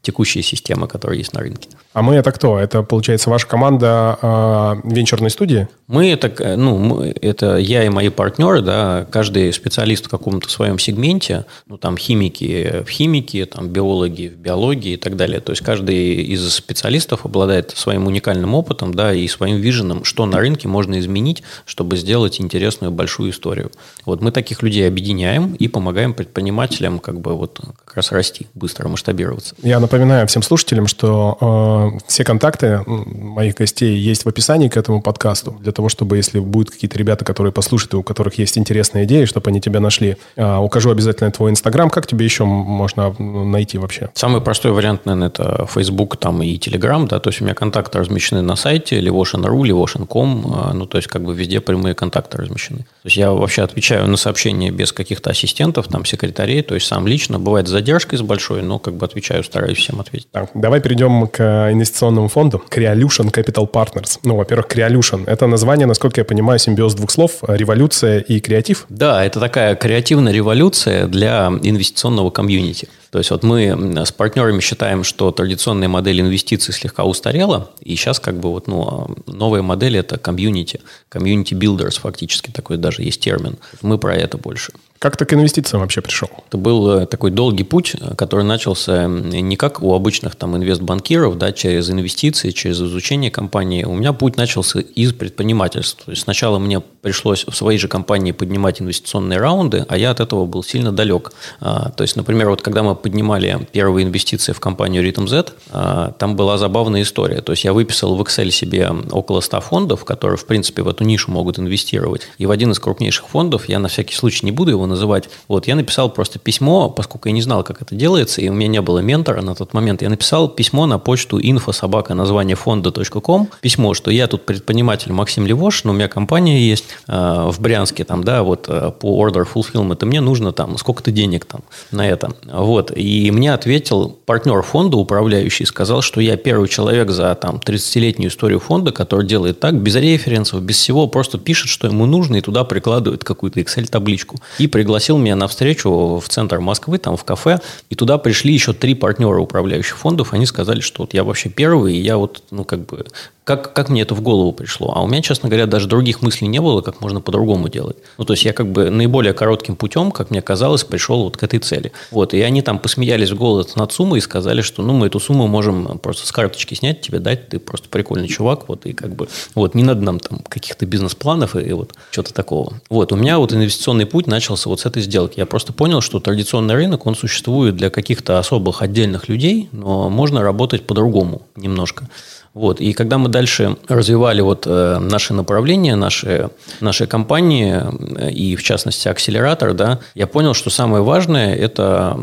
Текущие 0.00 0.42
системы, 0.42 0.88
которые 0.88 1.18
есть 1.18 1.34
на 1.34 1.40
рынке. 1.40 1.68
А 1.96 2.02
мы 2.02 2.16
это 2.16 2.30
кто? 2.30 2.58
Это, 2.58 2.82
получается, 2.82 3.30
ваша 3.30 3.46
команда 3.46 4.18
э, 4.20 4.74
венчурной 4.84 5.30
студии? 5.30 5.66
Мы 5.86 6.10
это, 6.10 6.30
э, 6.44 6.54
ну, 6.54 6.76
мы, 6.76 7.14
это 7.22 7.56
я 7.56 7.84
и 7.84 7.88
мои 7.88 8.10
партнеры, 8.10 8.60
да, 8.60 9.06
каждый 9.10 9.50
специалист 9.54 10.04
в 10.04 10.10
каком-то 10.10 10.50
своем 10.50 10.78
сегменте, 10.78 11.46
ну, 11.66 11.78
там, 11.78 11.96
химики 11.96 12.84
в 12.86 12.90
химике, 12.90 13.46
там, 13.46 13.68
биологи 13.68 14.26
в 14.26 14.36
биологии 14.36 14.92
и 14.92 14.96
так 14.98 15.16
далее. 15.16 15.40
То 15.40 15.52
есть, 15.52 15.62
каждый 15.64 16.16
из 16.16 16.52
специалистов 16.52 17.24
обладает 17.24 17.70
своим 17.70 18.08
уникальным 18.08 18.54
опытом, 18.54 18.92
да, 18.92 19.14
и 19.14 19.26
своим 19.26 19.56
виженом, 19.56 20.04
что 20.04 20.26
на 20.26 20.36
рынке 20.36 20.68
можно 20.68 20.98
изменить, 20.98 21.42
чтобы 21.64 21.96
сделать 21.96 22.42
интересную 22.42 22.92
большую 22.92 23.30
историю. 23.30 23.72
Вот 24.04 24.20
мы 24.20 24.32
таких 24.32 24.62
людей 24.62 24.86
объединяем 24.86 25.54
и 25.54 25.66
помогаем 25.66 26.12
предпринимателям 26.12 26.98
как 26.98 27.20
бы 27.20 27.34
вот 27.34 27.58
как 27.86 27.96
раз 27.96 28.12
расти, 28.12 28.48
быстро 28.52 28.86
масштабироваться. 28.90 29.54
Я 29.62 29.80
напоминаю 29.80 30.26
всем 30.26 30.42
слушателям, 30.42 30.88
что 30.88 31.38
э, 31.40 31.85
все 32.06 32.24
контакты 32.24 32.82
моих 32.86 33.54
гостей 33.54 33.96
есть 33.96 34.24
в 34.24 34.28
описании 34.28 34.68
к 34.68 34.76
этому 34.76 35.02
подкасту, 35.02 35.56
для 35.60 35.72
того, 35.72 35.88
чтобы, 35.88 36.16
если 36.16 36.38
будут 36.38 36.70
какие-то 36.70 36.98
ребята, 36.98 37.24
которые 37.24 37.52
послушают, 37.52 37.94
и 37.94 37.96
у 37.96 38.02
которых 38.02 38.38
есть 38.38 38.58
интересные 38.58 39.04
идеи, 39.04 39.24
чтобы 39.24 39.50
они 39.50 39.60
тебя 39.60 39.80
нашли. 39.80 40.16
Э, 40.36 40.56
укажу 40.56 40.90
обязательно 40.90 41.30
твой 41.30 41.50
Инстаграм. 41.50 41.90
Как 41.90 42.06
тебе 42.06 42.24
еще 42.24 42.44
можно 42.44 43.14
найти 43.18 43.78
вообще? 43.78 44.10
Самый 44.14 44.40
простой 44.40 44.72
вариант, 44.72 45.06
наверное, 45.06 45.28
это 45.28 45.66
Facebook 45.72 46.16
там 46.16 46.42
и 46.42 46.56
Telegram, 46.56 47.06
да, 47.08 47.18
то 47.18 47.30
есть 47.30 47.40
у 47.40 47.44
меня 47.44 47.54
контакты 47.54 47.98
размещены 47.98 48.42
на 48.42 48.56
сайте 48.56 49.00
levotion.ru, 49.00 49.62
levotion.com, 49.62 50.70
э, 50.70 50.72
ну, 50.74 50.86
то 50.86 50.98
есть 50.98 51.08
как 51.08 51.22
бы 51.22 51.34
везде 51.34 51.60
прямые 51.60 51.94
контакты 51.94 52.38
размещены. 52.38 52.78
То 52.78 53.06
есть 53.06 53.16
я 53.16 53.32
вообще 53.32 53.62
отвечаю 53.62 54.06
на 54.08 54.16
сообщения 54.16 54.70
без 54.70 54.92
каких-то 54.92 55.30
ассистентов, 55.30 55.88
там, 55.88 56.04
секретарей 56.04 56.26
секретарей, 56.26 56.62
то 56.62 56.74
есть 56.74 56.86
сам 56.86 57.06
лично. 57.06 57.38
Бывает 57.38 57.66
с 57.68 57.70
задержкой 57.70 58.18
с 58.18 58.22
большой, 58.22 58.62
но 58.62 58.78
как 58.78 58.94
бы 58.94 59.06
отвечаю, 59.06 59.44
стараюсь 59.44 59.78
всем 59.78 60.00
ответить. 60.00 60.28
Так, 60.32 60.50
давай 60.54 60.80
перейдем 60.80 61.26
к 61.26 61.70
инвестиционному 61.76 62.28
фонду. 62.28 62.62
Creolution 62.70 63.30
Capital 63.30 63.70
Partners. 63.70 64.18
Ну, 64.24 64.36
во-первых, 64.36 64.66
Creolution. 64.66 65.24
Это 65.26 65.46
название, 65.46 65.86
насколько 65.86 66.20
я 66.20 66.24
понимаю, 66.24 66.58
симбиоз 66.58 66.94
двух 66.94 67.10
слов. 67.10 67.32
Революция 67.46 68.20
и 68.20 68.40
креатив. 68.40 68.86
Да, 68.88 69.24
это 69.24 69.40
такая 69.40 69.74
креативная 69.76 70.32
революция 70.32 71.06
для 71.06 71.52
инвестиционного 71.62 72.30
комьюнити. 72.30 72.88
То 73.10 73.18
есть 73.18 73.30
вот 73.30 73.42
мы 73.42 74.04
с 74.04 74.12
партнерами 74.12 74.60
считаем, 74.60 75.04
что 75.04 75.30
традиционная 75.30 75.88
модель 75.88 76.20
инвестиций 76.20 76.74
слегка 76.74 77.04
устарела, 77.04 77.70
и 77.80 77.96
сейчас 77.96 78.20
как 78.20 78.38
бы 78.38 78.50
вот 78.50 78.66
ну, 78.66 79.16
новая 79.26 79.62
модель 79.62 79.96
это 79.96 80.18
комьюнити, 80.18 80.80
комьюнити 81.08 81.54
builders 81.54 82.00
фактически 82.00 82.50
такой 82.50 82.76
даже 82.76 83.02
есть 83.02 83.20
термин. 83.20 83.56
Мы 83.82 83.98
про 83.98 84.14
это 84.14 84.38
больше. 84.38 84.72
Как 84.98 85.16
ты 85.16 85.26
к 85.26 85.34
инвестициям 85.34 85.82
вообще 85.82 86.00
пришел? 86.00 86.28
Это 86.48 86.56
был 86.56 86.90
э, 86.90 87.06
такой 87.06 87.30
долгий 87.30 87.64
путь, 87.64 87.94
э, 88.00 88.14
который 88.14 88.44
начался 88.44 89.06
не 89.06 89.56
как 89.56 89.82
у 89.82 89.94
обычных 89.94 90.36
там 90.36 90.56
инвестбанкиров, 90.56 91.36
да, 91.36 91.52
через 91.52 91.90
инвестиции, 91.90 92.50
через 92.50 92.80
изучение 92.80 93.30
компании. 93.30 93.84
У 93.84 93.94
меня 93.94 94.12
путь 94.14 94.36
начался 94.36 94.80
из 94.80 95.12
предпринимательства. 95.12 96.06
То 96.06 96.10
есть 96.12 96.22
сначала 96.22 96.58
мне 96.58 96.80
пришлось 96.80 97.44
в 97.46 97.54
своей 97.54 97.78
же 97.78 97.88
компании 97.88 98.32
поднимать 98.32 98.80
инвестиционные 98.80 99.38
раунды, 99.38 99.84
а 99.88 99.98
я 99.98 100.10
от 100.10 100.20
этого 100.20 100.46
был 100.46 100.64
сильно 100.64 100.92
далек. 100.92 101.32
А, 101.60 101.90
то 101.90 102.02
есть, 102.02 102.16
например, 102.16 102.48
вот 102.48 102.62
когда 102.62 102.82
мы 102.82 102.95
поднимали 102.96 103.66
первые 103.72 104.06
инвестиции 104.06 104.52
в 104.52 104.60
компанию 104.60 105.06
Rhythm 105.06 105.28
Z, 105.28 105.52
а, 105.70 106.12
там 106.18 106.36
была 106.36 106.58
забавная 106.58 107.02
история. 107.02 107.40
То 107.40 107.52
есть 107.52 107.64
я 107.64 107.72
выписал 107.72 108.16
в 108.16 108.22
Excel 108.22 108.50
себе 108.50 108.90
около 109.10 109.40
100 109.40 109.60
фондов, 109.60 110.04
которые, 110.04 110.36
в 110.36 110.46
принципе, 110.46 110.82
в 110.82 110.88
эту 110.88 111.04
нишу 111.04 111.30
могут 111.30 111.58
инвестировать. 111.58 112.22
И 112.38 112.46
в 112.46 112.50
один 112.50 112.72
из 112.72 112.78
крупнейших 112.78 113.28
фондов, 113.28 113.68
я 113.68 113.78
на 113.78 113.88
всякий 113.88 114.14
случай 114.14 114.44
не 114.46 114.52
буду 114.52 114.70
его 114.70 114.86
называть, 114.86 115.28
вот, 115.48 115.66
я 115.66 115.76
написал 115.76 116.10
просто 116.10 116.38
письмо, 116.38 116.90
поскольку 116.90 117.28
я 117.28 117.32
не 117.32 117.42
знал, 117.42 117.62
как 117.64 117.82
это 117.82 117.94
делается, 117.94 118.40
и 118.40 118.48
у 118.48 118.52
меня 118.52 118.68
не 118.68 118.80
было 118.80 119.00
ментора 119.00 119.42
на 119.42 119.54
тот 119.54 119.74
момент, 119.74 120.02
я 120.02 120.08
написал 120.08 120.48
письмо 120.48 120.86
на 120.86 120.98
почту 120.98 121.38
info 121.38 121.72
собака 121.72 122.14
название 122.14 122.56
фонда.ком, 122.56 123.50
письмо, 123.60 123.94
что 123.94 124.10
я 124.10 124.26
тут 124.26 124.46
предприниматель 124.46 125.12
Максим 125.12 125.46
Левош, 125.46 125.84
но 125.84 125.92
у 125.92 125.94
меня 125.94 126.08
компания 126.08 126.60
есть 126.60 126.84
э, 127.08 127.48
в 127.50 127.60
Брянске, 127.60 128.04
там, 128.04 128.24
да, 128.24 128.42
вот 128.42 128.66
э, 128.68 128.92
по 128.98 129.24
order 129.24 129.46
fulfillment, 129.52 129.98
и 130.02 130.04
мне 130.06 130.20
нужно 130.20 130.52
там 130.52 130.78
сколько-то 130.78 131.10
денег 131.10 131.44
там 131.44 131.62
на 131.90 132.08
это. 132.08 132.32
Вот. 132.44 132.85
И 132.94 133.30
мне 133.30 133.52
ответил 133.52 134.18
партнер 134.26 134.62
фонда, 134.62 134.96
управляющий, 134.96 135.64
сказал, 135.64 136.02
что 136.02 136.20
я 136.20 136.36
первый 136.36 136.68
человек 136.68 137.10
за 137.10 137.34
там 137.34 137.56
30-летнюю 137.64 138.30
историю 138.30 138.60
фонда, 138.60 138.92
который 138.92 139.26
делает 139.26 139.60
так, 139.60 139.74
без 139.74 139.96
референсов, 139.96 140.62
без 140.62 140.76
всего, 140.76 141.06
просто 141.06 141.38
пишет, 141.38 141.68
что 141.68 141.86
ему 141.86 142.06
нужно, 142.06 142.36
и 142.36 142.40
туда 142.40 142.64
прикладывает 142.64 143.24
какую-то 143.24 143.60
Excel-табличку. 143.60 144.36
И 144.58 144.66
пригласил 144.66 145.18
меня 145.18 145.36
на 145.36 145.48
встречу 145.48 146.18
в 146.18 146.28
центр 146.28 146.60
Москвы, 146.60 146.98
там 146.98 147.16
в 147.16 147.24
кафе, 147.24 147.60
и 147.90 147.94
туда 147.94 148.18
пришли 148.18 148.52
еще 148.52 148.72
три 148.72 148.94
партнера 148.94 149.38
управляющих 149.38 149.98
фондов, 149.98 150.32
они 150.32 150.46
сказали, 150.46 150.80
что 150.80 151.02
вот 151.02 151.14
я 151.14 151.24
вообще 151.24 151.48
первый, 151.48 151.96
и 151.96 152.00
я 152.00 152.16
вот, 152.16 152.42
ну, 152.50 152.64
как 152.64 152.86
бы 152.86 153.06
как, 153.46 153.72
как 153.74 153.88
мне 153.90 154.02
это 154.02 154.16
в 154.16 154.22
голову 154.22 154.50
пришло? 154.50 154.92
А 154.96 155.02
у 155.04 155.06
меня, 155.06 155.22
честно 155.22 155.48
говоря, 155.48 155.66
даже 155.66 155.86
других 155.86 156.20
мыслей 156.20 156.48
не 156.48 156.60
было, 156.60 156.80
как 156.80 157.00
можно 157.00 157.20
по-другому 157.20 157.68
делать. 157.68 157.96
Ну, 158.18 158.24
то 158.24 158.32
есть 158.32 158.44
я 158.44 158.52
как 158.52 158.72
бы 158.72 158.90
наиболее 158.90 159.34
коротким 159.34 159.76
путем, 159.76 160.10
как 160.10 160.30
мне 160.30 160.42
казалось, 160.42 160.82
пришел 160.82 161.22
вот 161.22 161.36
к 161.36 161.44
этой 161.44 161.60
цели. 161.60 161.92
Вот, 162.10 162.34
и 162.34 162.40
они 162.40 162.60
там 162.62 162.80
посмеялись 162.80 163.30
в 163.30 163.36
голос 163.36 163.76
над 163.76 163.92
суммой 163.92 164.18
и 164.18 164.20
сказали, 164.20 164.62
что 164.62 164.82
ну 164.82 164.94
мы 164.94 165.06
эту 165.06 165.20
сумму 165.20 165.46
можем 165.46 166.00
просто 166.00 166.26
с 166.26 166.32
карточки 166.32 166.74
снять, 166.74 167.02
тебе 167.02 167.20
дать, 167.20 167.48
ты 167.48 167.60
просто 167.60 167.88
прикольный 167.88 168.26
чувак, 168.26 168.68
вот, 168.68 168.84
и 168.84 168.92
как 168.92 169.14
бы, 169.14 169.28
вот, 169.54 169.76
не 169.76 169.84
надо 169.84 170.00
нам 170.00 170.18
там 170.18 170.40
каких-то 170.40 170.84
бизнес-планов 170.84 171.54
и, 171.54 171.60
и 171.60 171.72
вот 171.72 171.94
что-то 172.10 172.34
такого. 172.34 172.80
Вот, 172.90 173.12
у 173.12 173.16
меня 173.16 173.38
вот 173.38 173.52
инвестиционный 173.52 174.06
путь 174.06 174.26
начался 174.26 174.68
вот 174.68 174.80
с 174.80 174.86
этой 174.86 175.02
сделки. 175.02 175.38
Я 175.38 175.46
просто 175.46 175.72
понял, 175.72 176.00
что 176.00 176.18
традиционный 176.18 176.74
рынок, 176.74 177.06
он 177.06 177.14
существует 177.14 177.76
для 177.76 177.90
каких-то 177.90 178.40
особых 178.40 178.82
отдельных 178.82 179.28
людей, 179.28 179.68
но 179.70 180.10
можно 180.10 180.42
работать 180.42 180.84
по-другому 180.84 181.42
немножко. 181.54 182.08
Вот. 182.56 182.80
И 182.80 182.94
когда 182.94 183.18
мы 183.18 183.28
дальше 183.28 183.76
развивали 183.86 184.40
вот 184.40 184.66
э, 184.66 184.98
наши 184.98 185.34
направления, 185.34 185.94
наши, 185.94 186.48
наши 186.80 187.06
компании, 187.06 187.82
э, 188.18 188.30
и 188.30 188.56
в 188.56 188.62
частности 188.62 189.08
акселератор, 189.08 189.74
да, 189.74 190.00
я 190.14 190.26
понял, 190.26 190.54
что 190.54 190.70
самое 190.70 191.02
важное– 191.02 191.54
это 191.66 192.18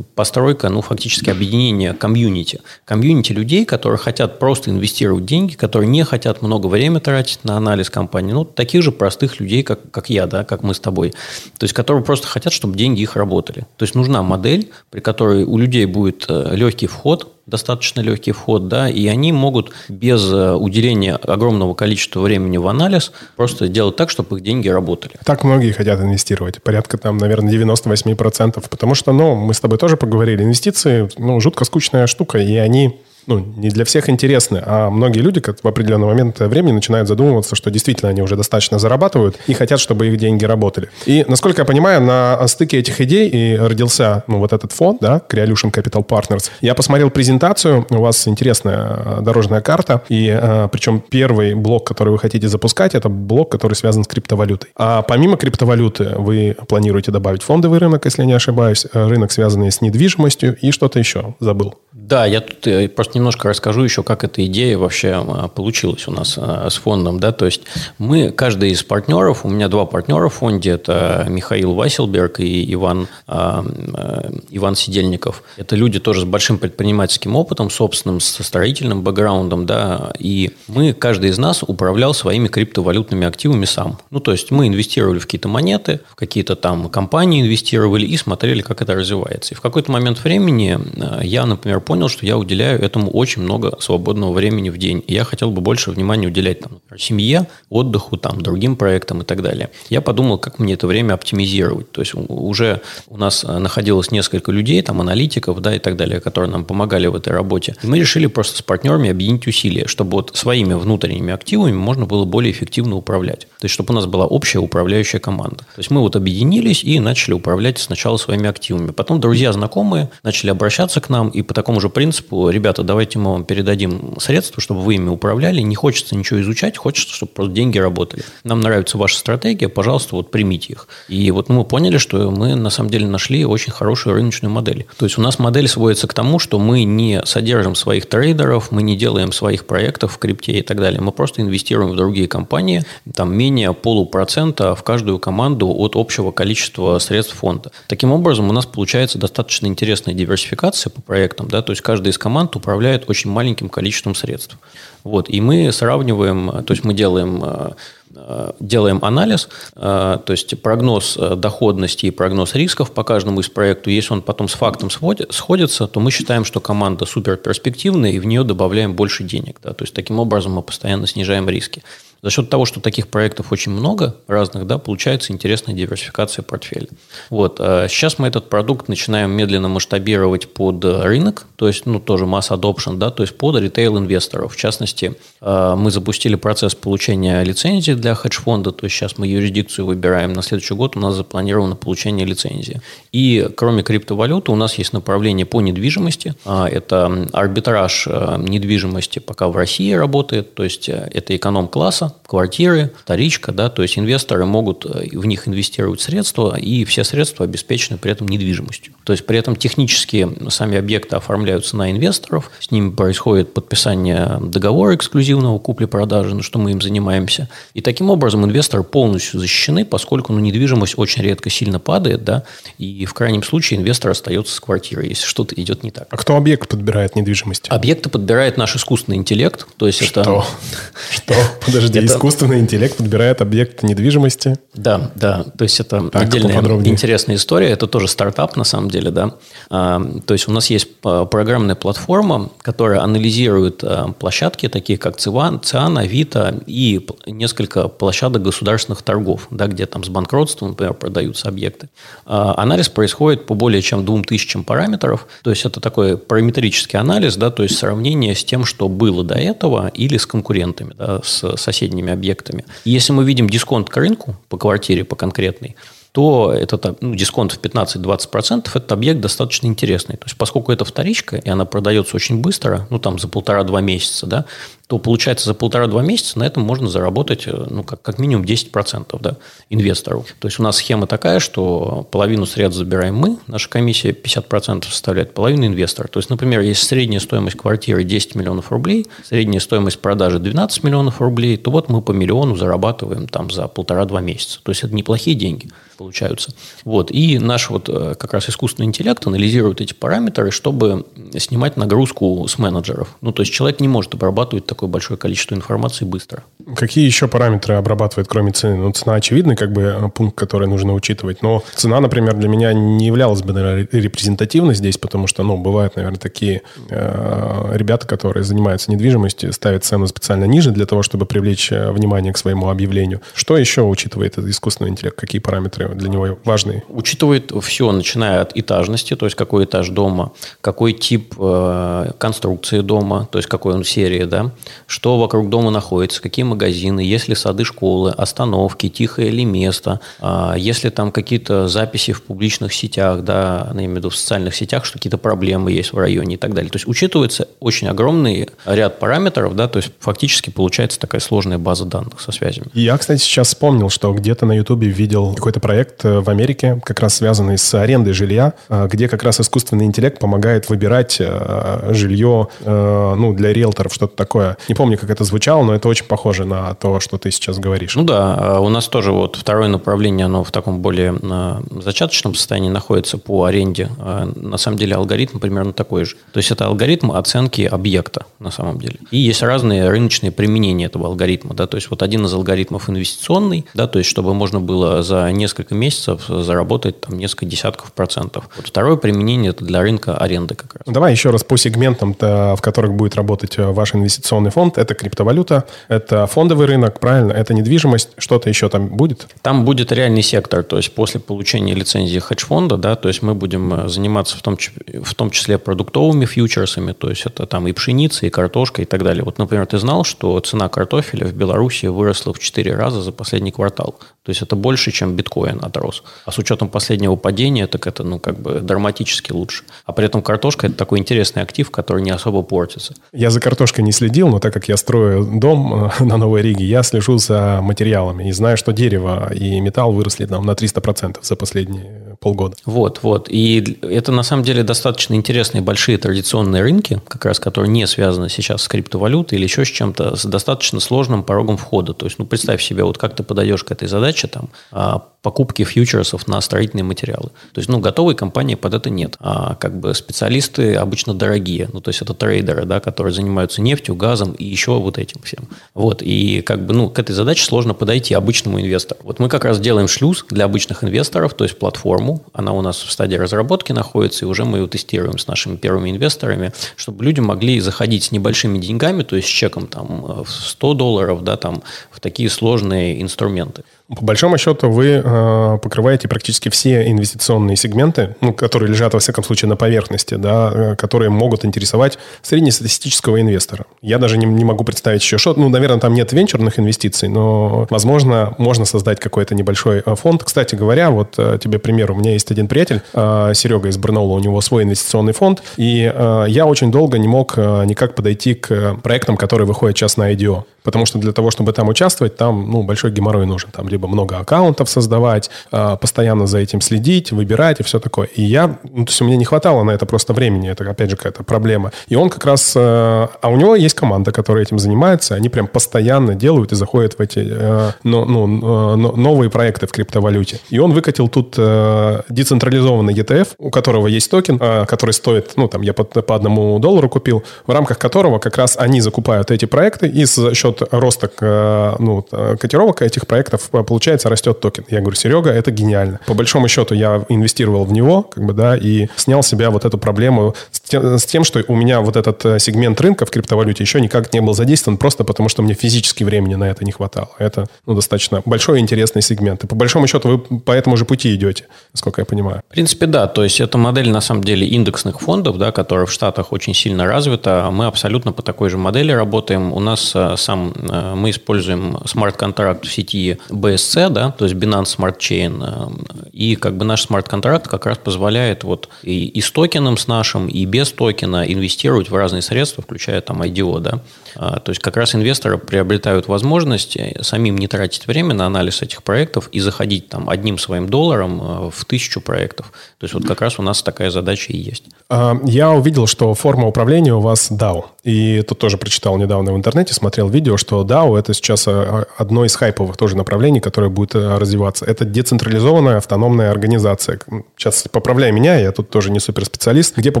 постройка, 0.16 0.68
ну, 0.68 0.82
фактически 0.82 1.30
объединение 1.30 1.92
комьюнити. 1.92 2.60
Комьюнити 2.84 3.30
людей, 3.30 3.64
которые 3.64 3.98
хотят 3.98 4.40
просто 4.40 4.70
инвестировать 4.70 5.26
деньги, 5.26 5.54
которые 5.54 5.88
не 5.88 6.02
хотят 6.02 6.42
много 6.42 6.66
времени 6.66 6.98
тратить 6.98 7.44
на 7.44 7.56
анализ 7.56 7.88
компании. 7.88 8.32
Ну, 8.32 8.44
таких 8.44 8.82
же 8.82 8.90
простых 8.90 9.38
людей, 9.38 9.62
как, 9.62 9.92
как 9.92 10.10
я, 10.10 10.26
да, 10.26 10.42
как 10.42 10.64
мы 10.64 10.74
с 10.74 10.80
тобой. 10.80 11.12
То 11.56 11.64
есть, 11.64 11.72
которые 11.72 12.02
просто 12.02 12.26
хотят, 12.26 12.52
чтобы 12.52 12.76
деньги 12.76 13.00
их 13.02 13.14
работали. 13.14 13.60
То 13.76 13.84
есть, 13.84 13.94
нужна 13.94 14.24
модель, 14.24 14.72
при 14.90 14.98
которой 14.98 15.44
у 15.44 15.56
людей 15.56 15.86
будет 15.86 16.26
э, 16.28 16.56
легкий 16.56 16.88
вход, 16.88 17.33
достаточно 17.46 18.00
легкий 18.00 18.32
вход, 18.32 18.68
да, 18.68 18.88
и 18.88 19.06
они 19.06 19.32
могут 19.32 19.72
без 19.88 20.22
э, 20.32 20.54
уделения 20.54 21.16
огромного 21.16 21.74
количества 21.74 22.20
времени 22.20 22.56
в 22.56 22.66
анализ 22.66 23.12
просто 23.36 23.68
делать 23.68 23.96
так, 23.96 24.10
чтобы 24.10 24.38
их 24.38 24.42
деньги 24.42 24.68
работали. 24.68 25.14
Так 25.24 25.44
многие 25.44 25.72
хотят 25.72 26.00
инвестировать. 26.00 26.62
Порядка 26.62 26.96
там, 26.96 27.18
наверное, 27.18 27.52
98%. 27.52 28.64
Потому 28.68 28.94
что, 28.94 29.12
ну, 29.12 29.34
мы 29.34 29.52
с 29.52 29.60
тобой 29.60 29.78
тоже 29.78 29.96
поговорили, 29.96 30.42
инвестиции, 30.42 31.08
ну, 31.18 31.38
жутко 31.40 31.64
скучная 31.64 32.06
штука, 32.06 32.38
и 32.38 32.56
они 32.56 33.00
ну, 33.26 33.38
не 33.56 33.68
для 33.70 33.84
всех 33.84 34.08
интересны, 34.08 34.62
а 34.64 34.90
многие 34.90 35.20
люди 35.20 35.40
как 35.40 35.62
в 35.62 35.68
определенный 35.68 36.06
момент 36.06 36.40
времени 36.40 36.72
начинают 36.72 37.08
задумываться, 37.08 37.56
что 37.56 37.70
действительно 37.70 38.10
они 38.10 38.22
уже 38.22 38.36
достаточно 38.36 38.78
зарабатывают 38.78 39.36
и 39.46 39.54
хотят, 39.54 39.80
чтобы 39.80 40.06
их 40.08 40.16
деньги 40.16 40.44
работали. 40.44 40.90
И, 41.06 41.24
насколько 41.28 41.62
я 41.62 41.64
понимаю, 41.64 42.00
на 42.00 42.46
стыке 42.48 42.78
этих 42.78 43.00
идей 43.00 43.28
и 43.28 43.56
родился 43.56 44.24
ну, 44.26 44.38
вот 44.38 44.52
этот 44.52 44.72
фонд, 44.72 44.98
да, 45.00 45.20
Creolution 45.28 45.72
Capital 45.72 46.06
Partners. 46.06 46.50
Я 46.60 46.74
посмотрел 46.74 47.10
презентацию, 47.10 47.86
у 47.90 48.00
вас 48.00 48.26
интересная 48.28 48.98
э, 49.04 49.18
дорожная 49.22 49.60
карта, 49.60 50.02
и 50.08 50.28
э, 50.28 50.68
причем 50.70 51.02
первый 51.08 51.54
блок, 51.54 51.86
который 51.86 52.10
вы 52.10 52.18
хотите 52.18 52.48
запускать, 52.48 52.94
это 52.94 53.08
блок, 53.08 53.50
который 53.50 53.74
связан 53.74 54.04
с 54.04 54.06
криптовалютой. 54.06 54.70
А 54.76 55.02
помимо 55.02 55.36
криптовалюты 55.36 56.14
вы 56.16 56.56
планируете 56.68 57.10
добавить 57.10 57.42
фондовый 57.42 57.78
рынок, 57.78 58.04
если 58.04 58.24
не 58.24 58.32
ошибаюсь, 58.32 58.86
э, 58.92 59.08
рынок, 59.08 59.32
связанный 59.32 59.70
с 59.70 59.80
недвижимостью 59.80 60.56
и 60.60 60.70
что-то 60.70 60.98
еще, 60.98 61.34
забыл. 61.40 61.74
Да, 62.06 62.26
я 62.26 62.42
тут 62.42 62.94
просто 62.94 63.16
немножко 63.16 63.48
расскажу 63.48 63.82
еще, 63.82 64.02
как 64.02 64.24
эта 64.24 64.44
идея 64.44 64.76
вообще 64.76 65.14
а, 65.14 65.48
получилась 65.48 66.06
у 66.06 66.10
нас 66.10 66.34
а, 66.36 66.68
с 66.68 66.74
фондом. 66.74 67.18
Да? 67.18 67.32
То 67.32 67.46
есть 67.46 67.62
мы, 67.96 68.30
каждый 68.30 68.72
из 68.72 68.82
партнеров, 68.82 69.46
у 69.46 69.48
меня 69.48 69.68
два 69.68 69.86
партнера 69.86 70.28
в 70.28 70.34
фонде, 70.34 70.72
это 70.72 71.24
Михаил 71.30 71.72
Василберг 71.72 72.40
и 72.40 72.74
Иван, 72.74 73.08
Иван 73.26 74.76
Сидельников. 74.76 75.42
Это 75.56 75.76
люди 75.76 75.98
тоже 75.98 76.22
с 76.22 76.24
большим 76.24 76.58
предпринимательским 76.58 77.36
опытом, 77.36 77.70
собственным, 77.70 78.20
со 78.20 78.44
строительным 78.44 79.02
бэкграундом. 79.02 79.64
Да? 79.64 80.12
И 80.18 80.52
мы, 80.68 80.92
каждый 80.92 81.30
из 81.30 81.38
нас 81.38 81.62
управлял 81.62 82.12
своими 82.12 82.48
криптовалютными 82.48 83.26
активами 83.26 83.64
сам. 83.64 83.98
Ну, 84.10 84.20
то 84.20 84.32
есть 84.32 84.50
мы 84.50 84.66
инвестировали 84.68 85.20
в 85.20 85.22
какие-то 85.22 85.48
монеты, 85.48 86.00
в 86.10 86.16
какие-то 86.16 86.54
там 86.54 86.90
компании 86.90 87.40
инвестировали 87.40 88.04
и 88.04 88.16
смотрели, 88.18 88.60
как 88.60 88.82
это 88.82 88.94
развивается. 88.94 89.54
И 89.54 89.56
в 89.56 89.62
какой-то 89.62 89.90
момент 89.90 90.22
времени 90.22 90.78
я, 91.22 91.46
например, 91.46 91.80
понял, 91.80 91.93
что 92.08 92.26
я 92.26 92.36
уделяю 92.36 92.80
этому 92.80 93.10
очень 93.10 93.42
много 93.42 93.76
свободного 93.80 94.32
времени 94.32 94.70
в 94.70 94.78
день. 94.78 95.02
И 95.06 95.14
я 95.14 95.24
хотел 95.24 95.50
бы 95.50 95.60
больше 95.60 95.90
внимания 95.90 96.26
уделять 96.26 96.60
там, 96.60 96.80
семье, 96.98 97.46
отдыху, 97.70 98.16
там, 98.16 98.40
другим 98.40 98.76
проектам 98.76 99.22
и 99.22 99.24
так 99.24 99.42
далее. 99.42 99.70
Я 99.88 100.00
подумал, 100.00 100.38
как 100.38 100.58
мне 100.58 100.74
это 100.74 100.86
время 100.86 101.14
оптимизировать. 101.14 101.90
То 101.92 102.00
есть 102.00 102.12
уже 102.14 102.80
у 103.08 103.16
нас 103.16 103.44
э, 103.44 103.58
находилось 103.58 104.10
несколько 104.10 104.52
людей, 104.52 104.82
там, 104.82 105.00
аналитиков, 105.00 105.60
да, 105.60 105.74
и 105.74 105.78
так 105.78 105.96
далее, 105.96 106.20
которые 106.20 106.50
нам 106.50 106.64
помогали 106.64 107.06
в 107.06 107.16
этой 107.16 107.32
работе. 107.32 107.76
И 107.82 107.86
мы 107.86 107.98
решили 107.98 108.26
просто 108.26 108.58
с 108.58 108.62
партнерами 108.62 109.10
объединить 109.10 109.46
усилия, 109.46 109.86
чтобы 109.86 110.12
вот 110.12 110.32
своими 110.34 110.74
внутренними 110.74 111.32
активами 111.32 111.72
можно 111.72 112.06
было 112.06 112.24
более 112.24 112.52
эффективно 112.52 112.96
управлять. 112.96 113.40
То 113.60 113.64
есть, 113.64 113.74
чтобы 113.74 113.92
у 113.92 113.94
нас 113.94 114.06
была 114.06 114.26
общая 114.26 114.58
управляющая 114.58 115.20
команда. 115.20 115.58
То 115.58 115.78
есть, 115.78 115.90
мы 115.90 116.00
вот 116.00 116.16
объединились 116.16 116.84
и 116.84 117.00
начали 117.00 117.34
управлять 117.34 117.78
сначала 117.78 118.16
своими 118.16 118.48
активами. 118.48 118.90
Потом 118.90 119.20
друзья, 119.20 119.52
знакомые 119.52 120.10
начали 120.22 120.50
обращаться 120.50 121.00
к 121.00 121.08
нам, 121.08 121.28
и 121.28 121.42
по 121.42 121.54
такому 121.54 121.80
же 121.84 121.88
принципу, 121.88 122.50
ребята, 122.50 122.82
давайте 122.82 123.18
мы 123.18 123.32
вам 123.32 123.44
передадим 123.44 124.16
средства, 124.18 124.60
чтобы 124.60 124.80
вы 124.80 124.96
ими 124.96 125.08
управляли. 125.08 125.60
Не 125.60 125.74
хочется 125.74 126.16
ничего 126.16 126.40
изучать, 126.40 126.76
хочется, 126.76 127.14
чтобы 127.14 127.32
просто 127.32 127.52
деньги 127.54 127.78
работали. 127.78 128.24
Нам 128.42 128.60
нравится 128.60 128.98
ваша 128.98 129.18
стратегия, 129.18 129.68
пожалуйста, 129.68 130.16
вот 130.16 130.30
примите 130.30 130.72
их. 130.72 130.88
И 131.08 131.30
вот 131.30 131.48
мы 131.48 131.64
поняли, 131.64 131.98
что 131.98 132.30
мы 132.30 132.54
на 132.54 132.70
самом 132.70 132.90
деле 132.90 133.06
нашли 133.06 133.44
очень 133.44 133.72
хорошую 133.72 134.14
рыночную 134.14 134.50
модель. 134.50 134.86
То 134.96 135.04
есть 135.04 135.18
у 135.18 135.20
нас 135.20 135.38
модель 135.38 135.68
сводится 135.68 136.06
к 136.06 136.14
тому, 136.14 136.38
что 136.38 136.58
мы 136.58 136.84
не 136.84 137.22
содержим 137.24 137.74
своих 137.74 138.06
трейдеров, 138.06 138.70
мы 138.70 138.82
не 138.82 138.96
делаем 138.96 139.32
своих 139.32 139.66
проектов 139.66 140.14
в 140.14 140.18
крипте 140.18 140.52
и 140.52 140.62
так 140.62 140.78
далее. 140.78 141.00
Мы 141.00 141.12
просто 141.12 141.42
инвестируем 141.42 141.90
в 141.90 141.96
другие 141.96 142.28
компании, 142.28 142.84
там 143.14 143.34
менее 143.34 143.74
полупроцента 143.74 144.74
в 144.74 144.82
каждую 144.82 145.18
команду 145.18 145.68
от 145.68 145.96
общего 145.96 146.30
количества 146.30 146.98
средств 146.98 147.36
фонда. 147.36 147.70
Таким 147.88 148.10
образом, 148.12 148.48
у 148.48 148.52
нас 148.52 148.64
получается 148.66 149.18
достаточно 149.18 149.66
интересная 149.66 150.14
диверсификация 150.14 150.90
по 150.90 151.02
проектам, 151.02 151.48
да, 151.48 151.60
то 151.60 151.70
есть 151.74 151.82
каждая 151.82 152.12
из 152.12 152.18
команд 152.18 152.56
управляет 152.56 153.08
очень 153.08 153.30
маленьким 153.30 153.68
количеством 153.68 154.14
средств. 154.14 154.56
Вот, 155.02 155.28
и 155.28 155.40
мы 155.40 155.70
сравниваем, 155.72 156.64
то 156.64 156.72
есть 156.72 156.84
мы 156.84 156.94
делаем 156.94 157.42
э, 157.44 157.70
э, 158.16 158.52
делаем 158.58 159.00
анализ, 159.02 159.48
э, 159.76 160.18
то 160.24 160.30
есть 160.30 160.60
прогноз 160.62 161.18
доходности 161.36 162.06
и 162.06 162.10
прогноз 162.10 162.54
рисков 162.54 162.90
по 162.92 163.04
каждому 163.04 163.40
из 163.40 163.48
проектов. 163.48 163.92
Если 163.92 164.14
он 164.14 164.22
потом 164.22 164.48
с 164.48 164.54
фактом 164.54 164.88
сходится, 164.90 165.86
то 165.86 166.00
мы 166.00 166.10
считаем, 166.10 166.44
что 166.44 166.60
команда 166.60 167.04
супер 167.04 167.36
перспективная, 167.36 168.12
и 168.12 168.18
в 168.18 168.24
нее 168.24 168.44
добавляем 168.44 168.94
больше 168.94 169.24
денег. 169.24 169.58
Да? 169.62 169.74
То 169.74 169.84
есть 169.84 169.94
таким 169.94 170.18
образом 170.18 170.52
мы 170.52 170.62
постоянно 170.62 171.06
снижаем 171.06 171.48
риски. 171.48 171.82
За 172.24 172.30
счет 172.30 172.48
того, 172.48 172.64
что 172.64 172.80
таких 172.80 173.08
проектов 173.08 173.52
очень 173.52 173.70
много 173.70 174.16
разных, 174.28 174.66
да, 174.66 174.78
получается 174.78 175.34
интересная 175.34 175.74
диверсификация 175.74 176.42
портфеля. 176.42 176.88
Вот. 177.28 177.56
А 177.60 177.86
сейчас 177.86 178.18
мы 178.18 178.28
этот 178.28 178.48
продукт 178.48 178.88
начинаем 178.88 179.30
медленно 179.32 179.68
масштабировать 179.68 180.48
под 180.48 180.82
рынок, 180.86 181.44
то 181.56 181.68
есть, 181.68 181.84
ну, 181.84 182.00
тоже 182.00 182.24
масс 182.24 182.50
adoption, 182.50 182.96
да, 182.96 183.10
то 183.10 183.22
есть 183.22 183.36
под 183.36 183.56
ритейл-инвесторов. 183.56 184.54
В 184.54 184.56
частности, 184.56 185.16
а, 185.42 185.76
мы 185.76 185.90
запустили 185.90 186.34
процесс 186.36 186.74
получения 186.74 187.44
лицензии 187.44 187.92
для 187.92 188.14
хедж-фонда, 188.14 188.72
то 188.72 188.86
есть 188.86 188.96
сейчас 188.96 189.18
мы 189.18 189.26
юрисдикцию 189.26 189.84
выбираем. 189.84 190.32
На 190.32 190.40
следующий 190.40 190.74
год 190.74 190.96
у 190.96 191.00
нас 191.00 191.16
запланировано 191.16 191.76
получение 191.76 192.24
лицензии. 192.24 192.80
И 193.12 193.50
кроме 193.54 193.82
криптовалюты 193.82 194.50
у 194.50 194.56
нас 194.56 194.76
есть 194.76 194.94
направление 194.94 195.44
по 195.44 195.60
недвижимости. 195.60 196.34
А, 196.46 196.66
это 196.70 197.28
арбитраж 197.34 198.06
недвижимости 198.06 199.18
пока 199.18 199.48
в 199.48 199.56
России 199.56 199.92
работает, 199.92 200.54
то 200.54 200.64
есть 200.64 200.88
это 200.88 201.36
эконом-класса, 201.36 202.13
квартиры, 202.26 202.92
вторичка, 202.98 203.52
да, 203.52 203.68
то 203.68 203.82
есть 203.82 203.98
инвесторы 203.98 204.46
могут 204.46 204.86
э, 204.86 205.08
в 205.12 205.26
них 205.26 205.46
инвестировать 205.46 206.00
средства, 206.00 206.56
и 206.56 206.84
все 206.84 207.04
средства 207.04 207.44
обеспечены 207.44 207.98
при 207.98 208.12
этом 208.12 208.28
недвижимостью. 208.28 208.94
То 209.04 209.12
есть 209.12 209.26
при 209.26 209.38
этом 209.38 209.56
технически 209.56 210.28
сами 210.48 210.78
объекты 210.78 211.16
оформляются 211.16 211.76
на 211.76 211.90
инвесторов, 211.90 212.50
с 212.60 212.70
ними 212.70 212.90
происходит 212.90 213.52
подписание 213.52 214.38
договора 214.40 214.96
эксклюзивного 214.96 215.58
купли-продажи, 215.58 216.34
на 216.34 216.42
что 216.42 216.58
мы 216.58 216.72
им 216.72 216.80
занимаемся. 216.80 217.48
И 217.74 217.80
таким 217.80 218.10
образом 218.10 218.44
инвесторы 218.44 218.82
полностью 218.82 219.40
защищены, 219.40 219.84
поскольку 219.84 220.32
ну, 220.32 220.40
недвижимость 220.40 220.94
очень 220.96 221.22
редко 221.22 221.50
сильно 221.50 221.78
падает, 221.78 222.24
да, 222.24 222.44
и 222.78 223.04
в 223.04 223.14
крайнем 223.14 223.42
случае 223.42 223.80
инвестор 223.80 224.10
остается 224.12 224.54
с 224.54 224.60
квартирой, 224.60 225.08
если 225.08 225.26
что-то 225.26 225.54
идет 225.56 225.82
не 225.82 225.90
так. 225.90 226.08
А 226.10 226.16
кто 226.16 226.36
объект 226.36 226.68
подбирает 226.68 227.16
недвижимость? 227.16 227.66
Объекты 227.68 228.08
подбирает 228.08 228.56
наш 228.56 228.76
искусственный 228.76 229.18
интеллект. 229.18 229.66
То 229.76 229.86
есть 229.86 230.02
что? 230.02 230.20
это... 230.20 230.44
Что? 231.10 231.34
Подожди, 231.64 231.93
это... 232.00 232.06
искусственный 232.06 232.60
интеллект 232.60 232.96
подбирает 232.96 233.40
объект 233.40 233.82
недвижимости? 233.82 234.56
Да, 234.74 235.10
да. 235.14 235.44
То 235.56 235.64
есть 235.64 235.80
это 235.80 236.08
так, 236.10 236.22
отдельная 236.22 236.60
интересная 236.84 237.36
история. 237.36 237.68
Это 237.68 237.86
тоже 237.86 238.08
стартап 238.08 238.56
на 238.56 238.64
самом 238.64 238.90
деле, 238.90 239.10
да. 239.10 239.34
А, 239.70 240.02
то 240.26 240.34
есть 240.34 240.48
у 240.48 240.52
нас 240.52 240.70
есть 240.70 240.88
а, 241.04 241.24
программная 241.24 241.74
платформа, 241.74 242.50
которая 242.62 243.00
анализирует 243.00 243.82
а, 243.84 244.12
площадки, 244.12 244.68
такие 244.68 244.98
как 244.98 245.16
Циан, 245.16 245.60
Циан, 245.60 245.98
Авито 245.98 246.60
и 246.66 247.06
несколько 247.26 247.88
площадок 247.88 248.42
государственных 248.42 249.02
торгов, 249.02 249.48
да, 249.50 249.66
где 249.66 249.86
там 249.86 250.04
с 250.04 250.08
банкротством, 250.08 250.70
например, 250.70 250.94
продаются 250.94 251.48
объекты. 251.48 251.88
Анализ 252.24 252.88
происходит 252.88 253.46
по 253.46 253.54
более 253.54 253.82
чем 253.82 254.04
двум 254.04 254.24
тысячам 254.24 254.64
параметров. 254.64 255.26
То 255.42 255.50
есть 255.50 255.64
это 255.64 255.80
такой 255.80 256.16
параметрический 256.16 256.98
анализ, 256.98 257.36
да, 257.36 257.50
то 257.50 257.62
есть 257.62 257.76
сравнение 257.76 258.34
с 258.34 258.44
тем, 258.44 258.64
что 258.64 258.88
было 258.88 259.24
до 259.24 259.34
этого 259.34 259.88
или 259.88 260.16
с 260.16 260.26
конкурентами, 260.26 260.94
да, 260.96 261.20
с 261.22 261.56
соседними 261.84 262.12
объектами. 262.12 262.64
Если 262.84 263.12
мы 263.12 263.24
видим 263.24 263.48
дисконт 263.48 263.90
к 263.90 263.96
рынку 263.96 264.36
по 264.48 264.56
квартире, 264.56 265.04
по 265.04 265.16
конкретной, 265.16 265.76
то 266.12 266.52
этот 266.52 267.02
ну, 267.02 267.14
дисконт 267.14 267.52
в 267.52 267.60
15-20%, 267.60 268.68
этот 268.68 268.92
объект 268.92 269.20
достаточно 269.20 269.66
интересный. 269.66 270.16
То 270.16 270.26
есть, 270.26 270.36
поскольку 270.36 270.72
это 270.72 270.84
вторичка, 270.84 271.36
и 271.36 271.48
она 271.50 271.64
продается 271.64 272.16
очень 272.16 272.40
быстро, 272.40 272.86
ну, 272.90 272.98
там, 272.98 273.18
за 273.18 273.28
полтора-два 273.28 273.80
месяца, 273.80 274.26
да, 274.26 274.44
то 274.86 274.98
получается 274.98 275.46
за 275.46 275.54
полтора-два 275.54 276.02
месяца 276.02 276.38
на 276.38 276.44
этом 276.44 276.62
можно 276.62 276.88
заработать 276.88 277.44
э, 277.46 277.66
ну, 277.70 277.82
как, 277.82 278.02
как 278.02 278.18
минимум 278.18 278.44
10% 278.44 279.16
да, 279.18 279.36
инвестору. 279.70 280.26
То 280.40 280.48
есть 280.48 280.60
у 280.60 280.62
нас 280.62 280.76
схема 280.76 281.06
такая, 281.06 281.40
что 281.40 282.06
половину 282.10 282.44
средств 282.44 282.78
забираем 282.78 283.16
мы, 283.16 283.38
наша 283.46 283.70
комиссия 283.70 284.10
50% 284.10 284.84
составляет, 284.84 285.32
половину 285.32 285.66
инвестора. 285.66 286.08
То 286.08 286.18
есть, 286.18 286.28
например, 286.28 286.60
если 286.60 286.84
средняя 286.84 287.20
стоимость 287.20 287.56
квартиры 287.56 288.04
10 288.04 288.34
миллионов 288.34 288.70
рублей, 288.70 289.06
средняя 289.24 289.60
стоимость 289.60 290.00
продажи 290.00 290.38
12 290.38 290.84
миллионов 290.84 291.20
рублей, 291.20 291.56
то 291.56 291.70
вот 291.70 291.88
мы 291.88 292.02
по 292.02 292.12
миллиону 292.12 292.54
зарабатываем 292.54 293.26
там 293.26 293.50
за 293.50 293.68
полтора-два 293.68 294.20
месяца. 294.20 294.60
То 294.62 294.70
есть 294.70 294.84
это 294.84 294.94
неплохие 294.94 295.34
деньги 295.34 295.70
получаются. 295.96 296.52
Вот. 296.84 297.10
И 297.10 297.38
наш 297.38 297.70
вот 297.70 297.88
э, 297.88 298.14
как 298.18 298.32
раз 298.32 298.48
искусственный 298.48 298.86
интеллект 298.86 299.26
анализирует 299.26 299.80
эти 299.80 299.94
параметры, 299.94 300.50
чтобы 300.50 301.06
снимать 301.38 301.76
нагрузку 301.76 302.46
с 302.48 302.58
менеджеров. 302.58 303.16
Ну, 303.20 303.32
то 303.32 303.42
есть 303.42 303.52
человек 303.52 303.80
не 303.80 303.88
может 303.88 304.14
обрабатывать 304.14 304.66
такое 304.74 304.88
большое 304.90 305.16
количество 305.16 305.54
информации 305.54 306.04
быстро. 306.04 306.42
Какие 306.76 307.04
еще 307.04 307.28
параметры 307.28 307.74
обрабатывает, 307.74 308.28
кроме 308.28 308.52
цены? 308.52 308.76
Ну, 308.76 308.92
цена 308.92 309.14
очевидный 309.14 309.54
как 309.54 309.72
бы 309.72 309.82
э, 309.82 310.08
пункт, 310.08 310.36
который 310.36 310.66
нужно 310.66 310.94
учитывать. 310.94 311.42
Но 311.42 311.62
цена, 311.74 312.00
например, 312.00 312.34
для 312.34 312.48
меня 312.48 312.72
не 312.72 313.06
являлась 313.06 313.42
бы 313.42 313.52
наверное, 313.52 313.86
репрезентативной 313.90 314.74
здесь, 314.74 314.96
потому 314.96 315.26
что, 315.26 315.42
ну, 315.42 315.56
бывают, 315.56 315.96
наверное, 315.96 316.18
такие 316.18 316.62
э, 316.88 317.70
ребята, 317.74 318.06
которые 318.06 318.44
занимаются 318.44 318.90
недвижимостью, 318.90 319.52
ставят 319.52 319.84
цену 319.84 320.06
специально 320.06 320.44
ниже 320.44 320.70
для 320.70 320.86
того, 320.86 321.02
чтобы 321.02 321.26
привлечь 321.26 321.70
э, 321.70 321.90
внимание 321.92 322.32
к 322.32 322.38
своему 322.38 322.70
объявлению. 322.70 323.20
Что 323.34 323.58
еще 323.58 323.82
учитывает 323.82 324.38
этот 324.38 324.48
искусственный 324.48 324.90
интеллект? 324.90 325.18
Какие 325.18 325.40
параметры 325.40 325.88
для 325.94 326.08
него 326.08 326.38
важные? 326.44 326.82
Учитывает 326.88 327.52
все, 327.62 327.92
начиная 327.92 328.40
от 328.40 328.56
этажности, 328.56 329.16
то 329.16 329.26
есть 329.26 329.36
какой 329.36 329.64
этаж 329.64 329.90
дома, 329.90 330.32
какой 330.62 330.94
тип 330.94 331.34
э, 331.38 332.12
конструкции 332.16 332.80
дома, 332.80 333.28
то 333.30 333.38
есть 333.38 333.48
какой 333.48 333.74
он 333.74 333.84
серии, 333.84 334.24
да, 334.24 334.52
что 334.86 335.18
вокруг 335.18 335.50
дома 335.50 335.70
находится, 335.70 336.22
какие 336.22 336.44
магазины, 336.54 337.00
есть 337.00 337.28
ли 337.28 337.34
сады, 337.34 337.64
школы, 337.64 338.10
остановки, 338.10 338.88
тихое 338.88 339.30
ли 339.30 339.44
место, 339.44 340.00
а, 340.20 340.54
есть 340.56 340.84
ли 340.84 340.90
там 340.90 341.10
какие-то 341.10 341.68
записи 341.68 342.12
в 342.12 342.22
публичных 342.22 342.72
сетях, 342.72 343.22
да, 343.22 343.68
я 343.74 343.78
имею 343.78 343.94
в 343.94 343.96
виду 343.96 344.10
в 344.10 344.16
социальных 344.16 344.54
сетях, 344.54 344.84
что 344.84 344.98
какие-то 344.98 345.18
проблемы 345.18 345.72
есть 345.72 345.92
в 345.92 345.98
районе 345.98 346.34
и 346.34 346.38
так 346.38 346.54
далее. 346.54 346.70
То 346.70 346.76
есть 346.76 346.88
учитывается 346.88 347.48
очень 347.60 347.88
огромный 347.88 348.48
ряд 348.66 348.98
параметров, 348.98 349.54
да, 349.56 349.68
то 349.68 349.78
есть 349.78 349.90
фактически 349.98 350.50
получается 350.50 350.98
такая 351.00 351.20
сложная 351.20 351.58
база 351.58 351.84
данных 351.84 352.20
со 352.20 352.32
связями. 352.32 352.66
Я, 352.74 352.96
кстати, 352.98 353.20
сейчас 353.20 353.48
вспомнил, 353.48 353.90
что 353.90 354.12
где-то 354.12 354.46
на 354.46 354.52
Ютубе 354.52 354.88
видел 354.88 355.34
какой-то 355.34 355.60
проект 355.60 356.04
э, 356.04 356.20
в 356.20 356.30
Америке, 356.30 356.80
как 356.84 357.00
раз 357.00 357.14
связанный 357.14 357.58
с 357.58 357.74
арендой 357.74 358.12
жилья, 358.12 358.54
э, 358.68 358.88
где 358.90 359.08
как 359.08 359.22
раз 359.22 359.40
искусственный 359.40 359.84
интеллект 359.84 360.18
помогает 360.18 360.68
выбирать 360.68 361.16
э, 361.20 361.90
жилье 361.90 362.48
ну, 362.64 363.32
для 363.32 363.52
риэлторов, 363.52 363.94
что-то 363.94 364.16
такое. 364.16 364.56
Не 364.68 364.74
помню, 364.74 364.98
как 364.98 365.10
это 365.10 365.24
звучало, 365.24 365.62
но 365.64 365.74
это 365.74 365.88
очень 365.88 366.06
похоже 366.06 366.43
на 366.44 366.74
то, 366.74 367.00
что 367.00 367.18
ты 367.18 367.30
сейчас 367.30 367.58
говоришь. 367.58 367.96
Ну 367.96 368.04
да, 368.04 368.34
а 368.38 368.60
у 368.60 368.68
нас 368.68 368.88
тоже 368.88 369.12
вот 369.12 369.36
второе 369.36 369.68
направление, 369.68 370.26
оно 370.26 370.44
в 370.44 370.50
таком 370.50 370.80
более 370.80 371.14
а, 371.22 371.62
зачаточном 371.70 372.34
состоянии 372.34 372.68
находится 372.68 373.18
по 373.18 373.44
аренде. 373.44 373.90
А, 373.98 374.30
на 374.36 374.56
самом 374.56 374.78
деле 374.78 374.94
алгоритм 374.96 375.38
примерно 375.38 375.72
такой 375.72 376.04
же. 376.04 376.16
То 376.32 376.38
есть 376.38 376.50
это 376.50 376.66
алгоритм 376.66 377.12
оценки 377.12 377.62
объекта 377.62 378.26
на 378.38 378.50
самом 378.50 378.78
деле. 378.78 378.98
И 379.10 379.18
есть 379.18 379.42
разные 379.42 379.88
рыночные 379.88 380.32
применения 380.32 380.86
этого 380.86 381.06
алгоритма. 381.06 381.54
Да? 381.54 381.66
То 381.66 381.76
есть 381.76 381.90
вот 381.90 382.02
один 382.02 382.24
из 382.26 382.34
алгоритмов 382.34 382.88
инвестиционный, 382.90 383.64
да, 383.74 383.86
то 383.86 383.98
есть 383.98 384.10
чтобы 384.10 384.34
можно 384.34 384.60
было 384.60 385.02
за 385.02 385.30
несколько 385.32 385.74
месяцев 385.74 386.24
заработать 386.28 387.00
там 387.00 387.18
несколько 387.18 387.46
десятков 387.46 387.92
процентов. 387.92 388.48
Вот 388.56 388.66
второе 388.66 388.96
применение 388.96 389.50
это 389.50 389.64
для 389.64 389.80
рынка 389.80 390.16
аренды 390.16 390.54
как 390.54 390.74
раз. 390.74 390.82
Давай 390.86 391.12
еще 391.12 391.30
раз 391.30 391.44
по 391.44 391.56
сегментам, 391.56 392.14
в 392.18 392.58
которых 392.60 392.94
будет 392.94 393.14
работать 393.16 393.58
э, 393.58 393.70
ваш 393.70 393.94
инвестиционный 393.94 394.50
фонд. 394.50 394.78
Это 394.78 394.94
криптовалюта, 394.94 395.64
это 395.88 396.26
фондовый 396.34 396.66
рынок, 396.66 396.98
правильно? 396.98 397.32
Это 397.32 397.54
недвижимость. 397.54 398.10
Что-то 398.18 398.48
еще 398.48 398.68
там 398.68 398.88
будет? 398.88 399.28
Там 399.40 399.64
будет 399.64 399.92
реальный 399.92 400.22
сектор. 400.22 400.64
То 400.64 400.76
есть 400.78 400.92
после 400.92 401.20
получения 401.20 401.74
лицензии 401.74 402.18
хедж-фонда, 402.18 402.76
да, 402.76 402.96
то 402.96 403.08
есть 403.08 403.22
мы 403.22 403.34
будем 403.34 403.72
э, 403.72 403.88
заниматься 403.88 404.36
в 404.36 404.42
том, 404.42 404.58
в 405.02 405.14
том 405.14 405.30
числе 405.30 405.58
продуктовыми 405.58 406.26
фьючерсами, 406.26 406.92
то 406.92 407.08
есть 407.08 407.26
это 407.26 407.46
там 407.46 407.68
и 407.68 407.72
пшеница, 407.72 408.26
и 408.26 408.30
картошка, 408.30 408.82
и 408.82 408.84
так 408.84 409.04
далее. 409.04 409.22
Вот, 409.22 409.38
например, 409.38 409.66
ты 409.66 409.78
знал, 409.78 410.02
что 410.02 410.40
цена 410.40 410.68
картофеля 410.68 411.26
в 411.26 411.32
Беларуси 411.34 411.86
выросла 411.86 412.32
в 412.32 412.40
4 412.40 412.74
раза 412.74 413.00
за 413.00 413.12
последний 413.12 413.52
квартал. 413.52 413.94
То 414.24 414.30
есть 414.30 414.40
это 414.40 414.56
больше, 414.56 414.90
чем 414.90 415.14
биткоин 415.16 415.60
отрос. 415.62 416.02
А 416.24 416.32
с 416.32 416.38
учетом 416.38 416.68
последнего 416.68 417.14
падения, 417.14 417.66
так 417.66 417.86
это, 417.86 418.04
ну, 418.04 418.18
как 418.18 418.40
бы 418.40 418.60
драматически 418.60 419.32
лучше. 419.32 419.64
А 419.84 419.92
при 419.92 420.06
этом 420.06 420.22
картошка– 420.22 420.66
это 420.68 420.76
такой 420.76 420.98
интересный 420.98 421.42
актив, 421.42 421.70
который 421.70 422.02
не 422.02 422.10
особо 422.10 422.42
портится. 422.42 422.94
Я 423.12 423.30
за 423.30 423.40
картошкой 423.40 423.84
не 423.84 423.92
следил, 423.92 424.28
но 424.28 424.38
так 424.38 424.54
как 424.54 424.66
я 424.68 424.78
строю 424.78 425.38
дом 425.38 425.84
э, 425.84 425.90
на 426.04 426.16
Новой 426.16 426.40
Риге, 426.40 426.64
я 426.64 426.82
слежу 426.82 427.18
за 427.18 427.60
материалами 427.62 428.28
и 428.28 428.32
знаю, 428.32 428.56
что 428.56 428.72
дерево 428.72 429.30
и 429.34 429.60
металл 429.60 429.92
выросли 429.92 430.24
там 430.24 430.46
на 430.46 430.52
300% 430.52 431.18
за 431.20 431.36
последние 431.36 432.16
полгода. 432.18 432.56
Вот, 432.64 433.00
вот. 433.02 433.28
И 433.28 433.78
это 433.82 434.10
на 434.10 434.22
самом 434.22 434.44
деле 434.44 434.62
достаточно 434.62 435.14
интересные 435.14 435.60
большие 435.60 435.98
традиционные 435.98 436.62
рынки, 436.62 437.00
как 437.08 437.26
раз 437.26 437.38
которые 437.38 437.70
не 437.70 437.86
связаны 437.86 438.30
сейчас 438.30 438.62
с 438.62 438.68
криптовалютой 438.68 439.36
или 439.36 439.44
еще 439.44 439.66
с 439.66 439.68
чем-то, 439.68 440.16
с 440.16 440.24
достаточно 440.24 440.80
сложным 440.80 441.22
порогом 441.22 441.58
входа. 441.58 441.92
То 441.92 442.06
есть, 442.06 442.18
ну, 442.18 442.24
представь 442.24 442.62
себе, 442.62 442.84
вот 442.84 442.96
как 442.96 443.14
ты 443.14 443.22
подойдешь 443.22 443.64
к 443.64 443.70
этой 443.72 443.88
задаче, 443.88 444.13
там, 444.22 444.48
а, 444.72 445.02
покупки 445.24 445.64
фьючерсов 445.64 446.28
на 446.28 446.40
строительные 446.42 446.84
материалы. 446.84 447.30
То 447.52 447.58
есть, 447.58 447.70
ну, 447.70 447.80
готовой 447.80 448.14
компании 448.14 448.56
под 448.56 448.74
это 448.74 448.90
нет. 448.90 449.16
А 449.20 449.54
как 449.54 449.80
бы 449.80 449.94
специалисты 449.94 450.74
обычно 450.74 451.14
дорогие. 451.14 451.70
Ну, 451.72 451.80
то 451.80 451.88
есть, 451.88 452.02
это 452.02 452.12
трейдеры, 452.12 452.66
да, 452.66 452.78
которые 452.78 453.14
занимаются 453.14 453.62
нефтью, 453.62 453.96
газом 453.96 454.32
и 454.32 454.44
еще 454.44 454.72
вот 454.78 454.98
этим 454.98 455.22
всем. 455.22 455.48
Вот. 455.72 456.02
И 456.02 456.42
как 456.42 456.66
бы, 456.66 456.74
ну, 456.74 456.90
к 456.90 456.98
этой 456.98 457.12
задаче 457.12 457.46
сложно 457.46 457.72
подойти 457.72 458.12
обычному 458.12 458.60
инвестору. 458.60 459.00
Вот 459.02 459.18
мы 459.18 459.30
как 459.30 459.46
раз 459.46 459.58
делаем 459.58 459.88
шлюз 459.88 460.26
для 460.28 460.44
обычных 460.44 460.84
инвесторов, 460.84 461.32
то 461.32 461.44
есть 461.44 461.58
платформу. 461.58 462.22
Она 462.34 462.52
у 462.52 462.60
нас 462.60 462.82
в 462.82 462.92
стадии 462.92 463.16
разработки 463.16 463.72
находится, 463.72 464.26
и 464.26 464.28
уже 464.28 464.44
мы 464.44 464.58
ее 464.58 464.66
тестируем 464.68 465.16
с 465.16 465.26
нашими 465.26 465.56
первыми 465.56 465.90
инвесторами, 465.90 466.52
чтобы 466.76 467.02
люди 467.02 467.20
могли 467.20 467.60
заходить 467.60 468.04
с 468.04 468.12
небольшими 468.12 468.58
деньгами, 468.58 469.02
то 469.02 469.16
есть 469.16 469.28
с 469.28 469.30
чеком 469.30 469.68
там 469.68 470.24
в 470.24 470.28
100 470.28 470.74
долларов, 470.74 471.24
да, 471.24 471.38
там 471.38 471.62
в 471.90 472.00
такие 472.00 472.28
сложные 472.28 473.00
инструменты. 473.00 473.62
По 473.88 474.02
большому 474.02 474.38
счету 474.38 474.70
вы 474.70 475.02
э, 475.04 475.58
покрываете 475.62 476.08
практически 476.08 476.48
все 476.48 476.90
инвестиционные 476.90 477.54
сегменты, 477.54 478.16
ну, 478.22 478.32
которые 478.32 478.70
лежат, 478.70 478.94
во 478.94 479.00
всяком 479.00 479.24
случае, 479.24 479.50
на 479.50 479.56
поверхности, 479.56 480.14
да, 480.14 480.50
э, 480.54 480.76
которые 480.76 481.10
могут 481.10 481.44
интересовать 481.44 481.98
среднестатистического 482.22 483.20
инвестора. 483.20 483.66
Я 483.82 483.98
даже 483.98 484.16
не, 484.16 484.24
не 484.24 484.44
могу 484.44 484.64
представить 484.64 485.02
еще 485.02 485.18
что. 485.18 485.34
Ну, 485.34 485.50
наверное, 485.50 485.80
там 485.80 485.92
нет 485.92 486.14
венчурных 486.14 486.58
инвестиций, 486.58 487.10
но, 487.10 487.66
возможно, 487.68 488.34
можно 488.38 488.64
создать 488.64 489.00
какой-то 489.00 489.34
небольшой 489.34 489.82
э, 489.84 489.94
фонд. 489.96 490.24
Кстати 490.24 490.54
говоря, 490.54 490.88
вот 490.88 491.16
э, 491.18 491.38
тебе 491.38 491.58
пример. 491.58 491.92
У 491.92 491.94
меня 491.94 492.12
есть 492.12 492.30
один 492.30 492.48
приятель, 492.48 492.80
э, 492.94 493.32
Серега 493.34 493.68
из 493.68 493.76
Барнаула, 493.76 494.14
у 494.14 494.18
него 494.18 494.40
свой 494.40 494.62
инвестиционный 494.62 495.12
фонд, 495.12 495.42
и 495.58 495.92
э, 495.94 496.24
я 496.28 496.46
очень 496.46 496.70
долго 496.70 496.96
не 496.96 497.08
мог 497.08 497.36
никак 497.36 497.94
подойти 497.94 498.34
к 498.34 498.76
проектам, 498.82 499.18
которые 499.18 499.46
выходят 499.46 499.76
сейчас 499.76 499.98
на 499.98 500.10
IDO. 500.10 500.44
Потому 500.64 500.86
что 500.86 500.98
для 500.98 501.12
того, 501.12 501.30
чтобы 501.30 501.52
там 501.52 501.68
участвовать, 501.68 502.16
там 502.16 502.50
ну, 502.50 502.62
большой 502.62 502.90
геморрой 502.90 503.26
нужен. 503.26 503.50
Там 503.50 503.68
либо 503.68 503.86
много 503.86 504.18
аккаунтов 504.18 504.68
создавать, 504.68 505.30
а, 505.52 505.76
постоянно 505.76 506.26
за 506.26 506.38
этим 506.38 506.60
следить, 506.60 507.12
выбирать 507.12 507.60
и 507.60 507.62
все 507.62 507.78
такое. 507.78 508.06
И 508.06 508.22
я, 508.22 508.58
ну, 508.64 508.84
то 508.86 508.90
есть 508.90 509.02
у 509.02 509.04
меня 509.04 509.16
не 509.16 509.24
хватало 509.24 509.62
на 509.62 509.70
это 509.70 509.86
просто 509.86 510.12
времени, 510.14 510.50
это 510.50 510.68
опять 510.68 510.90
же 510.90 510.96
какая-то 510.96 511.22
проблема. 511.22 511.70
И 511.86 511.96
он 511.96 512.08
как 512.08 512.24
раз, 512.24 512.54
э, 512.56 512.60
а 512.60 513.28
у 513.28 513.36
него 513.36 513.54
есть 513.54 513.74
команда, 513.74 514.10
которая 514.10 514.42
этим 514.42 514.58
занимается, 514.58 515.14
они 515.14 515.28
прям 515.28 515.46
постоянно 515.46 516.14
делают 516.14 516.52
и 516.52 516.56
заходят 516.56 516.94
в 516.94 517.00
эти 517.00 517.26
э, 517.30 517.72
ну, 517.82 518.04
ну, 518.06 518.96
новые 518.96 519.30
проекты 519.30 519.66
в 519.66 519.72
криптовалюте. 519.72 520.40
И 520.48 520.58
он 520.58 520.72
выкатил 520.72 521.08
тут 521.08 521.34
э, 521.36 522.02
децентрализованный 522.08 522.94
ETF, 522.94 523.28
у 523.38 523.50
которого 523.50 523.86
есть 523.86 524.10
токен, 524.10 524.38
который 524.38 524.92
стоит, 524.92 525.32
ну, 525.36 525.48
там, 525.48 525.60
я 525.60 525.74
по, 525.74 525.84
по 525.84 526.14
одному 526.14 526.58
доллару 526.58 526.88
купил, 526.88 527.22
в 527.46 527.52
рамках 527.52 527.78
которого 527.78 528.18
как 528.18 528.38
раз 528.38 528.56
они 528.58 528.80
закупают 528.80 529.30
эти 529.30 529.44
проекты, 529.44 529.88
и 529.88 530.04
за 530.06 530.34
счет 530.34 530.53
роста 530.70 531.76
ну, 531.78 532.02
котировок 532.40 532.82
этих 532.82 533.06
проектов, 533.06 533.50
получается, 533.50 534.08
растет 534.08 534.40
токен. 534.40 534.64
Я 534.68 534.80
говорю, 534.80 534.96
Серега, 534.96 535.30
это 535.30 535.50
гениально. 535.50 536.00
По 536.06 536.14
большому 536.14 536.48
счету 536.48 536.74
я 536.74 537.04
инвестировал 537.08 537.64
в 537.64 537.72
него, 537.72 538.02
как 538.02 538.24
бы, 538.24 538.32
да, 538.32 538.56
и 538.56 538.88
снял 538.96 539.22
с 539.22 539.28
себя 539.28 539.50
вот 539.50 539.64
эту 539.64 539.78
проблему 539.78 540.34
с 540.52 541.04
тем, 541.06 541.24
что 541.24 541.42
у 541.48 541.56
меня 541.56 541.80
вот 541.80 541.96
этот 541.96 542.24
э, 542.24 542.38
сегмент 542.38 542.80
рынка 542.80 543.06
в 543.06 543.10
криптовалюте 543.10 543.62
еще 543.62 543.80
никак 543.80 544.12
не 544.12 544.20
был 544.20 544.34
задействован, 544.34 544.78
просто 544.78 545.04
потому 545.04 545.28
что 545.28 545.42
мне 545.42 545.54
физически 545.54 546.04
времени 546.04 546.34
на 546.34 546.44
это 546.44 546.64
не 546.64 546.72
хватало. 546.72 547.10
Это 547.18 547.46
ну, 547.66 547.74
достаточно 547.74 548.22
большой 548.24 548.60
интересный 548.60 549.02
сегмент. 549.02 549.44
И 549.44 549.46
по 549.46 549.54
большому 549.54 549.86
счету 549.86 550.08
вы 550.08 550.18
по 550.18 550.52
этому 550.52 550.76
же 550.76 550.84
пути 550.84 551.14
идете, 551.14 551.46
насколько 551.72 552.00
я 552.00 552.04
понимаю. 552.04 552.42
В 552.48 552.52
принципе, 552.52 552.86
да. 552.86 553.06
То 553.06 553.24
есть 553.24 553.40
это 553.40 553.58
модель, 553.58 553.90
на 553.90 554.00
самом 554.00 554.24
деле, 554.24 554.46
индексных 554.46 555.00
фондов, 555.00 555.38
да, 555.38 555.52
которая 555.52 555.86
в 555.86 555.92
Штатах 555.92 556.32
очень 556.32 556.54
сильно 556.54 556.86
развита. 556.86 557.48
Мы 557.52 557.66
абсолютно 557.66 558.12
по 558.12 558.22
такой 558.22 558.50
же 558.50 558.58
модели 558.58 558.92
работаем. 558.92 559.52
У 559.52 559.60
нас 559.60 559.92
э, 559.94 560.14
сам 560.16 560.43
э, 560.52 560.94
мы 560.94 561.10
используем 561.10 561.78
смарт-контракт 561.86 562.66
в 562.66 562.72
сети 562.72 563.18
BSC, 563.28 563.88
да, 563.90 564.10
то 564.10 564.24
есть 564.24 564.36
Binance 564.36 564.76
Smart 564.76 564.98
Chain. 564.98 566.10
И 566.12 566.36
как 566.36 566.56
бы 566.56 566.64
наш 566.64 566.82
смарт-контракт 566.82 567.48
как 567.48 567.66
раз 567.66 567.78
позволяет 567.78 568.44
вот 568.44 568.68
и, 568.82 569.06
и 569.06 569.20
с 569.20 569.30
токеном 569.30 569.76
с 569.76 569.86
нашим, 569.86 570.28
и 570.28 570.44
без 570.44 570.72
токена 570.72 571.24
инвестировать 571.24 571.90
в 571.90 571.96
разные 571.96 572.22
средства, 572.22 572.62
включая 572.62 573.00
там 573.00 573.22
IDO, 573.22 573.60
да. 573.60 573.80
А, 574.16 574.40
то 574.40 574.50
есть 574.50 574.60
как 574.60 574.76
раз 574.76 574.94
инвесторы 574.94 575.38
приобретают 575.38 576.08
возможность 576.08 576.76
э, 576.76 577.02
самим 577.02 577.36
не 577.36 577.48
тратить 577.48 577.86
время 577.86 578.14
на 578.14 578.26
анализ 578.26 578.62
этих 578.62 578.82
проектов 578.82 579.28
и 579.32 579.40
заходить 579.40 579.88
там 579.88 580.08
одним 580.08 580.38
своим 580.38 580.68
долларом 580.68 581.20
э, 581.20 581.50
в 581.50 581.64
тысячу 581.64 582.00
проектов. 582.00 582.52
То 582.78 582.84
есть 582.84 582.94
вот 582.94 583.06
как 583.06 583.20
раз 583.20 583.38
у 583.38 583.42
нас 583.42 583.62
такая 583.62 583.90
задача 583.90 584.32
и 584.32 584.36
есть. 584.36 584.64
А, 584.88 585.16
я 585.24 585.50
увидел, 585.50 585.86
что 585.86 586.14
форма 586.14 586.46
управления 586.46 586.94
у 586.94 587.00
вас 587.00 587.30
DAO. 587.30 587.64
И 587.82 588.22
тут 588.22 588.38
тоже 588.38 588.56
прочитал 588.56 588.96
недавно 588.96 589.32
в 589.32 589.36
интернете, 589.36 589.74
смотрел 589.74 590.08
видео, 590.08 590.36
что 590.36 590.62
DAO 590.64 590.98
это 590.98 591.12
сейчас 591.14 591.46
э, 591.48 591.84
одно 591.96 592.24
из 592.24 592.36
хайповых 592.36 592.76
тоже 592.76 592.96
направлений, 592.96 593.40
которое 593.40 593.68
будет 593.68 593.94
развиваться. 593.94 594.64
Это 594.64 594.84
децентрализованная 594.84 595.78
автономная 595.78 596.30
организация. 596.30 596.98
Сейчас 597.36 597.64
поправляй 597.70 598.12
меня, 598.12 598.36
я 598.36 598.52
тут 598.52 598.70
тоже 598.70 598.90
не 598.90 599.00
суперспециалист, 599.00 599.76
где 599.76 599.90
по 599.90 600.00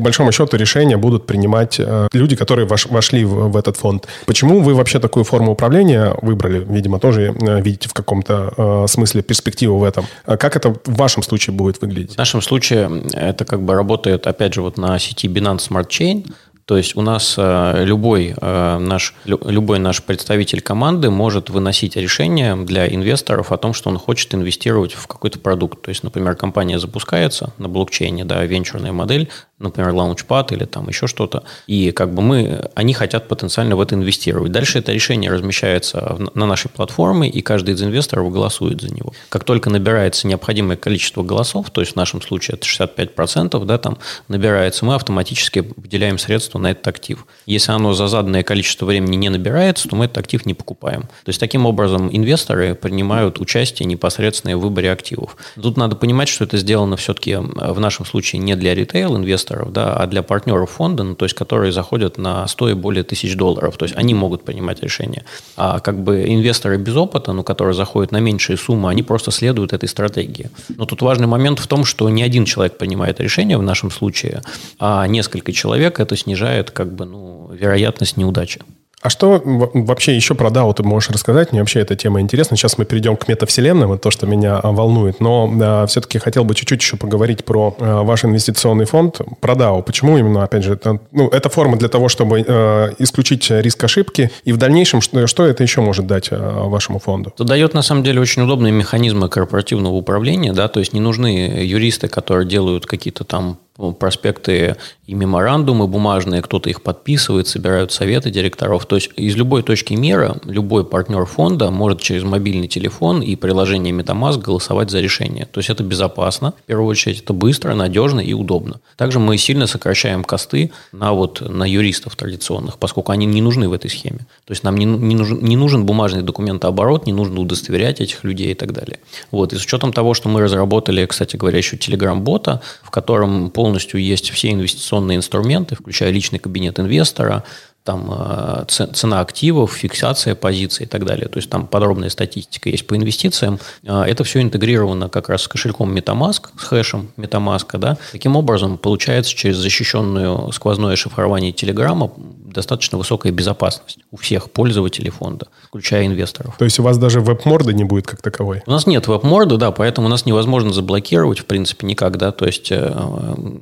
большому 0.00 0.32
счету 0.32 0.56
решения 0.56 0.96
будут 0.96 1.26
принимать 1.26 1.80
люди, 2.12 2.36
которые 2.36 2.66
вошли 2.66 3.24
в 3.24 3.56
этот 3.56 3.76
фонд. 3.76 4.03
Почему 4.26 4.60
вы 4.60 4.74
вообще 4.74 4.98
такую 4.98 5.24
форму 5.24 5.52
управления 5.52 6.14
выбрали? 6.22 6.64
Видимо, 6.64 6.98
тоже 6.98 7.34
э, 7.40 7.60
видите 7.60 7.88
в 7.88 7.94
каком-то 7.94 8.52
э, 8.56 8.86
смысле 8.88 9.22
перспективу 9.22 9.78
в 9.78 9.84
этом. 9.84 10.06
А 10.24 10.36
как 10.36 10.56
это 10.56 10.70
в 10.70 10.96
вашем 10.96 11.22
случае 11.22 11.54
будет 11.54 11.80
выглядеть? 11.80 12.14
В 12.14 12.18
нашем 12.18 12.42
случае 12.42 13.04
это 13.12 13.44
как 13.44 13.62
бы 13.62 13.74
работает, 13.74 14.26
опять 14.26 14.54
же, 14.54 14.62
вот 14.62 14.78
на 14.78 14.98
сети 14.98 15.26
Binance 15.28 15.68
Smart 15.68 15.88
Chain. 15.88 16.32
То 16.66 16.78
есть 16.78 16.96
у 16.96 17.02
нас 17.02 17.34
э, 17.36 17.84
любой 17.84 18.34
э, 18.40 18.78
наш, 18.78 19.14
любой 19.24 19.78
наш 19.78 20.02
представитель 20.02 20.62
команды 20.62 21.10
может 21.10 21.50
выносить 21.50 21.96
решение 21.96 22.56
для 22.56 22.88
инвесторов 22.88 23.52
о 23.52 23.58
том, 23.58 23.74
что 23.74 23.90
он 23.90 23.98
хочет 23.98 24.34
инвестировать 24.34 24.92
в 24.92 25.06
какой-то 25.06 25.38
продукт. 25.38 25.82
То 25.82 25.90
есть, 25.90 26.02
например, 26.02 26.36
компания 26.36 26.78
запускается 26.78 27.52
на 27.58 27.68
блокчейне, 27.68 28.24
да, 28.24 28.42
венчурная 28.44 28.92
модель, 28.92 29.28
например, 29.58 29.90
Launchpad 29.90 30.54
или 30.54 30.64
там 30.64 30.88
еще 30.88 31.06
что-то, 31.06 31.44
и 31.66 31.90
как 31.90 32.12
бы 32.12 32.22
мы, 32.22 32.70
они 32.74 32.94
хотят 32.94 33.28
потенциально 33.28 33.76
в 33.76 33.80
это 33.80 33.94
инвестировать. 33.94 34.52
Дальше 34.52 34.78
это 34.78 34.92
решение 34.92 35.30
размещается 35.30 36.18
на 36.34 36.46
нашей 36.46 36.70
платформе, 36.70 37.28
и 37.28 37.40
каждый 37.40 37.74
из 37.74 37.82
инвесторов 37.82 38.30
голосует 38.32 38.80
за 38.80 38.92
него. 38.92 39.12
Как 39.28 39.44
только 39.44 39.70
набирается 39.70 40.26
необходимое 40.26 40.76
количество 40.76 41.22
голосов, 41.22 41.70
то 41.70 41.80
есть 41.80 41.92
в 41.92 41.96
нашем 41.96 42.22
случае 42.22 42.56
это 42.56 42.66
65%, 42.66 43.64
да, 43.64 43.78
там 43.78 43.98
набирается, 44.28 44.84
мы 44.84 44.94
автоматически 44.94 45.64
выделяем 45.76 46.18
средства 46.18 46.53
на 46.58 46.70
этот 46.70 46.86
актив. 46.88 47.26
Если 47.46 47.72
оно 47.72 47.94
за 47.94 48.08
заданное 48.08 48.42
количество 48.42 48.86
времени 48.86 49.16
не 49.16 49.28
набирается, 49.28 49.88
то 49.88 49.96
мы 49.96 50.06
этот 50.06 50.18
актив 50.18 50.46
не 50.46 50.54
покупаем. 50.54 51.02
То 51.02 51.28
есть 51.28 51.40
таким 51.40 51.66
образом 51.66 52.08
инвесторы 52.14 52.74
принимают 52.74 53.40
участие 53.40 53.86
непосредственно 53.86 54.56
в 54.56 54.60
выборе 54.60 54.92
активов. 54.92 55.36
Тут 55.60 55.76
надо 55.76 55.96
понимать, 55.96 56.28
что 56.28 56.44
это 56.44 56.58
сделано 56.58 56.96
все-таки 56.96 57.36
в 57.36 57.80
нашем 57.80 58.06
случае 58.06 58.40
не 58.40 58.54
для 58.56 58.74
ритейл-инвесторов, 58.74 59.34
инвесторов, 59.34 59.72
да, 59.72 59.94
а 59.94 60.06
для 60.06 60.22
партнеров 60.22 60.70
фонда, 60.70 61.02
ну, 61.02 61.14
то 61.14 61.24
есть 61.24 61.34
которые 61.34 61.72
заходят 61.72 62.18
на 62.18 62.46
100 62.46 62.70
и 62.70 62.74
более 62.74 63.04
тысяч 63.04 63.36
долларов. 63.36 63.76
То 63.76 63.84
есть 63.84 63.96
они 63.96 64.14
могут 64.14 64.44
принимать 64.44 64.82
решения. 64.82 65.24
А 65.56 65.80
как 65.80 66.02
бы 66.02 66.24
инвесторы 66.26 66.78
без 66.78 66.96
опыта, 66.96 67.32
ну, 67.32 67.42
которые 67.42 67.74
заходят 67.74 68.12
на 68.12 68.20
меньшие 68.20 68.56
суммы, 68.56 68.90
они 68.90 69.02
просто 69.02 69.30
следуют 69.30 69.72
этой 69.72 69.88
стратегии. 69.88 70.50
Но 70.68 70.86
тут 70.86 71.02
важный 71.02 71.26
момент 71.26 71.58
в 71.58 71.66
том, 71.66 71.84
что 71.84 72.08
не 72.08 72.22
один 72.22 72.44
человек 72.44 72.78
принимает 72.78 73.20
решение 73.20 73.58
в 73.58 73.62
нашем 73.62 73.90
случае, 73.90 74.42
а 74.78 75.06
несколько 75.06 75.52
человек 75.52 76.00
это 76.00 76.16
снижает 76.16 76.43
как 76.70 76.94
бы, 76.94 77.04
ну, 77.04 77.50
вероятность 77.52 78.16
неудачи. 78.16 78.60
А 79.04 79.10
что 79.10 79.38
вообще 79.44 80.16
еще 80.16 80.34
про 80.34 80.48
DAO 80.48 80.72
ты 80.72 80.82
можешь 80.82 81.10
рассказать? 81.10 81.52
Мне 81.52 81.60
вообще 81.60 81.80
эта 81.80 81.94
тема 81.94 82.22
интересна. 82.22 82.56
Сейчас 82.56 82.78
мы 82.78 82.86
перейдем 82.86 83.18
к 83.18 83.28
метавселенным, 83.28 83.92
это 83.92 84.04
то, 84.04 84.10
что 84.10 84.26
меня 84.26 84.56
а, 84.56 84.72
волнует. 84.72 85.20
Но 85.20 85.52
а, 85.60 85.86
все-таки 85.86 86.18
хотел 86.18 86.44
бы 86.44 86.54
чуть-чуть 86.54 86.80
еще 86.80 86.96
поговорить 86.96 87.44
про 87.44 87.76
а, 87.78 88.02
ваш 88.02 88.24
инвестиционный 88.24 88.86
фонд, 88.86 89.20
про 89.40 89.52
DAO. 89.52 89.82
Почему 89.82 90.16
именно, 90.16 90.42
опять 90.42 90.64
же, 90.64 90.72
это, 90.72 91.00
ну, 91.12 91.28
это 91.28 91.50
форма 91.50 91.76
для 91.76 91.90
того, 91.90 92.08
чтобы 92.08 92.46
а, 92.48 92.94
исключить 92.98 93.50
риск 93.50 93.84
ошибки. 93.84 94.30
И 94.44 94.54
в 94.54 94.56
дальнейшем, 94.56 95.02
что, 95.02 95.26
что 95.26 95.44
это 95.44 95.62
еще 95.62 95.82
может 95.82 96.06
дать 96.06 96.28
а, 96.30 96.64
вашему 96.64 96.98
фонду? 96.98 97.30
Это 97.34 97.44
дает, 97.44 97.74
на 97.74 97.82
самом 97.82 98.04
деле, 98.04 98.22
очень 98.22 98.40
удобные 98.40 98.72
механизмы 98.72 99.28
корпоративного 99.28 99.92
управления. 99.92 100.54
Да? 100.54 100.68
То 100.68 100.80
есть 100.80 100.94
не 100.94 101.00
нужны 101.00 101.62
юристы, 101.62 102.08
которые 102.08 102.48
делают 102.48 102.86
какие-то 102.86 103.24
там 103.24 103.58
проспекты 103.98 104.76
и 105.06 105.14
меморандумы 105.14 105.88
бумажные, 105.88 106.42
кто-то 106.42 106.70
их 106.70 106.80
подписывает, 106.80 107.48
собирают 107.48 107.92
советы 107.92 108.30
директоров. 108.30 108.86
То 108.86 108.96
есть 108.96 109.10
из 109.16 109.36
любой 109.36 109.62
точки 109.62 109.94
мира 109.94 110.36
любой 110.44 110.84
партнер 110.84 111.24
фонда 111.26 111.70
может 111.70 112.00
через 112.00 112.22
мобильный 112.22 112.68
телефон 112.68 113.20
и 113.20 113.34
приложение 113.34 113.92
MetaMask 113.92 114.40
голосовать 114.40 114.90
за 114.90 115.00
решение. 115.00 115.46
То 115.46 115.58
есть 115.58 115.70
это 115.70 115.82
безопасно, 115.82 116.52
в 116.52 116.66
первую 116.66 116.88
очередь, 116.88 117.20
это 117.20 117.32
быстро, 117.32 117.74
надежно 117.74 118.20
и 118.20 118.32
удобно. 118.32 118.80
Также 118.96 119.18
мы 119.18 119.36
сильно 119.38 119.66
сокращаем 119.66 120.22
косты 120.22 120.70
на, 120.92 121.12
вот, 121.12 121.40
на 121.40 121.64
юристов 121.64 122.14
традиционных, 122.14 122.78
поскольку 122.78 123.10
они 123.10 123.26
не 123.26 123.42
нужны 123.42 123.68
в 123.68 123.72
этой 123.72 123.90
схеме. 123.90 124.20
То 124.44 124.52
есть 124.52 124.62
нам 124.62 124.76
не, 124.76 124.84
не, 124.84 125.16
нужен, 125.16 125.42
не 125.42 125.56
нужен 125.56 125.84
бумажный 125.84 126.22
документооборот, 126.22 127.06
не 127.06 127.12
нужно 127.12 127.40
удостоверять 127.40 128.00
этих 128.00 128.22
людей 128.22 128.52
и 128.52 128.54
так 128.54 128.72
далее. 128.72 129.00
Вот. 129.32 129.52
И 129.52 129.56
с 129.56 129.64
учетом 129.64 129.92
того, 129.92 130.14
что 130.14 130.28
мы 130.28 130.40
разработали, 130.40 131.04
кстати 131.06 131.36
говоря, 131.36 131.58
еще 131.58 131.76
Telegram-бота, 131.76 132.60
в 132.82 132.90
котором 132.90 133.50
пол 133.50 133.63
полностью 133.64 133.98
есть 133.98 134.28
все 134.28 134.52
инвестиционные 134.52 135.16
инструменты, 135.16 135.74
включая 135.74 136.10
личный 136.10 136.38
кабинет 136.38 136.78
инвестора, 136.78 137.44
там 137.82 138.10
э, 138.10 138.64
цена 138.68 139.20
активов, 139.20 139.72
фиксация 139.72 140.34
позиций 140.34 140.84
и 140.84 140.88
так 140.88 141.06
далее. 141.06 141.28
То 141.28 141.38
есть 141.38 141.48
там 141.48 141.66
подробная 141.66 142.10
статистика 142.10 142.68
есть 142.68 142.86
по 142.86 142.94
инвестициям. 142.94 143.58
Э, 143.82 144.02
это 144.02 144.22
все 144.24 144.42
интегрировано 144.42 145.08
как 145.08 145.30
раз 145.30 145.42
с 145.42 145.48
кошельком 145.48 145.96
MetaMask, 145.96 146.48
с 146.58 146.64
хэшем 146.64 147.08
MetaMask. 147.16 147.78
Да? 147.78 147.96
Таким 148.12 148.36
образом, 148.36 148.76
получается 148.76 149.34
через 149.34 149.56
защищенную 149.56 150.52
сквозное 150.52 150.96
шифрование 150.96 151.52
Телеграма 151.52 152.10
достаточно 152.54 152.98
высокая 152.98 153.32
безопасность 153.32 153.98
у 154.10 154.16
всех 154.16 154.50
пользователей 154.50 155.10
фонда, 155.10 155.46
включая 155.68 156.06
инвесторов. 156.06 156.56
То 156.58 156.64
есть 156.64 156.78
у 156.78 156.82
вас 156.82 156.98
даже 156.98 157.20
веб-морды 157.20 157.74
не 157.74 157.84
будет 157.84 158.06
как 158.06 158.22
таковой? 158.22 158.62
У 158.66 158.70
нас 158.70 158.86
нет 158.86 159.06
веб-морды, 159.08 159.56
да, 159.56 159.70
поэтому 159.70 160.06
у 160.06 160.10
нас 160.10 160.26
невозможно 160.26 160.72
заблокировать, 160.72 161.40
в 161.40 161.44
принципе, 161.46 161.86
никак, 161.86 162.16
да, 162.16 162.32
то 162.32 162.46
есть 162.46 162.70
э, 162.70 162.92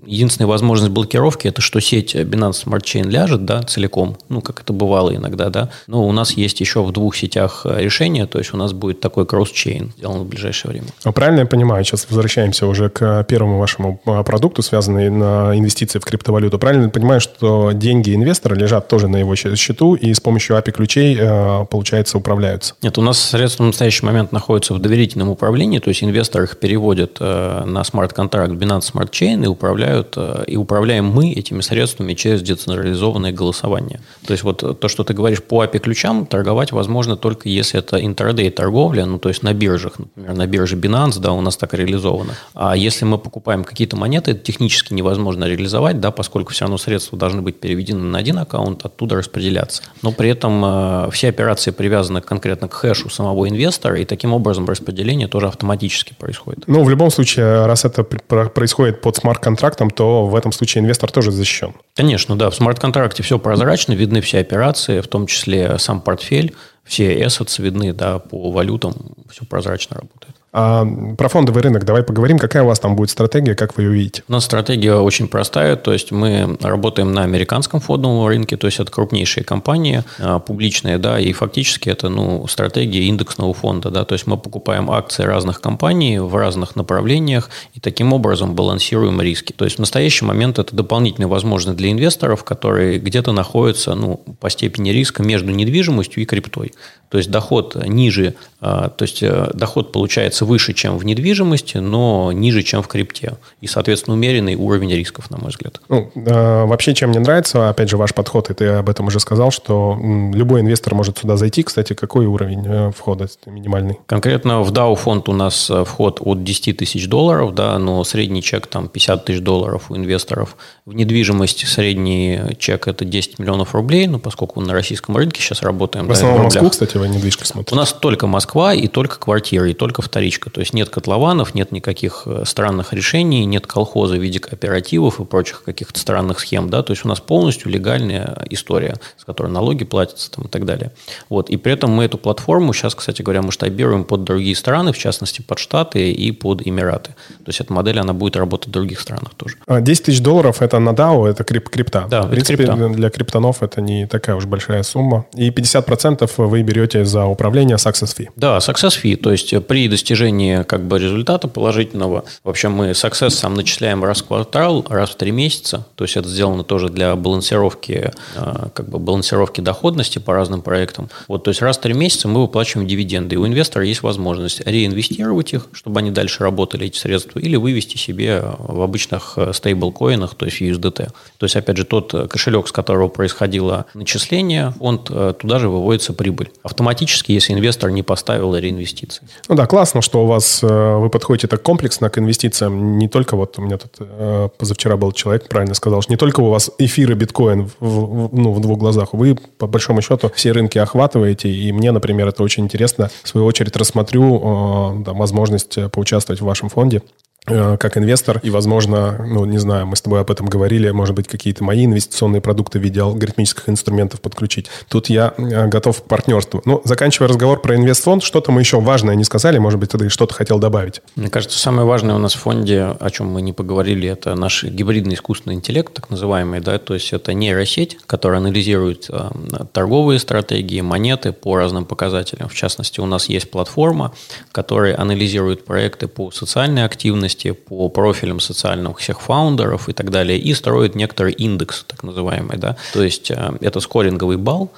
единственная 0.07 0.49
возможность 0.49 0.93
блокировки 0.93 1.49
это 1.49 1.61
что 1.61 1.81
сеть 1.81 2.15
Binance 2.15 2.65
Smart 2.65 2.83
Chain 2.83 3.09
ляжет, 3.09 3.45
да, 3.45 3.63
целиком, 3.63 4.17
ну, 4.29 4.41
как 4.41 4.61
это 4.61 4.73
бывало 4.73 5.15
иногда, 5.15 5.51
да, 5.51 5.71
но 5.87 6.07
у 6.07 6.13
нас 6.13 6.33
есть 6.33 6.61
еще 6.61 6.83
в 6.83 6.93
двух 6.93 7.17
сетях 7.17 7.63
э, 7.65 7.81
решение, 7.81 8.27
то 8.27 8.39
есть 8.39 8.55
у 8.55 8.57
нас 8.57 8.73
будет 8.73 9.01
такой 9.01 9.27
кросс-чейн 9.27 9.93
сделан 9.97 10.21
в 10.21 10.27
ближайшее 10.27 10.73
время. 10.73 10.89
А 11.05 11.13
правильно 11.13 11.41
я 11.41 11.47
понимаю, 11.47 11.85
сейчас 11.85 12.07
возвращаемся 12.09 12.67
уже 12.67 12.89
к 12.89 13.25
первому 13.25 13.59
вашему 13.59 14.01
а, 14.07 14.23
продукту, 14.23 14.63
связанный 14.63 15.11
на 15.11 15.57
инвестиции 15.57 15.99
в 15.99 16.05
криптовалюту. 16.05 16.59
Правильно 16.59 16.85
я 16.85 16.91
понимаю, 16.91 17.21
что 17.21 17.73
деньги 17.73 18.15
инвестора 18.15 18.55
лежат 18.55 18.82
тоже 18.89 19.09
на 19.09 19.17
его 19.17 19.35
счету, 19.35 19.95
и 19.95 20.13
с 20.13 20.21
помощью 20.21 20.57
API-ключей, 20.57 21.17
э, 21.19 21.67
получается, 21.71 22.19
управляются. 22.19 22.75
Нет, 22.83 22.99
у 22.99 23.03
нас 23.03 23.19
средства 23.19 23.65
в 23.65 23.67
настоящий 23.67 24.05
момент 24.05 24.33
находятся 24.33 24.75
в 24.75 24.79
доверительном 24.79 25.29
управлении, 25.29 25.79
то 25.79 25.89
есть 25.89 26.03
инвестор 26.03 26.43
их 26.43 26.59
переводит 26.59 27.17
э, 27.21 27.65
на 27.65 27.85
смарт-контракт 27.85 28.53
Binance 28.53 28.93
Smart 28.93 29.11
Chain 29.11 29.45
и 29.45 29.47
управляют, 29.47 30.15
э, 30.17 30.45
и 30.47 30.57
управляем 30.57 31.07
мы 31.07 31.33
этими 31.33 31.61
средствами 31.61 32.15
через 32.15 32.43
децентрализованное 32.43 33.33
голосование. 33.33 34.01
То 34.27 34.33
есть 34.33 34.45
вот 34.45 34.81
то, 34.81 34.89
что 34.89 35.05
ты 35.05 35.15
говоришь 35.15 35.43
по 35.43 35.65
API-ключам, 35.65 36.27
торговать 36.27 36.73
возможно 36.73 37.17
только 37.17 37.49
если 37.49 37.79
это 37.79 38.05
интрадей 38.05 38.51
торговля, 38.51 39.07
ну 39.07 39.19
то 39.19 39.29
есть 39.29 39.43
на 39.43 39.53
биржах, 39.53 39.99
например, 39.99 40.35
на 40.35 40.47
бирже 40.47 40.77
Binance, 40.77 41.19
да, 41.21 41.33
у 41.33 41.41
нас 41.41 41.57
так 41.57 41.75
реализовано. 41.75 42.35
А 42.55 42.77
если 42.77 43.05
мы 43.05 43.19
покупаем 43.19 43.65
какие-то 43.65 43.97
монеты, 43.97 44.33
это 44.33 44.41
технически 44.41 44.95
невозможно 44.95 45.45
реализовать, 45.45 46.01
да, 46.01 46.11
поскольку 46.11 46.53
все 46.53 46.65
равно 46.65 46.79
средства 46.79 47.19
должны 47.19 47.43
быть 47.43 47.61
переведены 47.61 48.03
на 48.03 48.19
один 48.19 48.39
аккаунт, 48.39 48.72
оттуда 48.83 49.17
распределяться. 49.17 49.83
Но 50.03 50.13
при 50.13 50.31
этом 50.31 50.65
э, 50.65 51.11
все 51.13 51.29
операции 51.29 51.71
привязаны 51.71 52.21
конкретно 52.21 52.69
к 52.69 52.75
хэшу 52.75 53.11
самого 53.11 53.49
инвестора, 53.49 54.01
и 54.01 54.05
таким 54.05 54.33
образом 54.33 54.67
распределение 54.67 55.29
тоже 55.29 55.49
автоматически 55.49 56.15
происходит. 56.19 56.65
Ну, 56.67 56.83
в 56.85 56.91
любом 56.91 57.11
случае, 57.11 57.67
раз 57.67 57.85
это 57.85 58.05
происходит 58.05 59.01
под 59.01 59.17
смарт-контрактом, 59.17 59.91
то 59.91 60.27
в 60.27 60.37
этом 60.37 60.53
случае 60.53 60.83
инвестор 60.83 61.11
тоже 61.11 61.31
защищен. 61.33 61.75
Конечно, 61.95 62.37
да. 62.37 62.51
В 62.51 62.55
смарт-контракте 62.55 63.23
все 63.23 63.39
прозрачно, 63.39 63.93
видны 63.93 64.21
все 64.21 64.39
операции, 64.39 65.01
в 65.01 65.09
том 65.09 65.27
числе 65.27 65.79
сам 65.79 66.01
портфель, 66.01 66.55
все 66.85 67.23
assets 67.23 67.61
видны, 67.63 67.93
да, 67.93 68.19
по 68.19 68.51
валютам, 68.51 68.95
все 69.31 69.45
прозрачно 69.45 69.97
работает. 69.97 70.37
А 70.55 70.85
про 71.17 71.29
фондовый 71.29 71.63
рынок 71.63 71.87
давай 71.87 72.03
поговорим. 72.03 72.39
Какая 72.39 72.63
у 72.63 72.67
вас 72.67 72.79
там 72.79 72.95
будет 72.95 73.09
стратегия, 73.09 73.55
как 73.55 73.75
вы 73.77 73.85
ее 73.85 73.91
видите? 73.91 74.23
У 74.29 74.33
нас 74.33 74.45
стратегия 74.45 74.97
очень 74.97 75.27
простая. 75.27 75.77
То 75.77 75.95
есть 75.95 76.13
мы 76.13 76.59
работаем 76.61 77.13
на 77.13 77.23
американском 77.23 77.81
фондовом 77.81 78.27
рынке, 78.27 78.59
то 78.59 78.67
есть 78.67 78.79
это 78.79 78.91
крупнейшие 78.91 79.45
компании, 79.45 80.05
а, 80.19 80.41
публичные, 80.41 80.99
да, 80.99 81.19
и 81.19 81.33
фактически 81.33 81.89
это 81.89 82.11
ну, 82.11 82.47
стратегия 82.49 83.05
индексного 83.05 83.55
фонда. 83.55 83.91
Да, 83.91 84.05
то 84.05 84.13
есть 84.13 84.27
мы 84.27 84.37
покупаем 84.37 84.91
акции 84.91 85.23
разных 85.23 85.63
компаний 85.63 86.19
в 86.19 86.37
разных 86.37 86.77
направлениях 86.77 87.49
и 87.73 87.81
таким 87.81 88.13
образом 88.13 88.55
балансируем 88.55 89.23
риски. 89.23 89.53
То 89.53 89.65
есть 89.65 89.77
в 89.77 89.81
настоящий 89.81 90.27
момент 90.27 90.59
это 90.59 90.77
дополнительная 90.77 91.29
возможность 91.29 91.79
для 91.79 91.91
инвесторов, 91.91 92.45
которые 92.45 92.99
где-то 92.99 93.33
находятся 93.33 93.95
ну, 93.95 94.23
по 94.39 94.51
степени 94.51 94.91
риска 94.91 95.23
между 95.23 95.51
недвижимостью 95.51 96.23
и 96.23 96.27
криптой. 96.27 96.73
То 97.13 97.19
есть 97.19 97.31
доход 97.31 97.77
ниже, 97.87 98.35
а, 98.61 98.89
то 98.89 99.03
есть 99.03 99.23
э, 99.23 99.51
доход 99.53 99.93
получается 99.93 100.42
выше, 100.45 100.73
чем 100.73 100.99
в 100.99 101.05
недвижимости, 101.05 101.79
но 101.79 102.33
ниже, 102.33 102.63
чем 102.63 102.83
в 102.83 102.89
крипте. 102.89 103.37
И, 103.61 103.67
соответственно, 103.67 104.15
умеренный 104.17 104.55
уровень 104.55 104.93
рисков, 104.93 105.31
на 105.31 105.39
мой 105.39 105.51
взгляд. 105.51 105.81
Ну, 105.89 106.11
э, 106.15 106.65
вообще, 106.65 106.95
чем 106.95 107.11
мне 107.11 107.21
нравится, 107.21 107.69
опять 107.69 107.89
же, 107.89 107.97
ваш 107.97 108.15
подход, 108.15 108.51
и 108.51 108.55
ты 108.55 108.67
об 108.67 108.89
этом 108.89 109.07
уже 109.07 109.21
сказал, 109.21 109.51
что 109.51 109.99
любой 110.35 110.61
инвестор 110.61 110.95
может 110.95 111.19
сюда 111.19 111.37
зайти. 111.37 111.63
Кстати, 111.63 111.95
какой 111.95 112.27
уровень 112.27 112.65
э, 112.67 112.91
входа 112.97 113.29
минимальный? 113.47 113.99
Конкретно 114.07 114.63
в 114.63 114.73
DAO 114.73 114.95
фонд 114.97 115.29
у 115.29 115.33
нас 115.33 115.71
вход 115.87 116.19
от 116.21 116.45
10 116.45 116.77
тысяч 116.77 117.09
долларов, 117.09 117.55
да, 117.55 117.79
но 117.79 118.05
средний 118.05 118.43
чек 118.43 118.67
там 118.67 118.89
50 118.89 119.25
тысяч 119.25 119.41
долларов 119.41 119.91
у 119.91 119.97
инвесторов. 119.97 120.57
В 120.87 120.95
недвижимость 120.95 121.67
средний 121.67 122.41
чек 122.59 122.89
это 122.89 123.05
10 123.05 123.39
миллионов 123.39 123.75
рублей, 123.75 124.07
но 124.07 124.19
поскольку 124.19 124.61
на 124.61 124.73
российском 124.73 125.17
рынке 125.17 125.41
сейчас 125.41 125.63
работаем. 125.63 126.07
В 126.07 126.13
основном 126.13 126.39
да, 126.39 126.43
в 126.43 126.45
Москву, 126.47 126.71
кстати, 126.71 126.97
вы 126.97 127.09
недвижку 127.09 127.45
смотрите? 127.45 127.75
У 127.75 127.79
нас 127.79 127.93
только 127.93 128.27
Москва 128.27 128.75
и 128.75 128.89
только 128.89 129.19
квартиры, 129.19 129.71
и 129.71 129.75
только 129.75 130.03
вторичка. 130.33 130.51
То 130.51 130.61
есть 130.61 130.75
нет 130.75 130.89
котлованов, 130.89 131.55
нет 131.55 131.73
никаких 131.73 132.23
э, 132.27 132.45
странных 132.45 132.93
решений, 132.93 133.45
нет 133.45 133.67
колхоза 133.67 134.17
в 134.17 134.23
виде 134.23 134.39
кооперативов 134.39 135.21
и 135.21 135.25
прочих 135.25 135.63
каких-то 135.65 135.99
странных 135.99 136.41
схем. 136.41 136.71
Да? 136.71 136.83
То 136.83 136.93
есть 136.93 137.05
у 137.05 137.09
нас 137.09 137.21
полностью 137.21 137.71
легальная 137.71 138.47
история, 138.51 138.97
с 139.17 139.25
которой 139.25 139.51
налоги 139.51 139.85
платятся 139.85 140.31
там, 140.31 140.47
и 140.47 140.49
так 140.49 140.65
далее. 140.65 140.93
Вот. 141.29 141.51
И 141.51 141.57
при 141.57 141.73
этом 141.73 141.91
мы 141.91 142.05
эту 142.05 142.19
платформу 142.19 142.73
сейчас, 142.73 142.95
кстати 142.95 143.23
говоря, 143.23 143.43
масштабируем 143.43 144.05
под 144.05 144.25
другие 144.25 144.57
страны, 144.57 144.93
в 144.93 144.99
частности, 144.99 145.43
под 145.43 145.59
Штаты 145.59 146.13
и 146.13 146.33
под 146.33 146.67
Эмираты. 146.67 147.11
То 147.29 147.49
есть 147.49 147.61
эта 147.61 147.73
модель, 147.73 147.99
она 147.99 148.13
будет 148.13 148.37
работать 148.37 148.69
в 148.69 148.71
других 148.71 149.01
странах 149.01 149.35
тоже. 149.37 149.57
10 149.69 150.03
а, 150.03 150.05
тысяч 150.05 150.21
долларов– 150.21 150.57
это 150.63 150.79
на 150.79 150.91
DAO, 150.91 151.29
это 151.29 151.45
крип 151.45 151.69
крипта. 151.69 152.07
Да, 152.09 152.23
в 152.23 152.31
принципе, 152.31 152.65
крипта. 152.65 152.89
для 152.89 153.11
криптонов 153.11 153.63
это 153.63 153.81
не 153.81 154.07
такая 154.07 154.37
уж 154.37 154.47
большая 154.47 154.83
сумма. 154.83 155.27
И 155.35 155.51
50% 155.51 156.31
вы 156.37 156.63
берете 156.63 157.05
за 157.05 157.25
управления 157.25 157.77
success 157.77 158.17
fee. 158.17 158.29
Да, 158.37 158.59
success 158.59 158.95
fee, 159.03 159.17
то 159.17 159.31
есть 159.31 159.55
при 159.67 159.89
достижении 159.89 160.22
как 160.65 160.85
бы 160.87 160.99
результата 160.99 161.49
положительного, 161.49 162.25
вообще 162.45 162.69
мы 162.69 162.91
success 162.91 163.31
сам 163.31 163.55
начисляем 163.55 164.05
раз 164.05 164.23
в 164.23 164.27
квартал, 164.27 164.85
раз 164.89 165.11
в 165.11 165.17
три 165.17 165.31
месяца, 165.31 165.87
то 165.95 166.05
есть 166.05 166.17
это 166.17 166.29
сделано 166.29 166.65
тоже 166.65 166.89
для 166.89 167.17
балансировки, 167.17 168.13
а, 168.37 168.69
как 168.75 168.89
бы 168.89 168.99
балансировки 168.99 169.61
доходности 169.61 170.19
по 170.19 170.35
разным 170.35 170.63
проектам. 170.63 171.09
Вот, 171.29 171.45
то 171.45 171.51
есть 171.51 171.63
раз 171.63 171.79
в 171.79 171.81
три 171.81 171.95
месяца 171.95 172.29
мы 172.29 172.43
выплачиваем 172.43 172.87
дивиденды, 172.87 173.35
и 173.35 173.39
у 173.39 173.47
инвестора 173.47 173.85
есть 173.85 174.03
возможность 174.03 174.61
реинвестировать 174.67 175.53
их, 175.53 175.69
чтобы 175.73 176.01
они 176.01 176.11
дальше 176.11 176.43
работали, 176.43 176.87
эти 176.87 176.99
средства, 176.99 177.39
или 177.39 177.57
вывести 177.57 177.97
себе 177.97 178.43
в 178.59 178.83
обычных 178.83 179.39
стейблкоинах, 179.53 180.35
то 180.35 180.47
есть 180.47 180.61
USDT. 180.61 181.11
То 181.39 181.47
есть, 181.47 181.57
опять 181.57 181.77
же, 181.77 181.85
тот 181.85 182.13
кошелек, 182.31 182.69
с 182.69 182.73
которого 182.73 183.09
происходило 183.09 183.87
начисление, 183.95 184.75
э, 185.11 185.35
туда 185.39 185.59
же 185.59 185.69
выводится 185.69 186.13
прибыль. 186.13 186.51
Автоматически, 186.63 187.33
если 187.33 187.53
инвестор 187.53 187.91
не 187.91 188.03
поставил 188.03 188.57
реинвестиции. 188.57 189.23
Ну 189.49 189.55
да, 189.55 189.67
классно, 189.67 190.03
что 190.03 190.12
у 190.19 190.27
вас 190.27 190.63
э, 190.63 190.97
вы 190.97 191.09
подходите 191.11 191.47
так 191.47 191.63
комплексно 191.63 192.11
к 192.11 192.19
инвестициям. 192.19 192.99
Не 192.99 193.09
только 193.09 193.37
вот 193.37 193.59
у 193.59 193.63
меня 193.63 193.79
тут 193.79 193.97
э, 193.99 194.49
позавчера 194.59 194.97
был 194.97 195.13
человек, 195.13 195.49
правильно 195.49 195.75
сказал, 195.75 196.03
что 196.03 196.13
не 196.13 196.17
только 196.17 196.41
у 196.41 196.51
вас 196.51 196.71
эфир 196.79 197.13
и 197.13 197.15
биткоин 197.15 197.67
в, 197.67 197.73
в, 197.81 198.35
ну, 198.35 198.53
в 198.53 198.61
двух 198.61 198.79
глазах, 198.79 199.13
вы 199.13 199.35
по 199.35 199.67
большому 199.67 200.03
счету 200.03 200.31
все 200.35 200.53
рынки 200.53 200.79
охватываете. 200.79 201.49
И 201.51 201.73
мне, 201.73 201.93
например, 201.93 202.29
это 202.29 202.43
очень 202.43 202.65
интересно. 202.65 203.11
В 203.23 203.29
свою 203.29 203.47
очередь 203.47 203.77
рассмотрю 203.77 204.37
э, 204.37 205.03
да, 205.05 205.13
возможность 205.13 205.79
поучаствовать 205.91 206.41
в 206.41 206.45
вашем 206.45 206.69
фонде. 206.69 207.03
Э, 207.49 207.77
как 207.77 207.99
инвестор, 207.99 208.39
и, 208.45 208.51
возможно, 208.51 209.27
ну, 209.27 209.45
не 209.45 209.59
знаю, 209.59 209.85
мы 209.85 209.97
с 209.97 210.01
тобой 210.01 210.21
об 210.21 210.31
этом 210.31 210.47
говорили, 210.47 210.91
может 210.93 211.17
быть, 211.17 211.27
какие-то 211.27 211.65
мои 211.65 211.87
инвестиционные 211.87 212.41
продукты 212.41 212.79
в 212.79 212.83
виде 212.83 213.01
алгоритмических 213.01 213.69
инструментов 213.69 214.21
подключить. 214.21 214.71
Тут 214.89 215.11
я 215.11 215.35
э, 215.37 215.67
готов 215.67 216.03
к 216.03 216.05
партнерству. 216.05 216.63
Ну, 216.65 216.81
заканчивая 216.85 217.29
разговор 217.29 217.61
про 217.61 217.75
инвестфонд, 217.75 218.23
что-то 218.23 218.53
мы 218.53 218.61
еще 218.61 218.81
важное 218.81 219.17
не 219.17 219.25
сказали, 219.25 219.59
может 219.59 219.81
быть, 219.81 219.91
ты 219.91 220.09
что-то 220.09 220.35
хотел 220.35 220.61
добавить? 220.61 221.03
Мне 221.17 221.31
кажется, 221.31 221.59
самое 221.59 221.85
важное 221.85 222.15
у 222.15 222.19
нас 222.19 222.35
в 222.35 222.39
фонде, 222.39 222.85
о 222.85 223.11
чем 223.11 223.27
мы 223.27 223.43
не 223.43 223.53
поговорили, 223.53 224.09
это 224.09 224.37
наш 224.37 224.63
гибридный 224.63 225.15
искусственный 225.15 225.57
интеллект, 225.57 225.93
так 225.93 226.11
называемый, 226.11 226.61
да, 226.61 226.79
то 226.79 226.95
есть 226.95 227.13
это 227.13 227.35
нейросеть, 227.35 227.99
которая 228.07 228.39
анализирует 228.39 229.07
э, 229.11 229.31
торговые 229.73 230.21
стратегии, 230.21 230.81
монеты 230.81 231.33
по 231.33 231.57
разным 231.57 231.87
показателям. 231.87 232.49
В 232.49 232.55
частности, 232.55 233.01
у 233.01 233.07
нас 233.07 233.29
есть 233.29 233.51
платформа, 233.51 234.13
которая 234.53 234.97
анализирует 234.97 235.65
проекты 235.65 236.07
по 236.07 236.31
социальной 236.31 236.85
активности, 236.85 237.32
деятельности 237.35 237.53
по 237.53 237.89
профилям 237.89 238.41
социальных 238.41 238.99
всех 238.99 239.21
фаундеров 239.21 239.89
и 239.89 239.93
так 239.93 240.11
далее, 240.11 240.39
и 240.39 240.55
строит 240.55 240.95
некоторый 240.95 241.33
индекс, 241.33 241.85
так 241.87 242.03
называемый. 242.03 242.59
Да? 242.59 242.77
То 242.93 243.03
есть 243.03 243.31
э, 243.31 243.53
это 243.61 243.81
скоринговый 243.81 244.37
балл, 244.37 244.71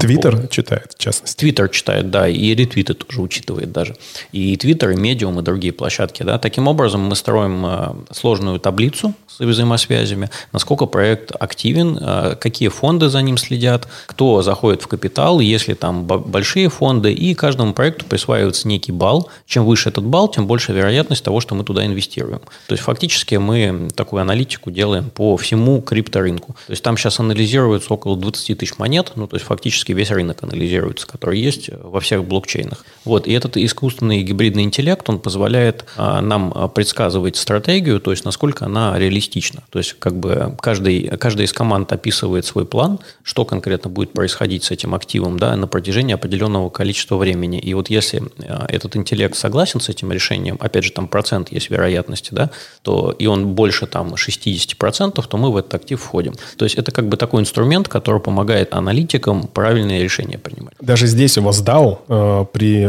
Твиттер 0.00 0.36
по... 0.36 0.48
читает, 0.48 0.92
в 0.96 0.98
частности. 0.98 1.38
Твиттер 1.38 1.68
читает, 1.68 2.10
да, 2.10 2.28
и 2.28 2.54
ретвиты 2.54 2.94
тоже 2.94 3.22
учитывает 3.22 3.72
даже. 3.72 3.96
И 4.32 4.56
Твиттер, 4.56 4.90
и 4.90 4.96
Медиум, 4.96 5.38
и 5.38 5.42
другие 5.42 5.72
площадки. 5.72 6.22
Да. 6.24 6.38
Таким 6.38 6.66
образом, 6.66 7.02
мы 7.02 7.14
строим 7.14 7.64
э, 7.64 7.94
сложную 8.10 8.58
таблицу 8.58 9.14
с 9.28 9.38
взаимосвязями, 9.40 10.30
насколько 10.52 10.86
проект 10.86 11.32
активен, 11.38 11.98
э, 12.00 12.36
какие 12.40 12.68
фонды 12.68 13.08
за 13.08 13.22
ним 13.22 13.38
следят, 13.38 13.86
кто 14.06 14.42
заходит 14.42 14.82
в 14.82 14.88
капитал, 14.88 15.38
если 15.40 15.74
там 15.74 16.04
большие 16.04 16.68
фонды, 16.68 17.12
и 17.12 17.34
каждому 17.34 17.72
проекту 17.72 18.04
присваивается 18.06 18.66
некий 18.66 18.92
балл. 18.92 19.30
Чем 19.46 19.64
выше 19.64 19.90
этот 19.90 20.04
балл, 20.04 20.28
тем 20.28 20.46
больше 20.46 20.72
вероятность 20.72 21.22
того, 21.22 21.40
что 21.40 21.54
мы 21.54 21.62
туда 21.64 21.86
инвестируем. 21.86 22.40
То 22.66 22.74
есть, 22.74 22.82
фактически 22.82 23.36
мы 23.36 23.88
такую 23.94 24.22
аналитику 24.22 24.70
делаем 24.70 25.10
по 25.10 25.36
всему 25.36 25.80
крипторынку. 25.80 26.54
То 26.66 26.72
есть, 26.72 26.82
там 26.82 26.96
сейчас 26.96 27.20
анализируется 27.20 27.94
около 27.94 28.16
20 28.16 28.58
тысяч 28.58 28.78
монет, 28.78 29.12
ну, 29.14 29.26
то 29.28 29.36
есть, 29.36 29.46
фактически 29.46 29.67
практически 29.68 29.92
весь 29.92 30.10
рынок 30.10 30.42
анализируется, 30.42 31.06
который 31.06 31.38
есть 31.38 31.68
во 31.82 32.00
всех 32.00 32.24
блокчейнах. 32.24 32.86
Вот. 33.04 33.26
И 33.26 33.32
этот 33.32 33.58
искусственный 33.58 34.22
гибридный 34.22 34.62
интеллект, 34.62 35.06
он 35.10 35.18
позволяет 35.18 35.84
а, 35.96 36.22
нам 36.22 36.52
а, 36.54 36.68
предсказывать 36.68 37.36
стратегию, 37.36 38.00
то 38.00 38.12
есть 38.12 38.24
насколько 38.24 38.64
она 38.64 38.98
реалистична. 38.98 39.62
То 39.68 39.78
есть 39.78 39.96
как 39.98 40.18
бы 40.18 40.56
каждый, 40.62 41.08
каждая 41.18 41.46
из 41.46 41.52
команд 41.52 41.92
описывает 41.92 42.46
свой 42.46 42.64
план, 42.64 42.98
что 43.22 43.44
конкретно 43.44 43.90
будет 43.90 44.12
происходить 44.12 44.64
с 44.64 44.70
этим 44.70 44.94
активом 44.94 45.38
да, 45.38 45.54
на 45.54 45.66
протяжении 45.66 46.14
определенного 46.14 46.70
количества 46.70 47.16
времени. 47.16 47.58
И 47.58 47.74
вот 47.74 47.90
если 47.90 48.22
а, 48.38 48.64
этот 48.68 48.96
интеллект 48.96 49.36
согласен 49.36 49.80
с 49.80 49.90
этим 49.90 50.10
решением, 50.12 50.56
опять 50.60 50.84
же, 50.84 50.92
там 50.92 51.08
процент 51.08 51.52
есть 51.52 51.68
вероятности, 51.68 52.30
да, 52.32 52.50
то 52.80 53.14
и 53.18 53.26
он 53.26 53.48
больше 53.48 53.86
там 53.86 54.14
60%, 54.14 55.26
то 55.28 55.36
мы 55.36 55.52
в 55.52 55.58
этот 55.58 55.74
актив 55.74 56.00
входим. 56.00 56.32
То 56.56 56.64
есть 56.64 56.76
это 56.76 56.90
как 56.90 57.06
бы 57.08 57.18
такой 57.18 57.42
инструмент, 57.42 57.88
который 57.88 58.20
помогает 58.20 58.72
аналитикам 58.72 59.46
правильные 59.58 60.04
решения 60.04 60.38
принимать. 60.38 60.74
Даже 60.80 61.08
здесь 61.08 61.36
у 61.36 61.42
вас 61.42 61.60
DAO 61.64 61.98
э, 62.08 62.44
при, 62.52 62.88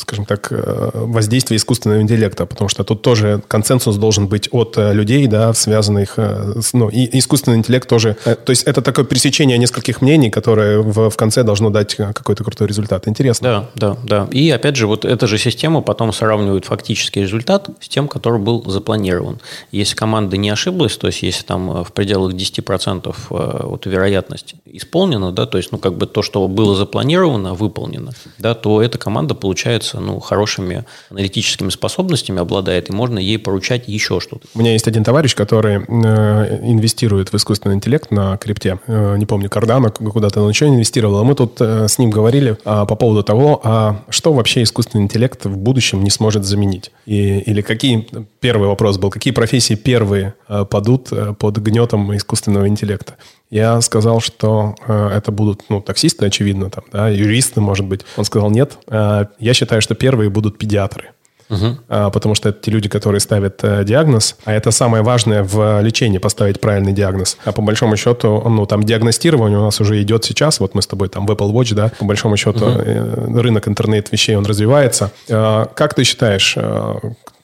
скажем 0.00 0.24
так, 0.24 0.48
э, 0.50 0.90
воздействии 0.94 1.56
искусственного 1.56 2.00
интеллекта, 2.00 2.44
потому 2.44 2.68
что 2.68 2.82
тут 2.82 3.02
тоже 3.02 3.40
консенсус 3.46 3.96
должен 3.96 4.26
быть 4.26 4.48
от 4.50 4.76
э, 4.76 4.92
людей, 4.94 5.28
да, 5.28 5.54
связанных 5.54 6.14
э, 6.16 6.60
с, 6.60 6.72
ну, 6.72 6.88
и 6.88 7.18
искусственный 7.18 7.58
интеллект 7.58 7.88
тоже. 7.88 8.16
Э, 8.24 8.34
то 8.34 8.50
есть 8.50 8.64
это 8.64 8.82
такое 8.82 9.04
пересечение 9.04 9.58
нескольких 9.58 10.02
мнений, 10.02 10.28
которое 10.28 10.80
в, 10.80 11.08
в 11.08 11.16
конце 11.16 11.44
должно 11.44 11.70
дать 11.70 11.94
какой-то 11.94 12.42
крутой 12.42 12.66
результат. 12.66 13.06
Интересно. 13.06 13.68
Да, 13.76 13.94
да, 13.94 13.96
да. 14.02 14.28
И 14.32 14.50
опять 14.50 14.74
же, 14.74 14.88
вот 14.88 15.04
эта 15.04 15.28
же 15.28 15.38
система 15.38 15.82
потом 15.82 16.12
сравнивает 16.12 16.64
фактический 16.64 17.22
результат 17.22 17.70
с 17.80 17.88
тем, 17.88 18.08
который 18.08 18.40
был 18.40 18.64
запланирован. 18.68 19.38
Если 19.70 19.94
команда 19.94 20.36
не 20.36 20.50
ошиблась, 20.50 20.96
то 20.96 21.06
есть 21.06 21.22
если 21.22 21.44
там 21.44 21.84
в 21.84 21.92
пределах 21.92 22.34
10% 22.34 23.14
вот 23.30 23.86
вероятность 23.86 24.56
исполнена, 24.64 25.30
да, 25.30 25.46
то 25.46 25.58
есть, 25.58 25.70
ну, 25.70 25.78
как 25.78 25.94
бы 25.98 26.06
то, 26.06 26.22
что 26.22 26.48
было 26.48 26.74
запланировано, 26.74 27.54
выполнено, 27.54 28.12
да, 28.38 28.54
то 28.54 28.80
эта 28.82 28.98
команда 28.98 29.34
получается, 29.34 30.00
ну, 30.00 30.20
хорошими 30.20 30.84
аналитическими 31.10 31.70
способностями 31.70 32.40
обладает, 32.40 32.90
и 32.90 32.92
можно 32.92 33.18
ей 33.18 33.38
поручать 33.38 33.88
еще 33.88 34.20
что-то. 34.20 34.46
У 34.54 34.58
меня 34.58 34.72
есть 34.72 34.88
один 34.88 35.04
товарищ, 35.04 35.34
который 35.34 35.76
э, 35.76 36.60
инвестирует 36.62 37.32
в 37.32 37.36
искусственный 37.36 37.74
интеллект 37.74 38.10
на 38.10 38.36
крипте. 38.36 38.78
Э, 38.86 39.16
не 39.18 39.26
помню, 39.26 39.50
Кардана 39.50 39.90
куда-то 39.90 40.42
он 40.42 40.50
еще 40.50 40.68
инвестировал. 40.68 41.18
А 41.18 41.24
мы 41.24 41.34
тут 41.34 41.60
э, 41.60 41.88
с 41.88 41.98
ним 41.98 42.10
говорили 42.10 42.52
э, 42.52 42.86
по 42.86 42.94
поводу 42.94 43.22
того, 43.22 43.60
а 43.64 44.04
что 44.08 44.32
вообще 44.32 44.62
искусственный 44.62 45.04
интеллект 45.04 45.44
в 45.44 45.56
будущем 45.56 46.02
не 46.04 46.10
сможет 46.10 46.44
заменить. 46.44 46.90
И, 47.06 47.38
или 47.40 47.60
какие, 47.60 48.06
первый 48.40 48.68
вопрос 48.68 48.98
был, 48.98 49.10
какие 49.10 49.32
профессии 49.32 49.74
первые 49.74 50.34
э, 50.48 50.64
падут 50.64 51.12
э, 51.12 51.34
под 51.38 51.58
гнетом 51.58 52.16
искусственного 52.16 52.68
интеллекта. 52.68 53.16
Я 53.50 53.80
сказал, 53.80 54.20
что 54.20 54.74
э, 54.86 55.10
это 55.16 55.32
будут, 55.32 55.62
ну, 55.70 55.80
таксисты, 55.88 56.26
очевидно, 56.26 56.68
там, 56.68 56.84
да, 56.92 57.08
юристы, 57.08 57.62
может 57.62 57.86
быть. 57.86 58.02
Он 58.18 58.24
сказал, 58.24 58.50
нет, 58.50 58.76
э, 58.88 59.24
я 59.38 59.54
считаю, 59.54 59.80
что 59.80 59.94
первые 59.94 60.28
будут 60.28 60.58
педиатры. 60.58 61.12
Угу. 61.50 61.78
Потому 61.88 62.34
что 62.34 62.50
это 62.50 62.60
те 62.60 62.70
люди, 62.70 62.90
которые 62.90 63.20
ставят 63.20 63.60
а, 63.62 63.82
диагноз, 63.82 64.36
а 64.44 64.52
это 64.52 64.70
самое 64.70 65.02
важное 65.02 65.42
в 65.42 65.80
лечении, 65.80 66.18
поставить 66.18 66.60
правильный 66.60 66.92
диагноз. 66.92 67.38
А 67.42 67.52
по 67.52 67.62
большому 67.62 67.96
счету, 67.96 68.42
ну, 68.46 68.66
там 68.66 68.82
диагностирование 68.82 69.58
у 69.58 69.62
нас 69.62 69.80
уже 69.80 70.02
идет 70.02 70.24
сейчас, 70.24 70.60
вот 70.60 70.74
мы 70.74 70.82
с 70.82 70.86
тобой 70.86 71.08
там 71.08 71.26
в 71.26 71.30
Apple 71.30 71.50
Watch, 71.52 71.74
да, 71.74 71.90
по 71.98 72.04
большому 72.04 72.36
счету 72.36 72.66
угу. 72.66 73.40
рынок 73.40 73.66
интернет-вещей, 73.66 74.36
он 74.36 74.44
развивается. 74.44 75.10
Как 75.26 75.94
ты 75.94 76.04
считаешь, 76.04 76.54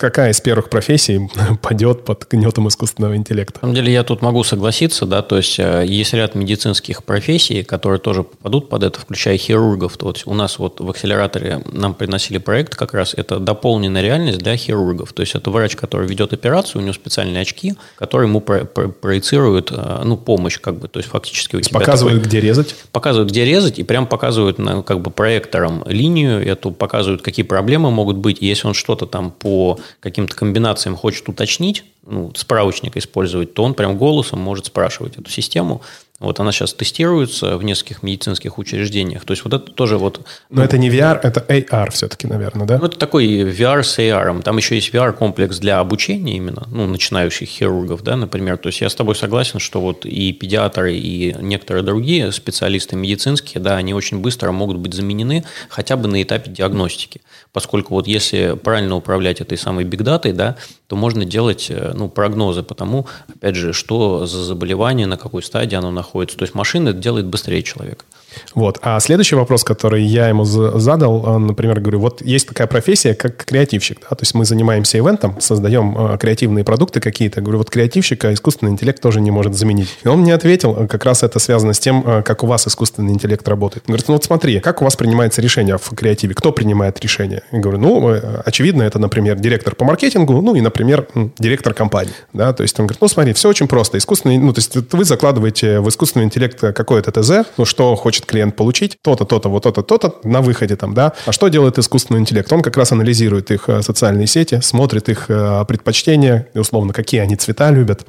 какая 0.04 0.32
из 0.32 0.40
первых 0.42 0.68
профессий 0.68 1.30
падет 1.62 2.04
под 2.04 2.26
гнетом 2.30 2.68
искусственного 2.68 3.16
интеллекта? 3.16 3.54
На 3.54 3.60
самом 3.60 3.74
деле 3.74 3.90
я 3.90 4.02
тут 4.02 4.20
могу 4.20 4.44
согласиться, 4.44 5.06
да, 5.06 5.22
то 5.22 5.38
есть 5.38 5.58
э, 5.58 5.84
есть 5.86 6.12
ряд 6.12 6.34
медицинских 6.34 7.04
профессий, 7.04 7.62
которые 7.62 7.98
тоже 7.98 8.22
попадут 8.22 8.68
под 8.68 8.82
это, 8.82 9.00
включая 9.00 9.38
хирургов. 9.38 9.96
То 9.96 10.10
есть 10.10 10.26
у 10.26 10.34
нас 10.34 10.58
вот 10.58 10.80
в 10.80 10.90
акселераторе 10.90 11.62
нам 11.72 11.94
приносили 11.94 12.36
проект 12.36 12.74
как 12.74 12.92
раз, 12.92 13.14
это 13.14 13.38
дополненная 13.38 14.02
реальность 14.02 14.38
для 14.38 14.58
хирургов. 14.58 15.14
То 15.14 15.22
есть 15.22 15.34
это 15.34 15.50
врач, 15.50 15.74
который 15.74 16.06
ведет 16.06 16.34
операцию, 16.34 16.82
у 16.82 16.84
него 16.84 16.92
специальные 16.92 17.40
очки, 17.40 17.74
которые 17.96 18.28
ему 18.28 18.40
про 18.40 18.66
про 18.66 18.88
проецируют, 18.88 19.72
э, 19.72 20.02
ну, 20.04 20.18
помощь 20.18 20.60
как 20.60 20.78
бы, 20.78 20.88
то 20.88 20.98
есть 20.98 21.08
фактически 21.08 21.56
у 21.56 21.60
тебя 21.62 21.80
Показывают, 21.80 22.18
такой, 22.18 22.28
где 22.28 22.40
резать? 22.40 22.76
Показывают, 22.92 23.30
где 23.30 23.46
резать, 23.46 23.78
и 23.78 23.82
прям 23.84 24.06
показывают 24.06 24.58
как 24.84 25.00
бы 25.00 25.10
проектором 25.10 25.82
линию, 25.86 26.46
эту 26.46 26.72
показывают, 26.72 27.22
какие 27.22 27.46
проблемы 27.46 27.90
могут 27.90 28.18
быть, 28.18 28.42
если 28.42 28.68
он 28.68 28.74
что-то 28.74 29.06
там 29.06 29.30
по 29.30 29.78
каким-то 30.00 30.34
комбинациям 30.36 30.96
хочет 30.96 31.28
уточнить, 31.28 31.84
ну, 32.06 32.32
справочник 32.34 32.96
использовать, 32.96 33.54
то 33.54 33.62
он 33.64 33.74
прям 33.74 33.96
голосом 33.96 34.40
может 34.40 34.66
спрашивать 34.66 35.16
эту 35.16 35.30
систему, 35.30 35.82
вот 36.20 36.38
она 36.38 36.52
сейчас 36.52 36.72
тестируется 36.72 37.56
в 37.56 37.64
нескольких 37.64 38.04
медицинских 38.04 38.58
учреждениях. 38.58 39.24
То 39.24 39.32
есть 39.32 39.44
вот 39.44 39.52
это 39.52 39.72
тоже 39.72 39.98
вот... 39.98 40.20
Но 40.48 40.60
ну, 40.60 40.62
это 40.62 40.78
не 40.78 40.88
VR, 40.88 41.18
это 41.20 41.40
AR 41.40 41.90
все-таки, 41.90 42.28
наверное, 42.28 42.66
да? 42.66 42.78
Ну, 42.78 42.86
это 42.86 42.96
такой 42.96 43.26
VR 43.26 43.82
с 43.82 43.98
AR. 43.98 44.42
Там 44.42 44.56
еще 44.56 44.76
есть 44.76 44.94
VR-комплекс 44.94 45.58
для 45.58 45.80
обучения 45.80 46.36
именно, 46.36 46.68
ну, 46.70 46.86
начинающих 46.86 47.48
хирургов, 47.48 48.02
да, 48.02 48.14
например. 48.16 48.58
То 48.58 48.68
есть 48.68 48.80
я 48.80 48.88
с 48.88 48.94
тобой 48.94 49.16
согласен, 49.16 49.58
что 49.58 49.80
вот 49.80 50.06
и 50.06 50.32
педиатры, 50.32 50.94
и 50.94 51.34
некоторые 51.40 51.82
другие 51.82 52.30
специалисты 52.30 52.94
медицинские, 52.94 53.60
да, 53.60 53.76
они 53.76 53.92
очень 53.92 54.20
быстро 54.20 54.52
могут 54.52 54.76
быть 54.76 54.94
заменены 54.94 55.44
хотя 55.68 55.96
бы 55.96 56.06
на 56.06 56.22
этапе 56.22 56.48
диагностики. 56.48 57.22
Поскольку 57.52 57.94
вот 57.94 58.06
если 58.06 58.54
правильно 58.54 58.94
управлять 58.94 59.40
этой 59.40 59.58
самой 59.58 59.84
бигдатой, 59.84 60.32
да, 60.32 60.56
то 60.86 60.96
можно 60.96 61.24
делать 61.24 61.66
э, 61.70 61.92
ну, 61.94 62.08
прогнозы 62.08 62.62
по 62.62 62.74
тому, 62.74 63.06
опять 63.28 63.56
же, 63.56 63.72
что 63.72 64.26
за 64.26 64.44
заболевание, 64.44 65.06
на 65.06 65.16
какой 65.16 65.42
стадии 65.42 65.74
оно 65.74 65.90
находится. 65.90 66.03
То 66.36 66.44
есть 66.44 66.54
машина 66.54 66.90
это 66.90 66.98
делает 66.98 67.26
быстрее 67.26 67.62
человека. 67.62 68.04
Вот. 68.54 68.78
А 68.82 68.98
следующий 69.00 69.36
вопрос, 69.36 69.64
который 69.64 70.02
я 70.02 70.28
ему 70.28 70.44
задал, 70.44 71.38
например, 71.38 71.80
говорю, 71.80 72.00
вот 72.00 72.22
есть 72.22 72.48
такая 72.48 72.66
профессия, 72.66 73.14
как 73.14 73.44
креативщик, 73.44 74.00
да, 74.02 74.08
то 74.08 74.22
есть 74.22 74.34
мы 74.34 74.44
занимаемся 74.44 74.98
ивентом, 74.98 75.40
создаем 75.40 75.96
э, 75.96 76.18
креативные 76.18 76.64
продукты 76.64 77.00
какие-то, 77.00 77.40
говорю, 77.40 77.58
вот 77.58 77.70
креативщика 77.70 78.32
искусственный 78.32 78.72
интеллект 78.72 79.00
тоже 79.00 79.20
не 79.20 79.30
может 79.30 79.54
заменить. 79.54 79.88
И 80.04 80.08
он 80.08 80.20
мне 80.20 80.34
ответил, 80.34 80.76
э, 80.76 80.86
как 80.86 81.04
раз 81.04 81.22
это 81.22 81.38
связано 81.38 81.72
с 81.72 81.78
тем, 81.78 82.02
э, 82.06 82.22
как 82.22 82.42
у 82.42 82.46
вас 82.46 82.66
искусственный 82.66 83.12
интеллект 83.12 83.46
работает. 83.48 83.84
Говорит, 83.86 84.08
ну 84.08 84.14
вот 84.14 84.24
смотри, 84.24 84.60
как 84.60 84.80
у 84.80 84.84
вас 84.84 84.96
принимается 84.96 85.40
решение 85.42 85.78
в 85.78 85.88
креативе, 85.94 86.34
кто 86.34 86.52
принимает 86.52 87.00
решение? 87.00 87.42
Я 87.52 87.60
говорю, 87.60 87.78
ну, 87.78 88.20
очевидно, 88.44 88.82
это, 88.82 88.98
например, 88.98 89.38
директор 89.38 89.74
по 89.74 89.84
маркетингу, 89.84 90.40
ну 90.40 90.54
и, 90.54 90.60
например, 90.60 91.06
директор 91.38 91.74
компании, 91.74 92.14
да, 92.32 92.52
то 92.52 92.62
есть 92.62 92.78
он 92.78 92.86
говорит, 92.86 93.00
ну 93.00 93.08
смотри, 93.08 93.32
все 93.32 93.48
очень 93.48 93.68
просто, 93.68 93.98
искусственный, 93.98 94.38
ну, 94.38 94.52
то 94.52 94.58
есть 94.60 94.76
вы 94.92 95.04
закладываете 95.04 95.80
в 95.80 95.88
искусственный 95.88 96.26
интеллект 96.26 96.60
какое-то 96.60 97.10
ТЗ, 97.12 97.48
ну, 97.56 97.64
что 97.64 97.94
хочет 97.94 98.23
хочет 98.24 98.30
клиент 98.30 98.56
получить 98.56 98.98
то-то, 99.02 99.24
то-то, 99.24 99.48
вот 99.48 99.62
то-то, 99.62 99.82
то-то 99.82 100.14
на 100.24 100.40
выходе 100.40 100.76
там, 100.76 100.94
да. 100.94 101.12
А 101.26 101.32
что 101.32 101.48
делает 101.48 101.78
искусственный 101.78 102.20
интеллект? 102.20 102.52
Он 102.52 102.62
как 102.62 102.76
раз 102.76 102.92
анализирует 102.92 103.50
их 103.50 103.68
э, 103.68 103.82
социальные 103.82 104.26
сети, 104.26 104.60
смотрит 104.62 105.08
их 105.08 105.26
э, 105.28 105.64
предпочтения, 105.66 106.46
условно, 106.54 106.92
какие 106.92 107.20
они 107.22 107.36
цвета 107.36 107.70
любят, 107.70 108.06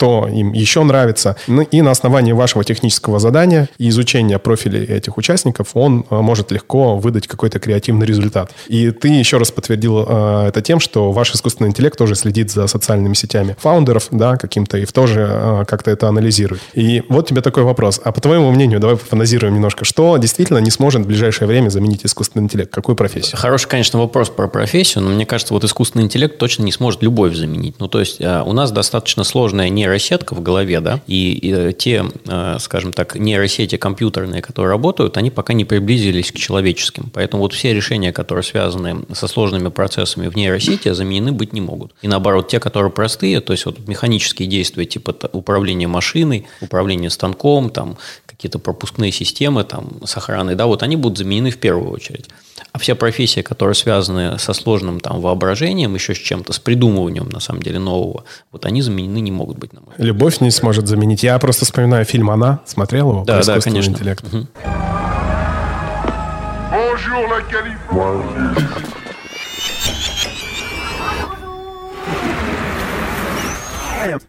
что 0.00 0.26
им 0.26 0.54
еще 0.54 0.82
нравится. 0.82 1.36
Ну, 1.46 1.60
и 1.60 1.82
на 1.82 1.90
основании 1.90 2.32
вашего 2.32 2.64
технического 2.64 3.18
задания 3.18 3.68
и 3.76 3.90
изучения 3.90 4.38
профилей 4.38 4.82
этих 4.82 5.18
участников 5.18 5.72
он 5.74 6.06
э, 6.08 6.20
может 6.22 6.50
легко 6.52 6.96
выдать 6.96 7.26
какой-то 7.26 7.58
креативный 7.58 8.06
результат. 8.06 8.50
И 8.68 8.92
ты 8.92 9.08
еще 9.08 9.36
раз 9.36 9.50
подтвердил 9.50 10.06
э, 10.08 10.46
это 10.48 10.62
тем, 10.62 10.80
что 10.80 11.12
ваш 11.12 11.34
искусственный 11.34 11.68
интеллект 11.68 11.98
тоже 11.98 12.14
следит 12.14 12.50
за 12.50 12.66
социальными 12.66 13.12
сетями 13.12 13.56
фаундеров, 13.60 14.08
да, 14.10 14.38
каким-то, 14.38 14.78
и 14.78 14.86
тоже 14.86 15.28
э, 15.30 15.64
как-то 15.68 15.90
это 15.90 16.08
анализирует. 16.08 16.62
И 16.72 17.02
вот 17.10 17.28
тебе 17.28 17.42
такой 17.42 17.64
вопрос. 17.64 18.00
А 18.02 18.10
по 18.10 18.22
твоему 18.22 18.50
мнению, 18.52 18.80
давай 18.80 18.96
пофантазируем 18.96 19.52
немножко, 19.52 19.84
что 19.84 20.16
действительно 20.16 20.58
не 20.58 20.70
сможет 20.70 21.02
в 21.02 21.08
ближайшее 21.08 21.46
время 21.46 21.68
заменить 21.68 22.06
искусственный 22.06 22.44
интеллект? 22.44 22.72
Какую 22.72 22.96
профессию? 22.96 23.36
Хороший, 23.36 23.68
конечно, 23.68 23.98
вопрос 23.98 24.30
про 24.30 24.48
профессию, 24.48 25.04
но 25.04 25.10
мне 25.10 25.26
кажется, 25.26 25.52
вот 25.52 25.62
искусственный 25.64 26.06
интеллект 26.06 26.38
точно 26.38 26.62
не 26.62 26.72
сможет 26.72 27.02
любовь 27.02 27.34
заменить. 27.34 27.74
Ну, 27.78 27.88
то 27.88 28.00
есть 28.00 28.18
у 28.22 28.52
нас 28.54 28.72
достаточно 28.72 29.24
сложная 29.24 29.68
нейросетка 29.90 30.34
в 30.34 30.42
голове, 30.42 30.80
да, 30.80 31.00
и, 31.06 31.32
и 31.32 31.52
э, 31.52 31.72
те, 31.72 32.04
э, 32.26 32.56
скажем 32.60 32.92
так, 32.92 33.16
нейросети 33.16 33.76
компьютерные, 33.76 34.42
которые 34.42 34.70
работают, 34.70 35.16
они 35.16 35.30
пока 35.30 35.52
не 35.52 35.64
приблизились 35.64 36.30
к 36.32 36.36
человеческим. 36.36 37.10
Поэтому 37.12 37.42
вот 37.42 37.52
все 37.52 37.74
решения, 37.74 38.12
которые 38.12 38.42
связаны 38.42 39.04
со 39.12 39.26
сложными 39.26 39.68
процессами 39.68 40.28
в 40.28 40.36
нейросети, 40.36 40.92
заменены 40.92 41.32
быть 41.32 41.52
не 41.52 41.60
могут. 41.60 41.92
И 42.02 42.08
наоборот, 42.08 42.48
те, 42.48 42.60
которые 42.60 42.92
простые, 42.92 43.40
то 43.40 43.52
есть 43.52 43.66
вот 43.66 43.88
механические 43.88 44.48
действия 44.48 44.84
типа 44.84 45.14
управления 45.32 45.88
машиной, 45.88 46.46
управления 46.60 47.10
станком, 47.10 47.70
там 47.70 47.96
какие-то 48.26 48.58
пропускные 48.58 49.12
системы, 49.12 49.64
там, 49.64 50.00
с 50.04 50.16
охраной, 50.16 50.54
да, 50.54 50.66
вот 50.66 50.82
они 50.82 50.96
будут 50.96 51.18
заменены 51.18 51.50
в 51.50 51.58
первую 51.58 51.90
очередь. 51.90 52.26
А 52.72 52.78
все 52.78 52.94
профессии, 52.94 53.40
которые 53.40 53.74
связаны 53.74 54.38
со 54.38 54.52
сложным 54.52 55.00
там 55.00 55.20
воображением, 55.20 55.94
еще 55.94 56.14
с 56.14 56.18
чем-то, 56.18 56.52
с 56.52 56.58
придумыванием, 56.58 57.28
на 57.28 57.40
самом 57.40 57.62
деле, 57.62 57.78
нового, 57.78 58.24
вот 58.52 58.64
они 58.64 58.80
заменены 58.80 59.20
не 59.20 59.32
могут 59.32 59.58
быть, 59.58 59.72
на 59.72 59.80
мой. 59.80 59.94
Любовь 59.98 60.40
не 60.40 60.50
сможет 60.50 60.86
заменить. 60.86 61.22
Я 61.22 61.38
просто 61.38 61.64
вспоминаю 61.64 62.04
фильм 62.04 62.30
«Она». 62.30 62.60
Смотрел 62.66 63.10
его? 63.10 63.24
Да, 63.24 63.42
да, 63.42 63.60
конечно. 63.60 63.92
Интеллект. 63.92 64.24
Угу. 64.24 64.46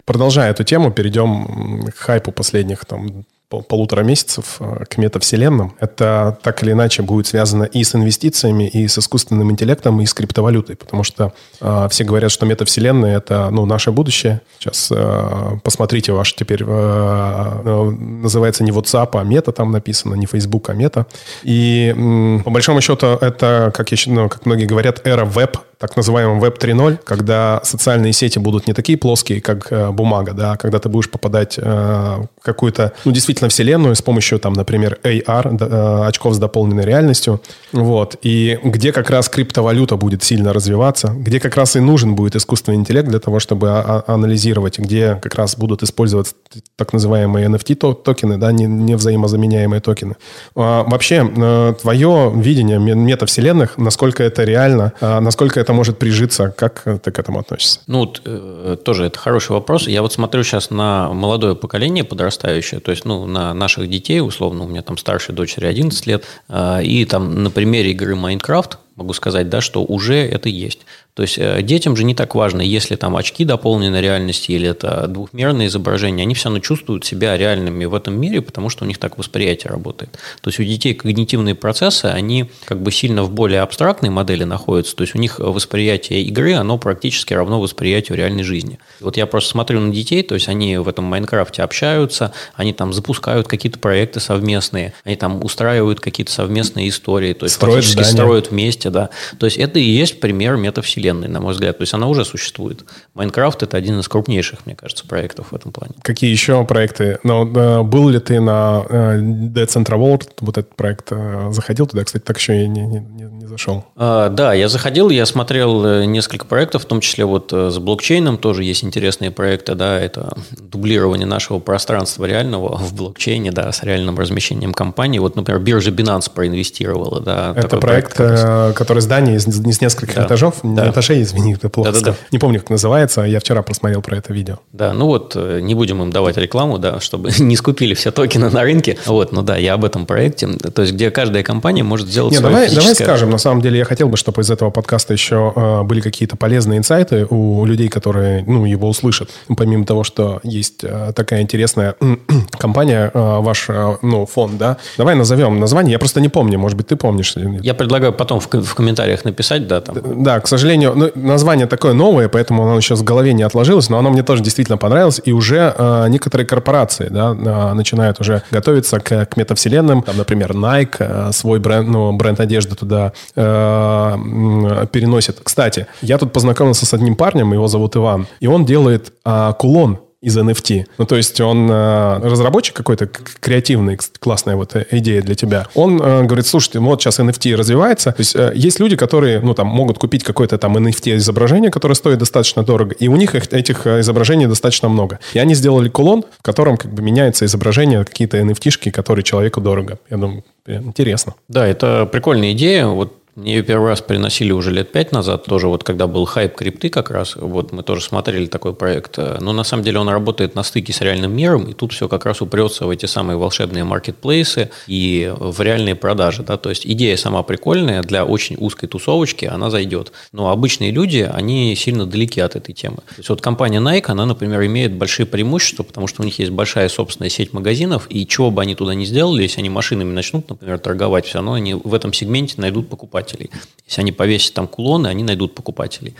Продолжая 0.06 0.52
эту 0.52 0.64
тему, 0.64 0.92
перейдем 0.92 1.88
к 1.92 1.96
хайпу 1.96 2.32
последних 2.32 2.86
там, 2.86 3.26
полутора 3.60 4.02
месяцев 4.04 4.58
э, 4.60 4.86
к 4.90 4.98
метавселенным. 4.98 5.74
Это 5.80 6.38
так 6.42 6.64
или 6.64 6.72
иначе 6.72 7.02
будет 7.02 7.28
связано 7.28 7.64
и 7.64 7.84
с 7.84 7.96
инвестициями, 7.96 8.68
и 8.68 8.88
с 8.88 8.98
искусственным 8.98 9.52
интеллектом, 9.52 10.02
и 10.02 10.06
с 10.06 10.14
криптовалютой, 10.14 10.76
потому 10.76 11.04
что 11.04 11.34
э, 11.60 11.88
все 11.90 12.04
говорят, 12.04 12.32
что 12.32 12.46
метавселенная– 12.46 13.18
это 13.18 13.50
ну, 13.52 13.66
наше 13.66 13.92
будущее. 13.92 14.42
Сейчас 14.60 14.90
э, 14.92 15.58
посмотрите, 15.64 16.14
ваш 16.14 16.34
теперь 16.34 16.64
э, 16.64 16.66
э, 16.68 17.90
называется 18.00 18.64
не 18.64 18.72
WhatsApp, 18.72 19.10
а 19.20 19.24
мета 19.24 19.52
там 19.52 19.72
написано, 19.72 20.16
не 20.16 20.26
Facebook, 20.26 20.70
а 20.70 20.74
мета. 20.74 21.06
И 21.44 21.94
э, 21.96 22.44
по 22.44 22.50
большому 22.50 22.82
счету 22.82 23.08
это, 23.08 23.72
как, 23.76 23.92
я, 23.92 23.98
ну, 24.08 24.30
как 24.30 24.46
многие 24.46 24.66
говорят, 24.66 25.06
эра 25.06 25.26
веб 25.26 25.58
так 25.82 25.98
называемом 25.98 26.40
Web 26.40 26.60
3.0, 26.60 27.00
когда 27.04 27.60
социальные 27.64 28.14
сети 28.14 28.38
будут 28.38 28.68
не 28.68 28.74
такие 28.74 29.00
плоские, 29.00 29.42
как 29.42 29.72
э, 29.72 29.90
бумага, 29.90 30.34
да, 30.34 30.56
когда 30.56 30.78
ты 30.78 30.90
будешь 30.90 31.10
попадать 31.10 31.58
э, 31.58 31.64
в 31.64 32.28
какую-то, 32.44 32.94
ну, 33.04 33.12
действительно, 33.12 33.50
вселенную 33.50 33.96
с 33.96 34.02
помощью, 34.04 34.38
там, 34.40 34.54
например, 34.54 35.00
AR, 35.04 35.58
э, 35.60 36.08
очков 36.08 36.36
с 36.36 36.38
дополненной 36.38 36.86
реальностью, 36.86 37.42
вот, 37.72 38.16
и 38.22 38.60
где 38.64 38.92
как 38.92 39.10
раз 39.10 39.28
криптовалюта 39.28 39.96
будет 39.96 40.24
сильно 40.24 40.54
развиваться, 40.54 41.08
где 41.18 41.40
как 41.40 41.56
раз 41.58 41.76
и 41.76 41.80
нужен 41.80 42.14
будет 42.14 42.36
искусственный 42.36 42.78
интеллект 42.78 43.10
для 43.10 43.20
того, 43.20 43.40
чтобы 43.40 43.70
а- 43.72 44.04
а- 44.08 44.14
анализировать, 44.14 44.78
где 44.78 45.16
как 45.16 45.34
раз 45.34 45.58
будут 45.58 45.82
использоваться 45.82 46.36
так 46.76 46.94
называемые 46.94 47.48
NFT-токены, 47.48 48.38
да, 48.38 48.52
не, 48.52 48.66
не 48.66 48.96
взаимозаменяемые 48.96 49.82
токены. 49.82 50.16
А, 50.56 50.84
вообще, 50.84 51.28
э, 51.36 51.74
твое 51.82 52.32
видение 52.36 52.78
метавселенных, 52.78 53.80
насколько 53.80 54.24
это 54.24 54.44
реально, 54.44 54.94
а, 55.02 55.20
насколько 55.22 55.60
это 55.60 55.71
может 55.74 56.00
прижиться, 56.00 56.54
как 56.56 56.84
ты 57.04 57.12
к 57.12 57.20
этому 57.20 57.40
относишься? 57.40 57.80
Ну, 57.88 58.00
вот, 58.00 58.22
э, 58.26 58.78
тоже 58.84 59.06
это 59.06 59.18
хороший 59.20 59.52
вопрос. 59.52 59.88
Я 59.88 60.02
вот 60.02 60.14
смотрю 60.14 60.44
сейчас 60.44 60.70
на 60.70 61.12
молодое 61.14 61.56
поколение 61.56 62.04
подрастающее, 62.04 62.80
то 62.80 62.92
есть, 62.92 63.06
ну, 63.06 63.26
на 63.26 63.54
наших 63.54 63.90
детей, 63.90 64.22
условно, 64.22 64.64
у 64.64 64.68
меня 64.68 64.82
там 64.82 64.98
старшей 64.98 65.34
дочери 65.34 65.66
11 65.66 66.08
лет, 66.08 66.26
э, 66.50 66.84
и 66.84 67.06
там 67.06 67.44
на 67.44 67.52
примере 67.52 67.92
игры 67.92 68.16
Майнкрафт 68.16 68.78
могу 68.96 69.14
сказать, 69.14 69.50
да, 69.50 69.62
что 69.62 69.84
уже 69.84 70.16
это 70.16 70.50
есть. 70.50 70.80
То 71.14 71.24
есть 71.24 71.38
э, 71.38 71.62
детям 71.62 71.98
же 71.98 72.04
не 72.06 72.16
так 72.16 72.36
важно, 72.36 72.62
если 72.62 72.96
там 72.96 73.18
очки 73.18 73.44
дополнены 73.44 73.98
реальности 73.98 74.52
или 74.52 74.70
это 74.70 75.08
двухмерное 75.08 75.68
изображение, 75.68 76.24
они 76.24 76.34
все 76.36 76.46
равно 76.46 76.60
чувствуют 76.60 77.04
себя 77.04 77.38
реальными 77.38 77.84
в 77.86 77.94
этом 77.94 78.20
мире, 78.20 78.42
потому 78.42 78.70
что 78.70 78.86
у 78.86 78.88
них 78.88 78.98
так 78.98 79.18
восприятие 79.18 79.72
работает. 79.72 80.18
То 80.42 80.50
есть 80.50 80.60
у 80.60 80.64
детей 80.64 80.94
когнитивные 80.94 81.54
процессы, 81.54 82.06
они 82.06 82.50
как 82.64 82.82
бы 82.82 82.92
сильно 82.92 83.24
в 83.24 83.32
более 83.32 83.62
абстрактной 83.62 84.10
модели 84.10 84.46
находятся, 84.46 84.96
то 84.96 85.02
есть 85.02 85.14
у 85.14 85.18
них 85.18 85.40
восприятие 85.40 86.22
игры, 86.24 86.54
оно 86.54 86.78
практически 86.78 87.34
равно 87.34 87.60
восприятию 87.60 88.18
реальной 88.18 88.44
жизни. 88.44 88.80
Вот 89.02 89.18
я 89.18 89.26
просто 89.26 89.52
смотрю 89.52 89.82
на 89.82 89.94
детей, 89.94 90.24
то 90.24 90.36
есть 90.36 90.48
они 90.48 90.78
в 90.78 90.88
этом 90.88 91.06
Майнкрафте 91.06 91.62
общаются, 91.64 92.32
они 92.56 92.72
там 92.72 92.94
запускают 92.94 93.50
какие-то 93.50 93.80
проекты 93.80 94.22
совместные, 94.22 94.94
они 95.04 95.18
там 95.18 95.44
устраивают 95.44 96.00
какие-то 96.00 96.32
совместные 96.32 96.88
истории, 96.88 97.34
то 97.34 97.46
есть 97.46 97.56
строят 97.56 97.84
строят 97.84 98.52
вместе, 98.52 98.90
да. 98.90 99.10
То 99.38 99.46
есть 99.46 99.58
это 99.58 99.78
и 99.80 99.84
есть 99.84 100.22
пример 100.22 100.56
метавселенной 100.56 101.01
вселенной, 101.02 101.28
на 101.28 101.40
мой 101.40 101.54
взгляд. 101.54 101.78
То 101.78 101.82
есть 101.82 101.94
она 101.94 102.08
уже 102.08 102.26
существует. 102.26 102.86
Майнкрафт– 103.14 103.64
это 103.64 103.78
один 103.78 104.00
из 104.00 104.08
крупнейших, 104.08 104.66
мне 104.66 104.76
кажется, 104.76 105.06
проектов 105.08 105.48
в 105.52 105.56
этом 105.56 105.72
плане. 105.72 105.96
Какие 106.02 106.32
еще 106.32 106.64
проекты? 106.66 107.20
Ну, 107.24 107.46
был 107.84 108.10
ли 108.10 108.20
ты 108.20 108.40
на 108.40 108.84
э, 108.88 109.18
Dead 109.20 109.68
Central 109.68 110.00
World, 110.00 110.30
вот 110.40 110.58
этот 110.58 110.76
проект, 110.76 111.08
э, 111.12 111.50
заходил 111.52 111.88
туда? 111.88 112.04
Кстати, 112.04 112.24
так 112.24 112.38
еще 112.38 112.64
и 112.64 112.68
не, 112.68 112.82
не, 112.82 113.00
не 113.00 113.48
зашел. 113.48 113.86
А, 113.96 114.30
да, 114.30 114.54
я 114.54 114.70
заходил, 114.70 115.10
я 115.10 115.26
смотрел 115.26 116.06
несколько 116.06 116.46
проектов, 116.46 116.84
в 116.84 116.86
том 116.86 117.02
числе 117.02 117.26
вот 117.26 117.52
с 117.52 117.78
блокчейном 117.80 118.38
тоже 118.38 118.64
есть 118.64 118.84
интересные 118.84 119.32
проекты, 119.32 119.76
да, 119.76 120.00
это 120.00 120.38
дублирование 120.60 121.28
нашего 121.28 121.60
пространства 121.60 122.26
реального 122.26 122.78
в 122.82 122.94
блокчейне, 122.94 123.52
да, 123.52 123.72
с 123.72 123.84
реальным 123.84 124.18
размещением 124.20 124.74
компании. 124.74 125.20
Вот, 125.20 125.36
например, 125.36 125.62
биржа 125.62 125.92
Binance 125.92 126.32
проинвестировала, 126.34 127.20
да. 127.22 127.54
Это 127.56 127.78
проект, 127.78 128.18
проект 128.18 128.78
который 128.78 129.02
здание 129.02 129.38
из, 129.38 129.48
из 129.48 129.82
нескольких 129.82 130.16
да. 130.16 130.26
этажов, 130.26 130.60
да 130.64 130.91
этажей, 130.92 131.22
извини, 131.22 131.56
ты 131.56 131.70
плохо 131.70 131.92
да, 131.92 132.00
да, 132.00 132.06
да. 132.12 132.16
Не 132.32 132.40
помню, 132.40 132.60
как 132.60 132.70
называется, 132.70 133.22
я 133.22 133.40
вчера 133.40 133.62
просмотрел 133.62 134.02
про 134.02 134.18
это 134.18 134.34
видео. 134.34 134.58
Да, 134.72 134.94
ну 134.94 135.06
вот, 135.06 135.34
э, 135.36 135.60
не 135.62 135.76
будем 135.76 136.02
им 136.02 136.12
давать 136.12 136.38
рекламу, 136.38 136.78
да, 136.78 137.00
чтобы 137.00 137.32
не 137.40 137.56
скупили 137.56 137.94
все 137.94 138.12
токены 138.12 138.50
на 138.50 138.64
рынке. 138.64 138.98
Вот, 139.06 139.32
ну 139.32 139.42
да, 139.42 139.58
я 139.58 139.74
об 139.74 139.86
этом 139.86 140.06
проекте, 140.06 140.48
то 140.48 140.82
есть 140.82 140.94
где 140.94 141.12
каждая 141.12 141.44
компания 141.44 141.84
может 141.84 142.08
сделать 142.08 142.34
Не, 142.34 142.40
давай, 142.40 142.68
физическое... 142.68 142.94
давай 142.94 142.96
скажем, 142.96 143.30
на 143.30 143.38
самом 143.38 143.62
деле 143.62 143.80
я 143.80 143.86
хотел 143.86 144.10
бы, 144.10 144.18
чтобы 144.18 144.42
из 144.42 144.52
этого 144.52 144.70
подкаста 144.70 145.14
еще 145.14 145.54
э, 145.56 145.84
были 145.84 146.02
какие-то 146.02 146.36
полезные 146.36 146.80
инсайты 146.80 147.26
у 147.30 147.66
людей, 147.66 147.90
которые, 147.90 148.44
ну, 148.48 148.66
его 148.66 148.90
услышат. 148.90 149.30
Помимо 149.58 149.86
того, 149.86 150.04
что 150.04 150.40
есть 150.44 150.84
э, 150.84 151.14
такая 151.16 151.42
интересная 151.42 151.96
компания, 152.58 153.12
э, 153.14 153.38
ваш, 153.40 153.66
э, 153.70 153.98
ну, 154.02 154.26
фонд, 154.26 154.58
да, 154.58 154.78
давай 154.98 155.16
назовем 155.16 155.60
название, 155.60 155.94
я 155.94 156.00
просто 156.00 156.22
не 156.22 156.30
помню, 156.30 156.60
может 156.60 156.78
быть, 156.78 156.88
ты 156.88 156.96
помнишь. 156.96 157.36
Я 157.62 157.74
предлагаю 157.74 158.14
потом 158.14 158.40
в, 158.40 158.48
в 158.48 158.76
комментариях 158.76 159.26
написать, 159.26 159.68
да, 159.68 159.82
там. 159.82 160.24
Да, 160.24 160.40
к 160.40 160.48
сожалению, 160.48 160.81
сожалению, 160.82 161.12
ну, 161.16 161.22
название 161.22 161.68
такое 161.68 161.94
новое, 161.94 162.30
поэтому 162.30 162.64
оно 162.64 162.82
сейчас 162.82 163.00
в 163.00 163.04
голове 163.04 163.34
не 163.34 163.44
отложилось, 163.44 163.90
но 163.90 163.98
оно 163.98 164.10
мне 164.10 164.24
тоже 164.24 164.44
действительно 164.44 164.78
понравилось. 164.78 165.22
И 165.24 165.32
уже 165.32 165.74
э, 165.78 166.08
некоторые 166.10 166.48
корпорации 166.48 167.08
да, 167.10 167.32
э, 167.32 167.74
начинают 167.74 168.20
уже 168.20 168.42
готовиться 168.52 169.00
к, 169.00 169.26
к 169.26 169.38
метавселенным. 169.38 170.02
Там, 170.02 170.18
например, 170.18 170.52
Nike 170.52 170.96
э, 171.00 171.32
свой 171.32 171.60
бренд, 171.60 171.88
ну, 171.88 172.12
бренд 172.14 172.40
одежды 172.40 172.76
туда 172.76 173.14
э, 173.36 174.86
переносит. 174.92 175.40
Кстати, 175.44 175.88
я 176.02 176.18
тут 176.18 176.34
познакомился 176.34 176.86
с 176.86 176.94
одним 176.94 177.16
парнем, 177.16 177.54
его 177.54 177.68
зовут 177.68 177.96
Иван, 177.96 178.28
и 178.40 178.48
он 178.48 178.66
делает 178.66 179.14
э, 179.26 179.54
кулон 179.58 180.00
из 180.22 180.38
NFT. 180.38 180.86
Ну, 180.98 181.06
то 181.06 181.16
есть 181.16 181.42
он 181.42 181.70
э, 181.70 182.20
разработчик 182.20 182.76
какой-то 182.76 183.08
креативный, 183.08 183.98
классная 184.20 184.56
вот 184.56 184.76
э, 184.76 184.86
идея 184.92 185.22
для 185.22 185.34
тебя. 185.34 185.68
Он 185.74 186.00
э, 186.00 186.24
говорит, 186.24 186.46
слушайте, 186.46 186.80
вот 186.80 187.02
сейчас 187.02 187.20
NFT 187.20 187.56
развивается. 187.56 188.12
То 188.12 188.20
есть 188.20 188.36
есть 188.54 188.80
люди, 188.80 188.96
которые, 188.96 189.40
ну, 189.40 189.56
там, 189.56 189.68
могут 189.68 189.98
купить 189.98 190.24
какое-то 190.24 190.60
там 190.60 190.78
NFT 190.78 191.18
изображение, 191.18 191.72
которое 191.72 191.96
стоит 191.96 192.20
достаточно 192.20 192.64
дорого, 192.64 192.96
и 193.00 193.08
у 193.08 193.16
них 193.16 193.34
этих 193.34 193.88
э, 193.88 194.02
изображений 194.02 194.46
достаточно 194.46 194.90
много. 194.90 195.20
И 195.34 195.40
они 195.40 195.56
сделали 195.56 195.90
кулон, 195.90 196.24
в 196.40 196.44
котором 196.44 196.78
как 196.78 196.94
бы 196.94 197.02
меняется 197.02 197.46
изображение, 197.46 198.06
какие-то 198.06 198.38
NFT-шки, 198.38 198.92
которые 198.92 199.24
человеку 199.24 199.60
дорого. 199.60 199.98
Я 200.12 200.18
думаю, 200.18 200.44
интересно. 200.68 201.34
Да, 201.48 201.66
это 201.66 202.06
прикольная 202.06 202.52
идея. 202.52 202.86
Вот 202.86 203.21
мне 203.36 203.56
ее 203.56 203.64
первый 203.64 203.88
раз 203.88 204.02
приносили 204.02 204.52
уже 204.52 204.72
лет 204.72 204.92
пять 204.92 205.14
назад, 205.14 205.46
тоже 205.46 205.68
вот 205.68 205.84
когда 205.84 206.08
был 206.08 206.26
хайп 206.26 206.56
крипты 206.56 206.90
как 206.90 207.10
раз, 207.10 207.36
вот 207.38 207.72
мы 207.72 207.82
тоже 207.82 208.02
смотрели 208.02 208.46
такой 208.46 208.74
проект. 208.74 209.18
Но 209.18 209.54
на 209.54 209.64
самом 209.64 209.84
деле 209.84 210.00
он 210.00 210.10
работает 210.10 210.54
на 210.56 210.64
стыке 210.64 210.92
с 210.92 211.00
реальным 211.00 211.34
миром, 211.34 211.64
и 211.64 211.74
тут 211.74 211.94
все 211.94 212.10
как 212.10 212.26
раз 212.26 212.42
упрется 212.42 212.86
в 212.86 212.90
эти 212.90 213.06
самые 213.06 213.38
волшебные 213.38 213.86
маркетплейсы 213.86 214.70
и 214.88 215.34
в 215.38 215.62
реальные 215.62 215.96
продажи. 215.96 216.44
Да? 216.44 216.58
То 216.58 216.70
есть 216.70 216.86
идея 216.86 217.16
сама 217.16 217.42
прикольная, 217.44 218.02
для 218.04 218.26
очень 218.26 218.58
узкой 218.60 218.88
тусовочки 218.88 219.46
она 219.46 219.70
зайдет. 219.70 220.12
Но 220.34 220.50
обычные 220.50 220.92
люди, 220.92 221.30
они 221.32 221.74
сильно 221.76 222.06
далеки 222.06 222.42
от 222.42 222.58
этой 222.58 222.74
темы. 222.74 222.98
То 222.98 223.16
есть 223.18 223.30
вот 223.30 223.42
компания 223.42 223.80
Nike, 223.80 224.08
она, 224.08 224.26
например, 224.26 224.66
имеет 224.66 224.94
большие 224.94 225.26
преимущества, 225.26 225.84
потому 225.84 226.08
что 226.08 226.22
у 226.22 226.26
них 226.26 226.38
есть 226.40 226.52
большая 226.52 226.90
собственная 226.90 227.30
сеть 227.30 227.54
магазинов, 227.54 228.08
и 228.10 228.28
чего 228.28 228.52
бы 228.52 228.62
они 228.62 228.76
туда 228.76 228.94
не 228.94 229.06
сделали, 229.06 229.44
если 229.44 229.62
они 229.62 229.70
машинами 229.70 230.12
начнут, 230.12 230.50
например, 230.50 230.80
торговать, 230.80 231.26
все 231.26 231.36
равно 231.36 231.54
они 231.54 231.76
в 231.76 231.94
этом 231.94 232.12
сегменте 232.12 232.56
найдут 232.58 232.90
покупателей 232.90 233.21
покупателей. 233.22 233.50
Если 233.88 234.02
они 234.02 234.12
повесят 234.12 234.54
там 234.54 234.68
кулоны, 234.68 235.08
они 235.08 235.24
найдут 235.24 235.56
покупателей. 235.56 236.16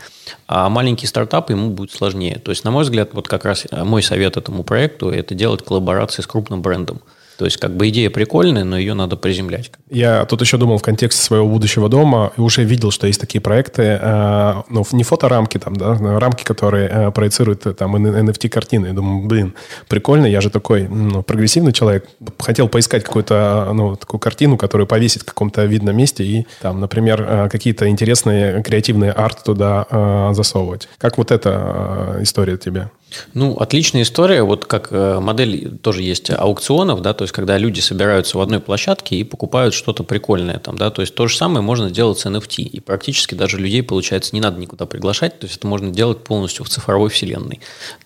А 0.46 0.68
маленький 0.68 1.06
стартап 1.06 1.50
ему 1.50 1.70
будет 1.70 1.90
сложнее. 1.90 2.38
То 2.38 2.50
есть, 2.50 2.64
на 2.64 2.70
мой 2.70 2.84
взгляд, 2.84 3.10
вот 3.12 3.28
как 3.28 3.44
раз 3.44 3.66
мой 3.70 4.02
совет 4.02 4.36
этому 4.36 4.62
проекту– 4.62 5.10
это 5.10 5.34
делать 5.34 5.64
коллаборации 5.64 6.22
с 6.22 6.26
крупным 6.26 6.62
брендом. 6.62 7.00
То 7.38 7.46
есть, 7.46 7.56
как 7.56 7.76
бы 7.76 7.88
идея 7.88 8.10
прикольная, 8.10 8.64
но 8.64 8.78
ее 8.78 8.94
надо 8.94 9.16
приземлять. 9.16 9.70
Я 9.92 10.24
тут 10.24 10.40
еще 10.40 10.56
думал 10.56 10.78
в 10.78 10.82
контексте 10.82 11.22
своего 11.22 11.46
будущего 11.46 11.90
дома 11.90 12.32
и 12.38 12.40
уже 12.40 12.64
видел, 12.64 12.90
что 12.90 13.06
есть 13.06 13.20
такие 13.20 13.42
проекты, 13.42 13.98
э, 14.00 14.54
ну, 14.70 14.86
не 14.92 15.04
фоторамки 15.04 15.58
там, 15.58 15.76
да, 15.76 15.94
рамки, 16.18 16.44
которые 16.44 16.88
э, 16.88 17.10
проецируют 17.10 17.66
э, 17.66 17.74
там 17.74 17.94
NFT-картины. 17.96 18.86
Я 18.86 18.92
думаю, 18.94 19.26
блин, 19.26 19.54
прикольно, 19.88 20.24
я 20.24 20.40
же 20.40 20.48
такой 20.48 20.88
ну, 20.88 21.22
прогрессивный 21.22 21.74
человек. 21.74 22.08
Хотел 22.38 22.68
поискать 22.68 23.04
какую-то, 23.04 23.70
ну, 23.74 23.96
такую 23.96 24.18
картину, 24.18 24.56
которую 24.56 24.86
повесить 24.86 25.22
в 25.22 25.26
каком-то 25.26 25.62
видном 25.66 25.94
месте 25.94 26.24
и 26.24 26.46
там, 26.62 26.80
например, 26.80 27.50
какие-то 27.52 27.86
интересные 27.86 28.62
креативные 28.62 29.12
арт 29.12 29.44
туда 29.44 30.32
засовывать. 30.32 30.88
Как 30.96 31.18
вот 31.18 31.30
эта 31.30 32.16
история 32.20 32.56
тебе? 32.56 32.90
Ну, 33.34 33.56
отличная 33.56 34.02
история. 34.02 34.42
Вот 34.42 34.64
как 34.64 34.90
модель 34.90 35.76
тоже 35.78 36.02
есть 36.02 36.30
аукционов, 36.30 37.02
да, 37.02 37.12
то 37.12 37.24
есть 37.24 37.34
когда 37.34 37.58
люди 37.58 37.80
собираются 37.80 38.38
в 38.38 38.40
одной 38.40 38.60
площадке 38.60 39.16
и 39.16 39.24
покупают 39.24 39.74
что-то 39.82 40.04
прикольное 40.04 40.58
там, 40.58 40.78
да, 40.78 40.90
то 40.90 41.02
есть 41.02 41.14
то 41.14 41.26
же 41.26 41.36
самое 41.36 41.62
можно 41.62 41.88
сделать 41.88 42.18
с 42.18 42.26
NFT. 42.26 42.62
И 42.62 42.80
практически 42.80 43.34
даже 43.34 43.58
людей, 43.58 43.82
получается, 43.82 44.30
не 44.34 44.40
надо 44.40 44.60
никуда 44.60 44.86
приглашать, 44.86 45.38
то 45.38 45.46
есть 45.46 45.58
это 45.58 45.66
можно 45.66 45.90
делать 45.90 46.22
полностью 46.24 46.64
в 46.64 46.68
цифровой 46.68 47.10
вселенной. 47.10 47.60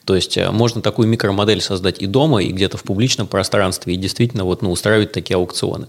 То 0.04 0.14
есть 0.14 0.38
э, 0.38 0.50
можно 0.50 0.80
такую 0.80 1.08
микромодель 1.08 1.60
создать 1.60 2.00
и 2.00 2.06
дома, 2.06 2.42
и 2.42 2.50
где-то 2.50 2.78
в 2.78 2.82
публичном 2.82 3.26
пространстве, 3.26 3.94
и 3.94 3.96
действительно 3.96 4.44
вот, 4.44 4.62
ну, 4.62 4.70
устраивать 4.70 5.12
такие 5.12 5.36
аукционы. 5.36 5.88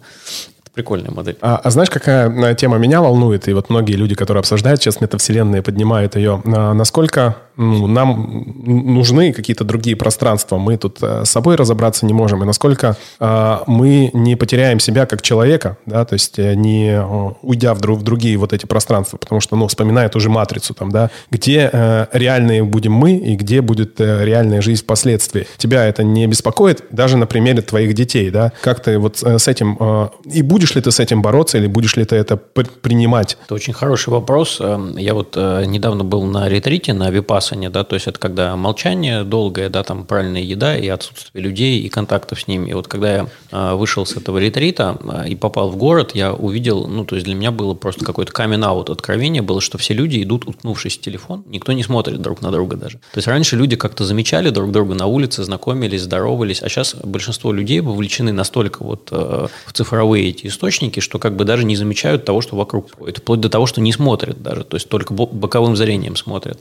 Прикольная 0.74 1.10
модель. 1.10 1.38
А, 1.42 1.58
а 1.58 1.70
знаешь, 1.72 1.90
какая 1.90 2.30
э, 2.30 2.56
тема 2.56 2.78
меня 2.78 3.02
волнует? 3.02 3.48
И 3.48 3.54
вот 3.54 3.70
многие 3.70 3.94
люди, 3.94 4.14
которые 4.14 4.42
обсуждают 4.42 4.82
сейчас 4.82 5.02
метавселенные, 5.02 5.64
поднимают 5.64 6.16
ее. 6.16 6.42
А, 6.46 6.74
насколько 6.74 7.38
ну, 7.58 7.88
нам 7.88 8.54
нужны 8.66 9.34
какие-то 9.34 9.64
другие 9.64 9.96
пространства. 9.96 10.58
Мы 10.58 10.78
тут 10.78 11.00
э, 11.02 11.26
с 11.26 11.30
собой 11.30 11.56
разобраться 11.56 12.06
не 12.06 12.14
можем. 12.14 12.44
И 12.44 12.46
насколько 12.46 12.96
э, 13.20 13.58
мы 13.66 14.12
не 14.14 14.36
потеряем 14.36 14.80
себя 14.80 15.08
как 15.08 15.24
человека, 15.24 15.78
да, 15.88 16.06
то 16.06 16.14
есть 16.14 16.38
э, 16.38 16.54
не 16.54 17.02
уйдя 17.42 17.74
в, 17.74 17.82
другие 17.82 18.38
вот 18.38 18.54
эти 18.54 18.66
пространства, 18.66 19.18
потому 19.18 19.42
что, 19.42 19.56
ну, 19.56 19.68
вспоминая 19.68 20.08
ту 20.10 20.20
же 20.20 20.30
матрицу, 20.30 20.74
там, 20.74 20.92
да, 20.92 21.10
где 21.32 22.08
реальные 22.12 22.64
будем 22.64 22.94
мы 22.94 23.16
и 23.16 23.36
где 23.36 23.62
будет 23.62 24.00
реальная 24.00 24.62
жизнь 24.62 24.84
впоследствии. 24.84 25.48
Тебя 25.58 25.86
это 25.86 26.04
не 26.04 26.28
беспокоит, 26.28 26.84
даже 26.92 27.18
на 27.18 27.26
примере 27.26 27.62
твоих 27.62 27.94
детей, 27.94 28.30
да? 28.30 28.52
Как 28.62 28.82
ты 28.82 29.00
вот 29.00 29.18
с 29.18 29.48
этим... 29.48 29.78
И 30.26 30.42
будешь 30.42 30.76
ли 30.76 30.82
ты 30.82 30.92
с 30.92 31.00
этим 31.00 31.22
бороться, 31.22 31.58
или 31.58 31.68
будешь 31.68 31.96
ли 31.96 32.06
ты 32.06 32.16
это 32.16 32.38
принимать? 32.38 33.38
Это 33.46 33.56
очень 33.56 33.74
хороший 33.74 34.10
вопрос. 34.10 34.60
Эм, 34.60 34.98
я 34.98 35.14
вот 35.14 35.36
недавно 35.36 36.04
был 36.04 36.24
на 36.24 36.50
ретрите, 36.50 36.94
на 36.94 37.10
Випасане, 37.48 37.70
да, 37.70 37.84
то 37.84 37.96
есть 37.96 38.08
это 38.08 38.20
когда 38.20 38.56
молчание 38.56 39.24
долгое, 39.24 39.70
да, 39.70 39.84
там 39.84 40.06
правильная 40.06 40.42
еда 40.42 40.78
и 40.78 40.88
отсутствие 40.88 41.44
людей 41.44 41.80
и 41.82 41.90
контактов 41.90 42.42
с 42.42 42.48
ними. 42.48 42.70
И 42.70 42.74
вот 42.74 42.88
когда 42.88 43.28
я 43.52 43.76
вышел 43.76 44.06
с 44.06 44.16
этого 44.16 44.38
ретрита 44.38 44.98
и 45.28 45.36
попал 45.36 45.70
в 45.70 45.78
город, 45.78 46.12
я 46.14 46.34
увидел, 46.34 46.88
ну, 46.88 47.06
то 47.06 47.16
есть 47.16 47.26
для 47.26 47.36
меня 47.36 47.52
было 47.52 47.74
просто 47.74 48.06
какой-то 48.06 48.32
камин-аут, 48.32 48.90
откровение 48.90 49.42
было, 49.42 49.62
что 49.62 49.78
все 49.78 49.94
люди 49.94 50.22
идут, 50.22 50.48
уткнувшись 50.48 50.98
в 50.98 51.02
телефон, 51.02 51.44
никто 51.48 51.72
не 51.72 51.84
смотрит 51.84 52.22
друг 52.22 52.42
на 52.42 52.52
друга 52.52 52.76
даже. 52.76 52.98
То 52.98 53.18
есть 53.18 53.28
раньше 53.28 53.56
люди 53.56 53.76
как-то 53.76 54.04
замечали 54.06 54.50
друг 54.50 54.72
друга 54.72 54.94
на 54.94 55.06
улице, 55.06 55.44
знакомились, 55.44 56.02
здоровались, 56.02 56.62
а 56.62 56.70
сейчас 56.70 56.96
большинство 56.96 57.52
людей 57.52 57.80
вовлечены 57.80 58.32
настолько 58.32 58.84
вот 58.84 59.10
э, 59.12 59.48
в 59.66 59.74
цифровые 59.74 60.30
эти 60.30 60.48
источники, 60.48 61.00
что 61.00 61.20
как 61.20 61.36
бы 61.36 61.46
даже 61.46 61.64
не 61.64 61.76
замечают 61.76 62.26
того, 62.26 62.42
что 62.42 62.56
вокруг 62.56 62.88
происходит, 62.88 63.18
вплоть 63.20 63.40
до 63.40 63.50
того, 63.50 63.66
что 63.66 63.82
не 63.82 63.94
смотрят 63.94 64.42
даже, 64.42 64.64
то 64.64 64.76
есть 64.76 64.90
только 64.90 65.14
боковым 65.14 65.76
зрением 65.76 66.16
смотрят. 66.16 66.60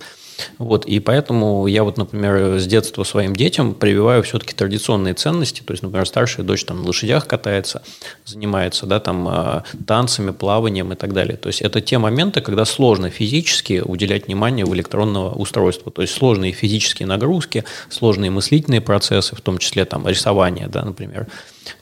Вот, 0.58 0.75
и 0.84 1.00
поэтому 1.00 1.66
я 1.66 1.84
вот, 1.84 1.96
например, 1.96 2.58
с 2.58 2.66
детства 2.66 3.04
своим 3.04 3.34
детям 3.34 3.74
прививаю 3.74 4.22
все-таки 4.22 4.54
традиционные 4.54 5.14
ценности. 5.14 5.62
То 5.62 5.72
есть, 5.72 5.82
например, 5.82 6.06
старшая 6.06 6.44
дочь 6.44 6.64
там 6.64 6.82
на 6.82 6.86
лошадях 6.86 7.26
катается, 7.26 7.82
занимается, 8.24 8.86
да, 8.86 9.00
там 9.00 9.26
а, 9.28 9.64
танцами, 9.86 10.32
плаванием 10.32 10.92
и 10.92 10.96
так 10.96 11.12
далее. 11.14 11.36
То 11.36 11.48
есть, 11.48 11.62
это 11.62 11.80
те 11.80 11.98
моменты, 11.98 12.40
когда 12.40 12.64
сложно 12.64 13.08
физически 13.08 13.82
уделять 13.84 14.26
внимание 14.26 14.66
в 14.66 14.74
электронного 14.74 15.32
устройства. 15.34 15.90
То 15.90 16.02
есть, 16.02 16.12
сложные 16.14 16.52
физические 16.52 17.06
нагрузки, 17.06 17.64
сложные 17.88 18.30
мыслительные 18.30 18.80
процессы, 18.80 19.34
в 19.34 19.40
том 19.40 19.58
числе 19.58 19.84
там 19.84 20.06
рисование, 20.06 20.68
да, 20.68 20.84
например. 20.84 21.26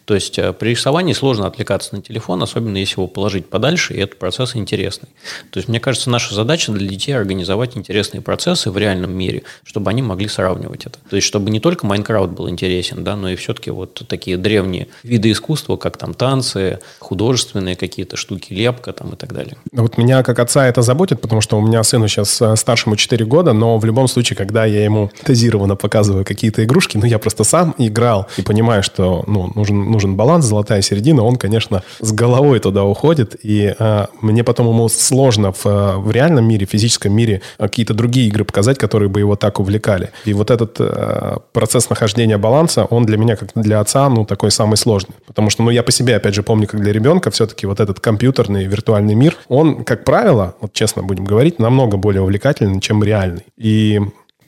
То 0.05 0.15
есть 0.15 0.39
э, 0.39 0.53
при 0.53 0.71
рисовании 0.71 1.13
сложно 1.13 1.47
отвлекаться 1.47 1.95
на 1.95 2.03
телефон, 2.03 2.43
особенно 2.43 2.77
если 2.77 2.95
его 2.95 3.07
положить 3.07 3.49
подальше, 3.49 3.95
и 3.95 3.99
этот 3.99 4.19
процесс 4.19 4.57
интересный. 4.57 5.09
То 5.51 5.59
есть, 5.59 5.69
мне 5.69 5.81
кажется, 5.81 6.11
наша 6.11 6.35
задача 6.35 6.73
для 6.73 6.87
детей 6.87 7.13
организовать 7.13 7.77
интересные 7.77 8.21
процессы 8.21 8.71
в 8.71 8.77
реальном 8.77 9.13
мире, 9.13 9.43
чтобы 9.65 9.91
они 9.91 10.03
могли 10.03 10.29
сравнивать 10.29 10.87
это. 10.87 10.99
То 11.09 11.17
есть, 11.17 11.27
чтобы 11.27 11.51
не 11.51 11.61
только 11.61 11.87
Майнкрафт 11.87 12.31
был 12.31 12.49
интересен, 12.49 13.05
да, 13.05 13.17
но 13.17 13.31
и 13.31 13.37
все-таки 13.37 13.71
вот 13.71 14.03
такие 14.09 14.37
древние 14.37 14.89
виды 15.03 15.31
искусства, 15.31 15.77
как 15.77 15.97
там 15.97 16.15
танцы, 16.15 16.81
художественные 16.99 17.77
какие-то 17.77 18.17
штуки, 18.17 18.53
лепка 18.53 18.93
там 18.93 19.11
и 19.15 19.17
так 19.17 19.33
далее. 19.33 19.57
Вот 19.73 19.99
меня 19.99 20.23
как 20.23 20.39
отца 20.39 20.67
это 20.67 20.83
заботит, 20.83 21.21
потому 21.21 21.41
что 21.41 21.59
у 21.59 21.61
меня 21.61 21.83
сыну 21.83 22.09
сейчас 22.09 22.41
э, 22.41 22.57
старшему 22.57 22.97
4 22.97 23.25
года, 23.25 23.53
но 23.53 23.79
в 23.79 23.85
любом 23.85 24.09
случае, 24.09 24.37
когда 24.37 24.65
я 24.65 24.85
ему 24.85 25.11
дозированно 25.27 25.77
показываю 25.77 26.25
какие-то 26.25 26.65
игрушки, 26.65 26.97
ну, 26.97 27.07
я 27.07 27.19
просто 27.19 27.45
сам 27.45 27.75
играл 27.79 28.29
и 28.37 28.43
понимаю, 28.43 28.83
что, 28.83 29.25
ну, 29.27 29.51
нужно 29.55 29.74
нужен, 29.75 29.93
нужен 29.93 30.17
баланс, 30.17 30.45
золотая 30.45 30.83
середина, 30.83 31.23
он, 31.23 31.37
конечно, 31.37 31.83
с 32.01 32.13
головой 32.13 32.61
туда 32.61 32.85
уходит, 32.85 33.37
и 33.43 33.75
а, 33.79 34.09
мне 34.21 34.45
потом 34.45 34.69
ему 34.69 34.89
сложно 34.89 35.53
в, 35.53 35.65
в 35.65 36.11
реальном 36.11 36.47
мире, 36.47 36.67
в 36.67 36.71
физическом 36.71 37.13
мире 37.13 37.41
какие-то 37.59 37.95
другие 37.95 38.29
игры 38.29 38.45
показать, 38.45 38.79
которые 38.79 39.09
бы 39.09 39.21
его 39.21 39.37
так 39.37 39.61
увлекали. 39.61 40.11
И 40.25 40.33
вот 40.35 40.51
этот 40.51 40.77
а, 40.81 41.39
процесс 41.53 41.91
нахождения 41.91 42.39
баланса, 42.39 42.85
он 42.85 43.05
для 43.07 43.17
меня, 43.17 43.37
как 43.37 43.51
для 43.55 43.81
отца, 43.81 44.09
ну, 44.09 44.25
такой 44.25 44.51
самый 44.51 44.77
сложный. 44.77 45.15
Потому 45.27 45.51
что, 45.51 45.63
ну, 45.63 45.71
я 45.71 45.83
по 45.83 45.93
себе, 45.93 46.17
опять 46.17 46.35
же, 46.35 46.43
помню, 46.43 46.67
как 46.67 46.81
для 46.81 46.93
ребенка 46.93 47.31
все-таки 47.31 47.67
вот 47.67 47.81
этот 47.81 48.01
компьютерный 48.01 48.65
виртуальный 48.67 49.15
мир, 49.15 49.37
он, 49.49 49.85
как 49.85 50.05
правило, 50.05 50.55
вот 50.61 50.73
честно 50.73 51.03
будем 51.03 51.25
говорить, 51.25 51.59
намного 51.59 51.97
более 51.97 52.23
увлекательный, 52.23 52.81
чем 52.81 53.03
реальный. 53.03 53.45
И 53.57 54.01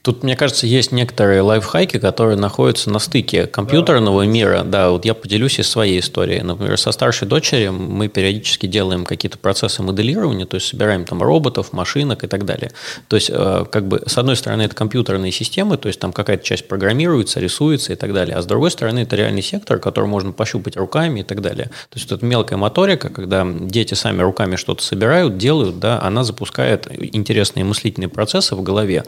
Тут, 0.07 0.23
мне 0.23 0.37
кажется, 0.37 0.69
есть 0.69 0.93
некоторые 0.93 1.41
лайфхаки, 1.41 1.99
которые 1.99 2.37
находятся 2.37 2.91
на 2.91 3.01
стыке 3.01 3.49
компьютерного 3.49 4.23
да. 4.23 4.31
мира. 4.31 4.63
Да, 4.65 4.91
вот 4.91 5.05
я 5.05 5.15
поделюсь 5.15 5.59
из 5.59 5.69
своей 5.69 5.99
истории. 5.99 6.39
Например, 6.39 6.79
со 6.79 6.93
старшей 6.93 7.27
дочерью 7.27 7.73
мы 7.73 8.07
периодически 8.07 8.67
делаем 8.67 9.05
какие-то 9.05 9.37
процессы 9.37 9.83
моделирования, 9.83 10.47
то 10.47 10.59
есть 10.59 10.69
собираем 10.69 11.05
там 11.07 11.25
роботов, 11.25 11.73
машинок 11.73 12.23
и 12.23 12.29
так 12.29 12.45
далее. 12.45 12.71
То 13.09 13.17
есть, 13.17 13.31
э, 13.35 13.65
как 13.69 13.89
бы, 13.89 14.05
с 14.07 14.17
одной 14.17 14.37
стороны, 14.37 14.63
это 14.63 14.77
компьютерные 14.77 15.33
системы, 15.33 15.77
то 15.77 15.89
есть 15.89 15.99
там 15.99 16.13
какая-то 16.13 16.45
часть 16.45 16.69
программируется, 16.69 17.41
рисуется 17.41 17.93
и 17.93 17.97
так 17.97 18.15
далее. 18.15 18.37
А 18.37 18.43
с 18.43 18.47
другой 18.47 18.71
стороны, 18.71 19.01
это 19.01 19.17
реальный 19.17 19.43
сектор, 19.43 19.81
который 19.81 20.07
можно 20.09 20.31
пощупать 20.31 20.77
руками 20.77 21.19
и 21.19 21.25
так 21.25 21.41
далее. 21.43 21.65
То 21.65 21.99
есть, 21.99 22.13
это 22.13 22.25
мелкая 22.25 22.61
моторика, 22.61 23.09
когда 23.09 23.45
дети 23.45 23.95
сами 23.95 24.23
руками 24.23 24.55
что-то 24.55 24.85
собирают, 24.85 25.37
делают, 25.37 25.81
да, 25.81 26.01
она 26.01 26.23
запускает 26.23 26.87
интересные 26.97 27.65
мыслительные 27.65 28.09
процессы 28.09 28.55
в 28.55 28.63
голове 28.63 29.03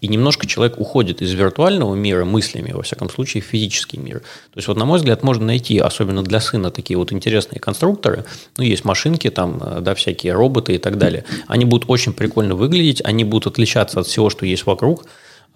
и 0.00 0.06
немножко 0.06 0.43
немножко 0.44 0.54
человек 0.54 0.80
уходит 0.80 1.22
из 1.22 1.32
виртуального 1.32 1.94
мира 1.94 2.24
мыслями, 2.24 2.72
во 2.72 2.82
всяком 2.82 3.10
случае, 3.10 3.42
в 3.42 3.46
физический 3.46 3.98
мир. 3.98 4.20
То 4.20 4.58
есть, 4.58 4.68
вот, 4.68 4.76
на 4.76 4.84
мой 4.84 4.98
взгляд, 4.98 5.22
можно 5.22 5.46
найти, 5.46 5.78
особенно 5.78 6.22
для 6.22 6.40
сына, 6.40 6.70
такие 6.70 6.96
вот 6.96 7.12
интересные 7.12 7.60
конструкторы. 7.60 8.24
Ну, 8.58 8.64
есть 8.64 8.84
машинки 8.84 9.30
там, 9.30 9.60
э, 9.62 9.80
да, 9.80 9.94
всякие 9.94 10.32
роботы 10.32 10.74
и 10.74 10.78
так 10.78 10.96
далее. 10.98 11.24
Они 11.48 11.64
будут 11.64 11.90
очень 11.90 12.12
прикольно 12.12 12.54
выглядеть, 12.54 13.02
они 13.04 13.24
будут 13.24 13.46
отличаться 13.46 14.00
от 14.00 14.06
всего, 14.06 14.30
что 14.30 14.46
есть 14.46 14.66
вокруг, 14.66 15.04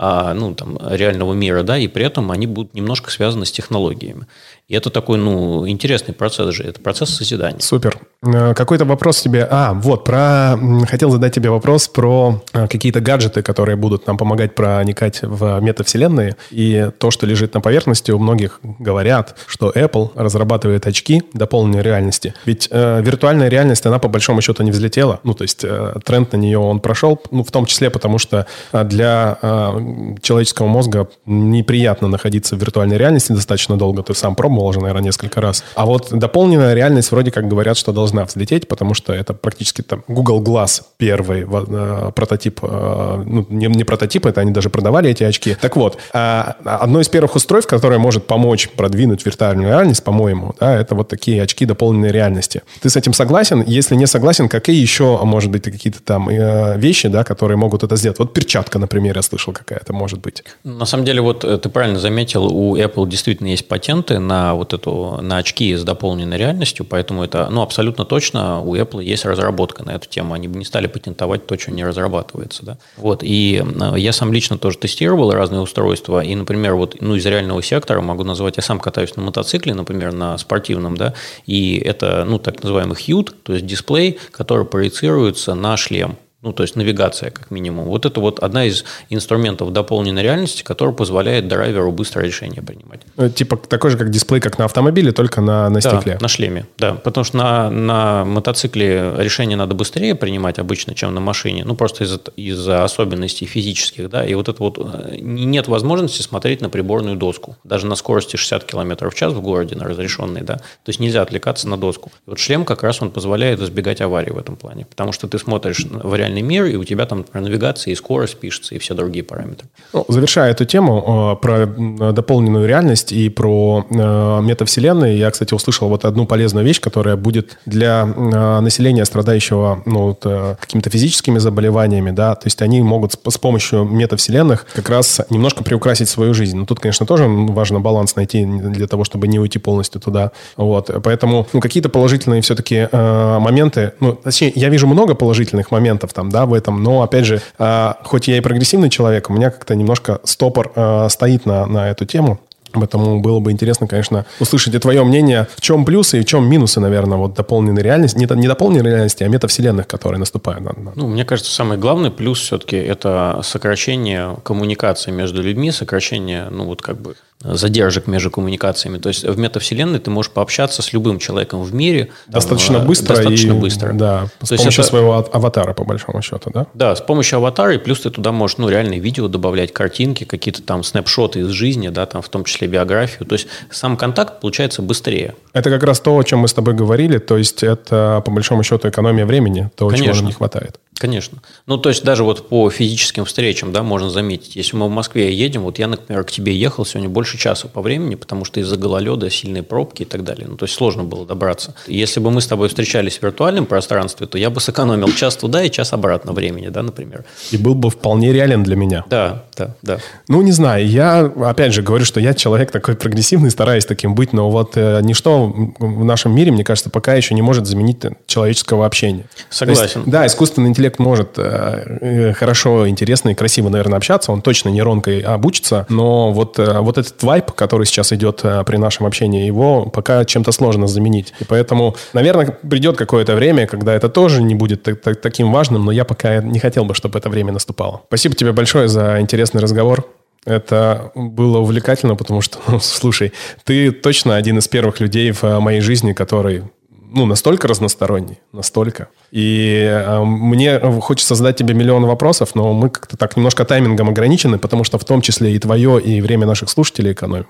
а, 0.01 0.32
ну, 0.34 0.55
там, 0.55 0.78
реального 0.80 1.34
мира, 1.34 1.62
да, 1.62 1.76
и 1.76 1.89
при 1.89 2.05
этом 2.05 2.30
они 2.30 2.47
будут 2.47 2.74
немножко 2.74 3.11
связаны 3.11 3.45
с 3.45 3.51
технологиями. 3.53 4.26
И 4.68 4.74
это 4.74 4.91
такой, 4.91 5.18
ну, 5.18 5.66
интересный 5.68 6.14
процесс 6.14 6.55
же, 6.55 6.62
это 6.62 6.80
процесс 6.80 7.11
созидания. 7.11 7.61
Супер. 7.61 7.99
Э, 8.22 8.52
какой-то 8.54 8.84
вопрос 8.84 9.20
тебе... 9.20 9.46
А, 9.48 9.74
вот, 9.74 10.04
про... 10.04 10.56
Хотел 10.88 11.10
задать 11.10 11.34
тебе 11.34 11.50
вопрос 11.50 11.86
про 11.86 12.42
э, 12.52 12.66
какие-то 12.66 13.00
гаджеты, 13.00 13.42
которые 13.42 13.76
будут 13.76 14.06
нам 14.06 14.16
помогать 14.16 14.54
проникать 14.54 15.20
в 15.22 15.60
метавселенные. 15.60 16.36
И 16.50 16.90
то, 16.98 17.10
что 17.10 17.26
лежит 17.26 17.54
на 17.54 17.60
поверхности, 17.60 18.10
у 18.10 18.18
многих 18.18 18.60
говорят, 18.62 19.36
что 19.46 19.70
Apple 19.70 20.10
разрабатывает 20.14 20.86
очки 20.86 21.22
дополненной 21.32 21.82
реальности. 21.82 22.34
Ведь 22.44 22.68
э, 22.70 23.00
виртуальная 23.02 23.48
реальность, 23.48 23.86
она 23.86 24.00
по 24.00 24.08
большому 24.08 24.40
счету 24.40 24.64
не 24.64 24.72
взлетела. 24.72 25.20
Ну, 25.22 25.34
то 25.34 25.42
есть 25.42 25.62
э, 25.62 25.94
тренд 26.04 26.32
на 26.32 26.38
нее 26.38 26.58
он 26.58 26.80
прошел, 26.80 27.20
ну, 27.30 27.44
в 27.44 27.52
том 27.52 27.66
числе 27.66 27.88
потому, 27.88 28.18
что 28.18 28.46
э, 28.72 28.84
для 28.84 29.38
э, 29.40 30.16
человеческого 30.22 30.66
мозга 30.66 31.08
неприятно 31.24 32.08
находиться 32.08 32.56
в 32.56 32.60
виртуальной 32.60 32.98
реальности 32.98 33.30
достаточно 33.30 33.76
долго. 33.76 34.02
Ты 34.02 34.14
сам 34.14 34.34
пробовал 34.34 34.66
уже, 34.66 34.80
наверное, 34.80 35.04
несколько 35.04 35.40
раз. 35.40 35.62
А 35.76 35.86
вот 35.86 36.08
дополненная 36.10 36.74
реальность 36.74 37.12
вроде 37.12 37.30
как 37.30 37.46
говорят, 37.46 37.76
что 37.76 37.92
должна 37.92 38.07
взлететь, 38.12 38.68
потому 38.68 38.94
что 38.94 39.12
это 39.12 39.34
практически 39.34 39.82
там 39.82 40.04
Google 40.09 40.42
Glass 40.42 40.82
первый 40.96 41.46
э, 41.48 42.12
прототип, 42.14 42.61
э, 42.62 43.22
ну, 43.26 43.46
не, 43.48 43.66
не 43.66 43.84
прототип, 43.84 44.26
это 44.26 44.40
они 44.40 44.52
даже 44.52 44.70
продавали 44.70 45.11
эти 45.11 45.24
очки. 45.24 45.56
Так 45.61 45.76
вот, 45.76 45.98
э, 46.12 46.18
одно 46.64 47.00
из 47.00 47.09
первых 47.09 47.36
устройств, 47.36 47.70
которое 47.70 47.98
может 47.98 48.26
помочь 48.26 48.68
продвинуть 48.70 49.24
виртуальную 49.24 49.68
реальность, 49.68 50.04
по-моему, 50.04 50.54
да, 50.61 50.74
это 50.74 50.94
вот 50.94 51.09
такие 51.09 51.42
очки 51.42 51.66
дополненной 51.66 52.11
реальности. 52.12 52.62
Ты 52.80 52.90
с 52.90 52.96
этим 52.96 53.12
согласен? 53.12 53.62
Если 53.66 53.94
не 53.94 54.06
согласен, 54.06 54.48
какие 54.48 54.80
еще, 54.80 55.18
может 55.24 55.50
быть, 55.50 55.64
какие-то 55.64 56.02
там 56.02 56.28
э, 56.28 56.78
вещи, 56.78 57.09
да, 57.09 57.24
которые 57.24 57.56
могут 57.56 57.82
это 57.82 57.96
сделать? 57.96 58.18
Вот 58.18 58.32
перчатка, 58.32 58.78
например, 58.78 59.16
я 59.16 59.22
слышал, 59.22 59.52
какая-то 59.52 59.92
может 59.92 60.20
быть. 60.20 60.44
На 60.64 60.86
самом 60.86 61.04
деле, 61.04 61.20
вот 61.20 61.44
э, 61.44 61.59
ты 61.59 61.68
правильно 61.68 61.98
заметил, 61.98 62.44
у 62.44 62.76
Apple 62.76 63.09
действительно 63.09 63.48
есть 63.48 63.68
патенты 63.68 64.18
на 64.18 64.54
вот 64.54 64.72
эту, 64.72 65.18
на 65.22 65.38
очки 65.38 65.74
с 65.74 65.84
дополненной 65.84 66.38
реальностью, 66.38 66.84
поэтому 66.84 67.24
это, 67.24 67.48
ну, 67.50 67.62
абсолютно 67.62 67.97
точно 68.05 68.61
у 68.61 68.74
Apple 68.76 69.03
есть 69.03 69.24
разработка 69.24 69.84
на 69.84 69.90
эту 69.90 70.09
тему. 70.09 70.34
Они 70.34 70.49
бы 70.49 70.59
не 70.59 70.64
стали 70.64 70.86
патентовать 70.86 71.46
то, 71.46 71.59
что 71.59 71.70
не 71.70 71.84
разрабатывается, 71.84 72.64
да. 72.64 72.78
Вот, 72.96 73.22
и 73.22 73.62
э, 73.62 73.99
я 73.99 74.12
сам 74.12 74.32
лично 74.32 74.59
тоже 74.59 74.78
тестировал 74.78 75.32
разные 75.32 75.61
устройства, 75.61 76.20
и, 76.20 76.34
например, 76.34 76.74
вот, 76.74 76.96
ну, 77.01 77.14
из 77.14 77.26
реального 77.26 77.62
сектора 77.62 78.01
могу 78.01 78.24
назвать, 78.24 78.57
я 78.57 78.62
сам 78.62 78.80
катаюсь 78.80 79.16
на 79.16 79.22
мотоцикле, 79.22 79.74
например, 79.74 80.12
на 80.12 80.38
спортивном, 80.38 80.96
да, 80.96 81.14
и 81.46 81.78
это, 81.78 82.24
ну, 82.26 82.38
так 82.38 82.62
называемый 82.62 82.96
HUD, 82.96 83.34
то 83.42 83.53
есть 83.53 83.66
дисплей, 83.66 84.18
который 84.32 84.64
проецируется 84.64 85.55
на 85.55 85.76
шлем 85.76 86.16
ну, 86.41 86.53
то 86.53 86.62
есть 86.62 86.76
навигация, 86.76 87.30
как 87.30 87.51
минимум. 87.51 87.86
Вот 87.86 88.07
это 88.07 88.20
вот 88.20 88.39
одна 88.39 88.64
из 88.64 88.84
инструментов 89.11 89.72
дополненной 89.72 90.22
реальности, 90.22 90.62
которая 90.62 90.95
позволяет 90.95 91.49
драйверу 91.49 91.91
быстро 91.91 92.22
решение 92.22 92.62
принимать. 92.62 93.01
Ну, 93.16 93.28
типа 93.28 93.57
такой 93.57 93.91
же, 93.91 93.99
как 93.99 94.11
дисплей, 94.11 94.41
как 94.41 94.57
на 94.57 94.66
автомобиле, 94.66 95.11
только 95.11 95.41
на, 95.41 95.68
на 95.68 95.80
стекле. 95.80 96.14
Да, 96.14 96.18
на 96.20 96.28
шлеме, 96.28 96.66
да. 96.78 96.95
Потому 96.95 97.24
что 97.24 97.36
на, 97.39 97.70
на 97.70 98.24
мотоцикле 98.24 99.14
решение 99.18 99.57
надо 99.57 99.74
быстрее 99.74 100.14
принимать 100.14 100.61
обычно, 100.61 100.95
чем 100.95 101.12
на 101.12 101.20
машине. 101.20 101.64
Ну, 101.64 101.74
просто 101.74 102.05
из-за 102.05 102.20
из 102.36 102.68
особенностей 102.68 103.47
физических, 103.47 104.09
да. 104.09 104.24
И 104.24 104.34
вот 104.34 104.49
это 104.49 104.62
вот 104.62 104.78
э, 104.78 105.16
нет 105.20 105.66
возможности 105.66 106.22
смотреть 106.22 106.61
на 106.61 106.70
приборную 106.70 107.16
доску. 107.16 107.57
Даже 107.64 107.86
на 107.86 107.97
скорости 107.97 108.36
60 108.36 108.62
км 108.62 109.11
в 109.11 109.14
час 109.16 109.32
в 109.32 109.41
городе, 109.41 109.74
на 109.74 109.86
разрешенной, 109.86 110.43
да. 110.43 110.55
То 110.55 110.89
есть 110.89 111.01
нельзя 111.01 111.22
отвлекаться 111.22 111.68
на 111.68 111.76
доску. 111.76 112.12
И 112.28 112.30
вот 112.30 112.39
шлем 112.39 112.64
как 112.64 112.84
раз 112.84 113.03
он 113.03 113.11
позволяет 113.11 113.61
избегать 113.61 114.01
аварий 114.01 114.30
в 114.30 114.39
этом 114.39 114.55
плане. 114.55 114.86
Потому 114.89 115.11
что 115.11 115.26
ты 115.26 115.41
смотришь 115.41 115.84
вариант 115.91 116.27
реальный 116.28 116.42
мир, 116.42 116.64
и 116.66 116.76
у 116.76 116.84
тебя 116.84 117.06
там, 117.06 117.18
например, 117.18 117.48
навигация 117.48 117.92
и 117.92 117.94
скорость 117.94 118.36
пишется, 118.36 118.74
и 118.74 118.78
все 118.78 118.94
другие 118.94 119.24
параметры. 119.24 119.68
Ну, 119.92 120.04
завершая 120.08 120.50
эту 120.50 120.64
тему 120.64 121.36
э, 121.36 121.42
про 121.42 121.66
дополненную 122.12 122.66
реальность 122.68 123.12
и 123.12 123.28
про 123.28 123.86
э, 123.90 124.40
метавселенные, 124.42 125.18
я, 125.18 125.30
кстати, 125.30 125.54
услышал 125.54 125.88
вот 125.88 126.04
одну 126.04 126.26
полезную 126.26 126.64
вещь, 126.64 126.80
которая 126.80 127.16
будет 127.16 127.58
для 127.66 128.06
э, 128.06 128.60
населения, 128.60 129.04
страдающего 129.04 129.82
ну, 129.86 130.08
вот, 130.08 130.20
какими-то 130.60 130.90
физическими 130.90 131.38
заболеваниями, 131.38 132.10
да, 132.10 132.34
то 132.34 132.46
есть 132.46 132.62
они 132.62 132.82
могут 132.82 133.14
с 133.26 133.38
помощью 133.38 133.84
метавселенных 133.84 134.66
как 134.74 134.88
раз 134.90 135.20
немножко 135.30 135.64
приукрасить 135.64 136.08
свою 136.08 136.34
жизнь. 136.34 136.56
Но 136.58 136.66
тут, 136.66 136.80
конечно, 136.80 137.06
тоже 137.06 137.26
важно 137.26 137.80
баланс 137.80 138.16
найти 138.16 138.44
для 138.44 138.86
того, 138.86 139.04
чтобы 139.04 139.28
не 139.28 139.38
уйти 139.38 139.58
полностью 139.58 140.00
туда. 140.00 140.32
Вот. 140.56 140.90
Поэтому 141.02 141.46
ну, 141.52 141.60
какие-то 141.60 141.88
положительные 141.88 142.42
все-таки 142.42 142.88
э, 142.90 143.38
моменты, 143.38 143.92
ну, 144.00 144.12
точнее, 144.12 144.52
я 144.54 144.68
вижу 144.68 144.86
много 144.86 145.14
положительных 145.14 145.70
моментов 145.70 146.12
там, 146.18 146.30
да, 146.30 146.46
в 146.46 146.52
этом, 146.52 146.82
но, 146.82 147.02
опять 147.02 147.26
же, 147.26 147.40
э, 147.60 147.92
хоть 148.02 148.26
я 148.26 148.38
и 148.38 148.40
прогрессивный 148.40 148.90
человек, 148.90 149.30
у 149.30 149.32
меня 149.32 149.50
как-то 149.50 149.76
немножко 149.76 150.20
стопор 150.24 150.72
э, 150.74 151.06
стоит 151.10 151.46
на, 151.46 151.64
на 151.66 151.90
эту 151.90 152.06
тему. 152.06 152.40
Поэтому 152.72 153.20
было 153.20 153.38
бы 153.38 153.52
интересно, 153.52 153.86
конечно, 153.86 154.26
услышать 154.40 154.74
и 154.74 154.78
твое 154.80 155.04
мнение, 155.04 155.46
в 155.56 155.60
чем 155.60 155.84
плюсы 155.84 156.18
и 156.18 156.22
в 156.22 156.24
чем 156.24 156.50
минусы, 156.50 156.80
наверное, 156.80 157.16
вот 157.16 157.34
дополненной 157.34 157.82
реальности, 157.82 158.18
не, 158.18 158.26
не 158.36 158.48
дополненной 158.48 158.90
реальности, 158.90 159.22
а 159.22 159.28
метавселенных, 159.28 159.86
которые 159.86 160.18
наступают. 160.18 160.64
Ну, 160.96 161.06
мне 161.06 161.24
кажется, 161.24 161.52
самый 161.52 161.78
главный 161.78 162.10
плюс 162.10 162.40
все-таки 162.40 162.76
это 162.76 163.40
сокращение 163.44 164.36
коммуникации 164.42 165.12
между 165.12 165.40
людьми, 165.40 165.70
сокращение, 165.70 166.48
ну, 166.50 166.64
вот 166.64 166.82
как 166.82 167.00
бы 167.00 167.14
задержек 167.41 168.07
между 168.07 168.30
коммуникациями. 168.30 168.99
То 168.99 169.09
есть 169.09 169.24
в 169.24 169.39
метавселенной 169.39 170.01
ты 170.01 170.11
можешь 170.11 170.32
пообщаться 170.32 170.82
с 170.82 170.93
любым 170.93 171.18
человеком 171.18 171.62
в 171.62 171.72
мире. 171.72 172.11
Достаточно 172.26 172.78
там, 172.78 172.86
быстро. 172.86 173.14
Достаточно 173.14 173.53
и, 173.53 173.55
быстро. 173.55 173.93
Да, 173.93 174.28
с 174.43 174.49
То 174.49 174.57
помощью 174.57 174.80
это, 174.82 174.91
своего 174.91 175.14
аватара, 175.32 175.72
по 175.72 175.84
большому 175.84 176.20
счету, 176.22 176.51
да? 176.53 176.66
Да, 176.74 176.97
с 176.97 177.01
помощью 177.01 177.39
аватара, 177.39 177.74
и 177.74 177.78
плюс 177.78 178.01
ты 178.01 178.11
туда 178.11 178.32
можешь 178.32 178.59
ну, 178.59 178.68
реальные 178.68 178.99
видео 178.99 179.28
добавлять, 179.28 179.72
картинки, 179.72 180.24
какие-то 180.24 180.62
там 180.62 180.82
снапшоты 180.82 181.41
из 181.41 181.49
жизни, 181.49 181.89
да, 181.89 182.07
там 182.07 182.22
в 182.22 182.28
том 182.28 182.45
числе 182.45 182.66
биографию. 182.66 183.26
То 183.26 183.34
есть 183.34 183.47
сам 183.70 183.97
контакт 183.97 184.41
получается 184.41 184.82
быстрее. 184.82 185.34
Это 185.53 185.70
как 185.70 185.82
раз 185.84 186.01
то, 186.01 186.16
о 186.16 186.22
чем 186.24 186.41
мы 186.41 186.49
с 186.49 186.55
тобой 186.55 186.74
говорили. 186.74 187.18
То 187.18 187.36
есть 187.36 187.62
это, 187.62 188.22
по 188.24 188.30
большому 188.30 188.64
счету, 188.64 188.89
экономия 188.89 189.26
времени, 189.26 189.70
то, 189.76 189.89
Конечно. 189.89 190.07
чего 190.07 190.16
нам 190.16 190.26
не 190.26 190.32
хватает. 190.32 190.80
Конечно. 190.99 191.39
Ну, 191.66 191.78
то 191.78 191.91
есть 191.91 192.03
даже 192.03 192.24
вот 192.24 192.49
по 192.49 192.68
физическим 192.70 193.24
встречам, 193.24 193.72
да, 193.72 193.82
можно 193.82 194.11
заметить, 194.11 194.57
если 194.57 194.76
мы 194.76 194.86
в 194.86 194.91
Москве 194.91 195.32
едем, 195.32 195.62
вот 195.62 195.78
я, 195.78 195.86
например, 195.86 196.24
к 196.24 196.30
тебе 196.30 196.57
ехал 196.57 196.84
сегодня 196.84 197.09
больше 197.09 197.27
часа 197.36 197.68
по 197.68 197.82
времени, 197.82 198.14
потому 198.14 198.44
что 198.44 198.60
из-за 198.60 198.76
гололеда 198.76 199.30
сильные 199.30 199.62
пробки 199.62 200.02
и 200.02 200.04
так 200.04 200.24
далее. 200.24 200.46
Ну, 200.48 200.56
то 200.56 200.64
есть 200.64 200.74
сложно 200.74 201.04
было 201.04 201.26
добраться. 201.26 201.74
Если 201.86 202.20
бы 202.20 202.30
мы 202.30 202.40
с 202.40 202.46
тобой 202.46 202.68
встречались 202.68 203.18
в 203.18 203.22
виртуальном 203.22 203.66
пространстве, 203.66 204.26
то 204.26 204.38
я 204.38 204.50
бы 204.50 204.60
сэкономил 204.60 205.12
час 205.12 205.36
туда 205.36 205.62
и 205.62 205.70
час 205.70 205.92
обратно 205.92 206.32
времени, 206.32 206.68
да, 206.68 206.82
например. 206.82 207.24
И 207.50 207.56
был 207.56 207.74
бы 207.74 207.90
вполне 207.90 208.32
реален 208.32 208.62
для 208.62 208.76
меня. 208.76 209.04
Да, 209.10 209.44
да, 209.56 209.74
да. 209.82 209.98
Ну, 210.28 210.42
не 210.42 210.52
знаю, 210.52 210.88
я, 210.88 211.20
опять 211.20 211.72
же, 211.72 211.82
говорю, 211.82 212.04
что 212.04 212.20
я 212.20 212.34
человек 212.34 212.70
такой 212.70 212.96
прогрессивный, 212.96 213.50
стараюсь 213.50 213.84
таким 213.84 214.14
быть, 214.14 214.32
но 214.32 214.50
вот 214.50 214.72
э, 214.76 215.00
ничто 215.02 215.54
в 215.78 216.04
нашем 216.04 216.34
мире, 216.34 216.50
мне 216.50 216.64
кажется, 216.64 216.90
пока 216.90 217.14
еще 217.14 217.34
не 217.34 217.42
может 217.42 217.66
заменить 217.66 217.98
человеческого 218.26 218.86
общения. 218.86 219.24
Согласен. 219.50 220.00
Есть, 220.00 220.10
да, 220.10 220.26
искусственный 220.26 220.68
интеллект 220.68 220.88
интеллект 220.88 220.98
может 220.98 221.38
э, 221.38 221.98
э, 222.00 222.32
хорошо, 222.32 222.88
интересно 222.88 223.30
и 223.30 223.34
красиво, 223.34 223.68
наверное, 223.68 223.96
общаться, 223.96 224.32
он 224.32 224.42
точно 224.42 224.70
нейронкой 224.70 225.20
обучится, 225.20 225.86
но 225.88 226.32
вот, 226.32 226.58
э, 226.58 226.80
вот 226.80 226.98
этот 226.98 227.17
вайп, 227.22 227.52
который 227.52 227.86
сейчас 227.86 228.12
идет 228.12 228.42
при 228.42 228.76
нашем 228.76 229.06
общении, 229.06 229.46
его 229.46 229.86
пока 229.86 230.24
чем-то 230.24 230.52
сложно 230.52 230.86
заменить. 230.86 231.34
И 231.40 231.44
поэтому, 231.44 231.96
наверное, 232.12 232.46
придет 232.46 232.96
какое-то 232.96 233.34
время, 233.34 233.66
когда 233.66 233.94
это 233.94 234.08
тоже 234.08 234.42
не 234.42 234.54
будет 234.54 234.82
так, 234.82 235.00
так, 235.00 235.20
таким 235.20 235.52
важным, 235.52 235.84
но 235.84 235.92
я 235.92 236.04
пока 236.04 236.42
не 236.42 236.58
хотел 236.58 236.84
бы, 236.84 236.94
чтобы 236.94 237.18
это 237.18 237.28
время 237.28 237.52
наступало. 237.52 238.02
Спасибо 238.08 238.34
тебе 238.34 238.52
большое 238.52 238.88
за 238.88 239.20
интересный 239.20 239.60
разговор. 239.60 240.06
Это 240.44 241.12
было 241.14 241.58
увлекательно, 241.58 242.14
потому 242.14 242.40
что, 242.40 242.58
ну, 242.68 242.80
слушай, 242.80 243.32
ты 243.64 243.92
точно 243.92 244.36
один 244.36 244.58
из 244.58 244.68
первых 244.68 245.00
людей 245.00 245.30
в 245.32 245.42
моей 245.60 245.80
жизни, 245.80 246.12
который 246.12 246.62
ну, 247.11 247.26
настолько 247.26 247.68
разносторонний, 247.68 248.38
настолько. 248.52 249.09
И 249.30 249.84
э, 249.88 250.24
мне 250.24 250.78
хочется 251.00 251.34
задать 251.34 251.56
тебе 251.56 251.74
миллион 251.74 252.04
вопросов, 252.06 252.54
но 252.54 252.72
мы 252.72 252.90
как-то 252.90 253.16
так 253.16 253.36
немножко 253.36 253.64
таймингом 253.64 254.09
ограничены, 254.09 254.59
потому 254.59 254.84
что 254.84 254.98
в 254.98 255.04
том 255.04 255.20
числе 255.20 255.54
и 255.54 255.59
твое, 255.59 256.00
и 256.00 256.20
время 256.20 256.46
наших 256.46 256.70
слушателей 256.70 257.12
экономим. 257.12 257.48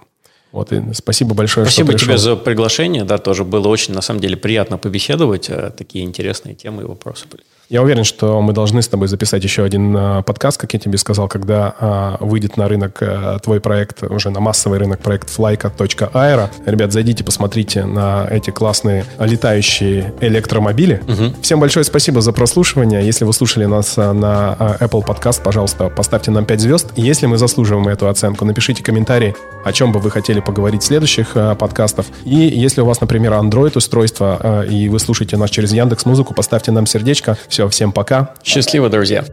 Вот, 0.52 0.72
и 0.72 0.82
спасибо 0.94 1.34
большое, 1.34 1.66
Спасибо 1.66 1.92
что 1.92 2.06
тебе 2.06 2.18
за 2.18 2.34
приглашение, 2.34 3.04
да, 3.04 3.18
тоже 3.18 3.44
было 3.44 3.68
очень, 3.68 3.92
на 3.92 4.00
самом 4.00 4.20
деле, 4.20 4.36
приятно 4.36 4.78
побеседовать, 4.78 5.50
э, 5.50 5.72
такие 5.76 6.04
интересные 6.04 6.54
темы 6.54 6.82
и 6.82 6.86
вопросы 6.86 7.26
были. 7.30 7.42
Я 7.68 7.82
уверен, 7.82 8.04
что 8.04 8.40
мы 8.40 8.54
должны 8.54 8.80
с 8.80 8.88
тобой 8.88 9.08
записать 9.08 9.44
еще 9.44 9.62
один 9.62 9.94
а, 9.94 10.22
подкаст, 10.22 10.58
как 10.58 10.72
я 10.72 10.78
тебе 10.78 10.96
сказал, 10.96 11.28
когда 11.28 11.74
а, 11.78 12.16
выйдет 12.18 12.56
на 12.56 12.66
рынок 12.66 12.96
а, 13.02 13.38
твой 13.40 13.60
проект, 13.60 14.02
уже 14.04 14.30
на 14.30 14.40
массовый 14.40 14.78
рынок 14.78 15.00
проект 15.00 15.28
flyka.aero. 15.28 16.48
Ребят, 16.64 16.92
зайдите, 16.94 17.24
посмотрите 17.24 17.84
на 17.84 18.26
эти 18.30 18.48
классные 18.48 19.04
летающие 19.18 20.14
электромобили. 20.22 21.02
Угу. 21.06 21.42
Всем 21.42 21.60
большое 21.60 21.84
спасибо 21.84 22.22
за 22.22 22.32
прослушивание. 22.32 23.04
Если 23.04 23.26
вы 23.26 23.34
слушали 23.34 23.66
нас 23.66 23.98
на 23.98 24.56
Apple 24.80 25.04
Podcast, 25.04 25.42
пожалуйста, 25.42 25.90
поставьте 25.90 26.30
нам 26.30 26.46
5 26.46 26.60
звезд. 26.60 26.92
Если 26.96 27.26
мы 27.26 27.36
заслуживаем 27.36 27.86
эту 27.88 28.08
оценку, 28.08 28.46
напишите 28.46 28.82
комментарий, 28.82 29.34
о 29.66 29.74
чем 29.74 29.92
бы 29.92 30.00
вы 30.00 30.10
хотели 30.10 30.40
поговорить 30.40 30.82
в 30.82 30.86
следующих 30.86 31.34
подкастов. 31.58 32.06
И 32.24 32.34
если 32.34 32.80
у 32.80 32.86
вас, 32.86 33.02
например, 33.02 33.34
Android 33.34 33.76
устройство, 33.76 34.64
и 34.64 34.88
вы 34.88 34.98
слушаете 34.98 35.36
нас 35.36 35.50
через 35.50 35.74
Яндекс 35.74 36.06
Музыку, 36.06 36.32
поставьте 36.32 36.72
нам 36.72 36.86
сердечко. 36.86 37.36
Все, 37.58 37.68
всем 37.68 37.90
пока. 37.90 38.34
Счастливо, 38.44 38.88
друзья. 38.88 39.24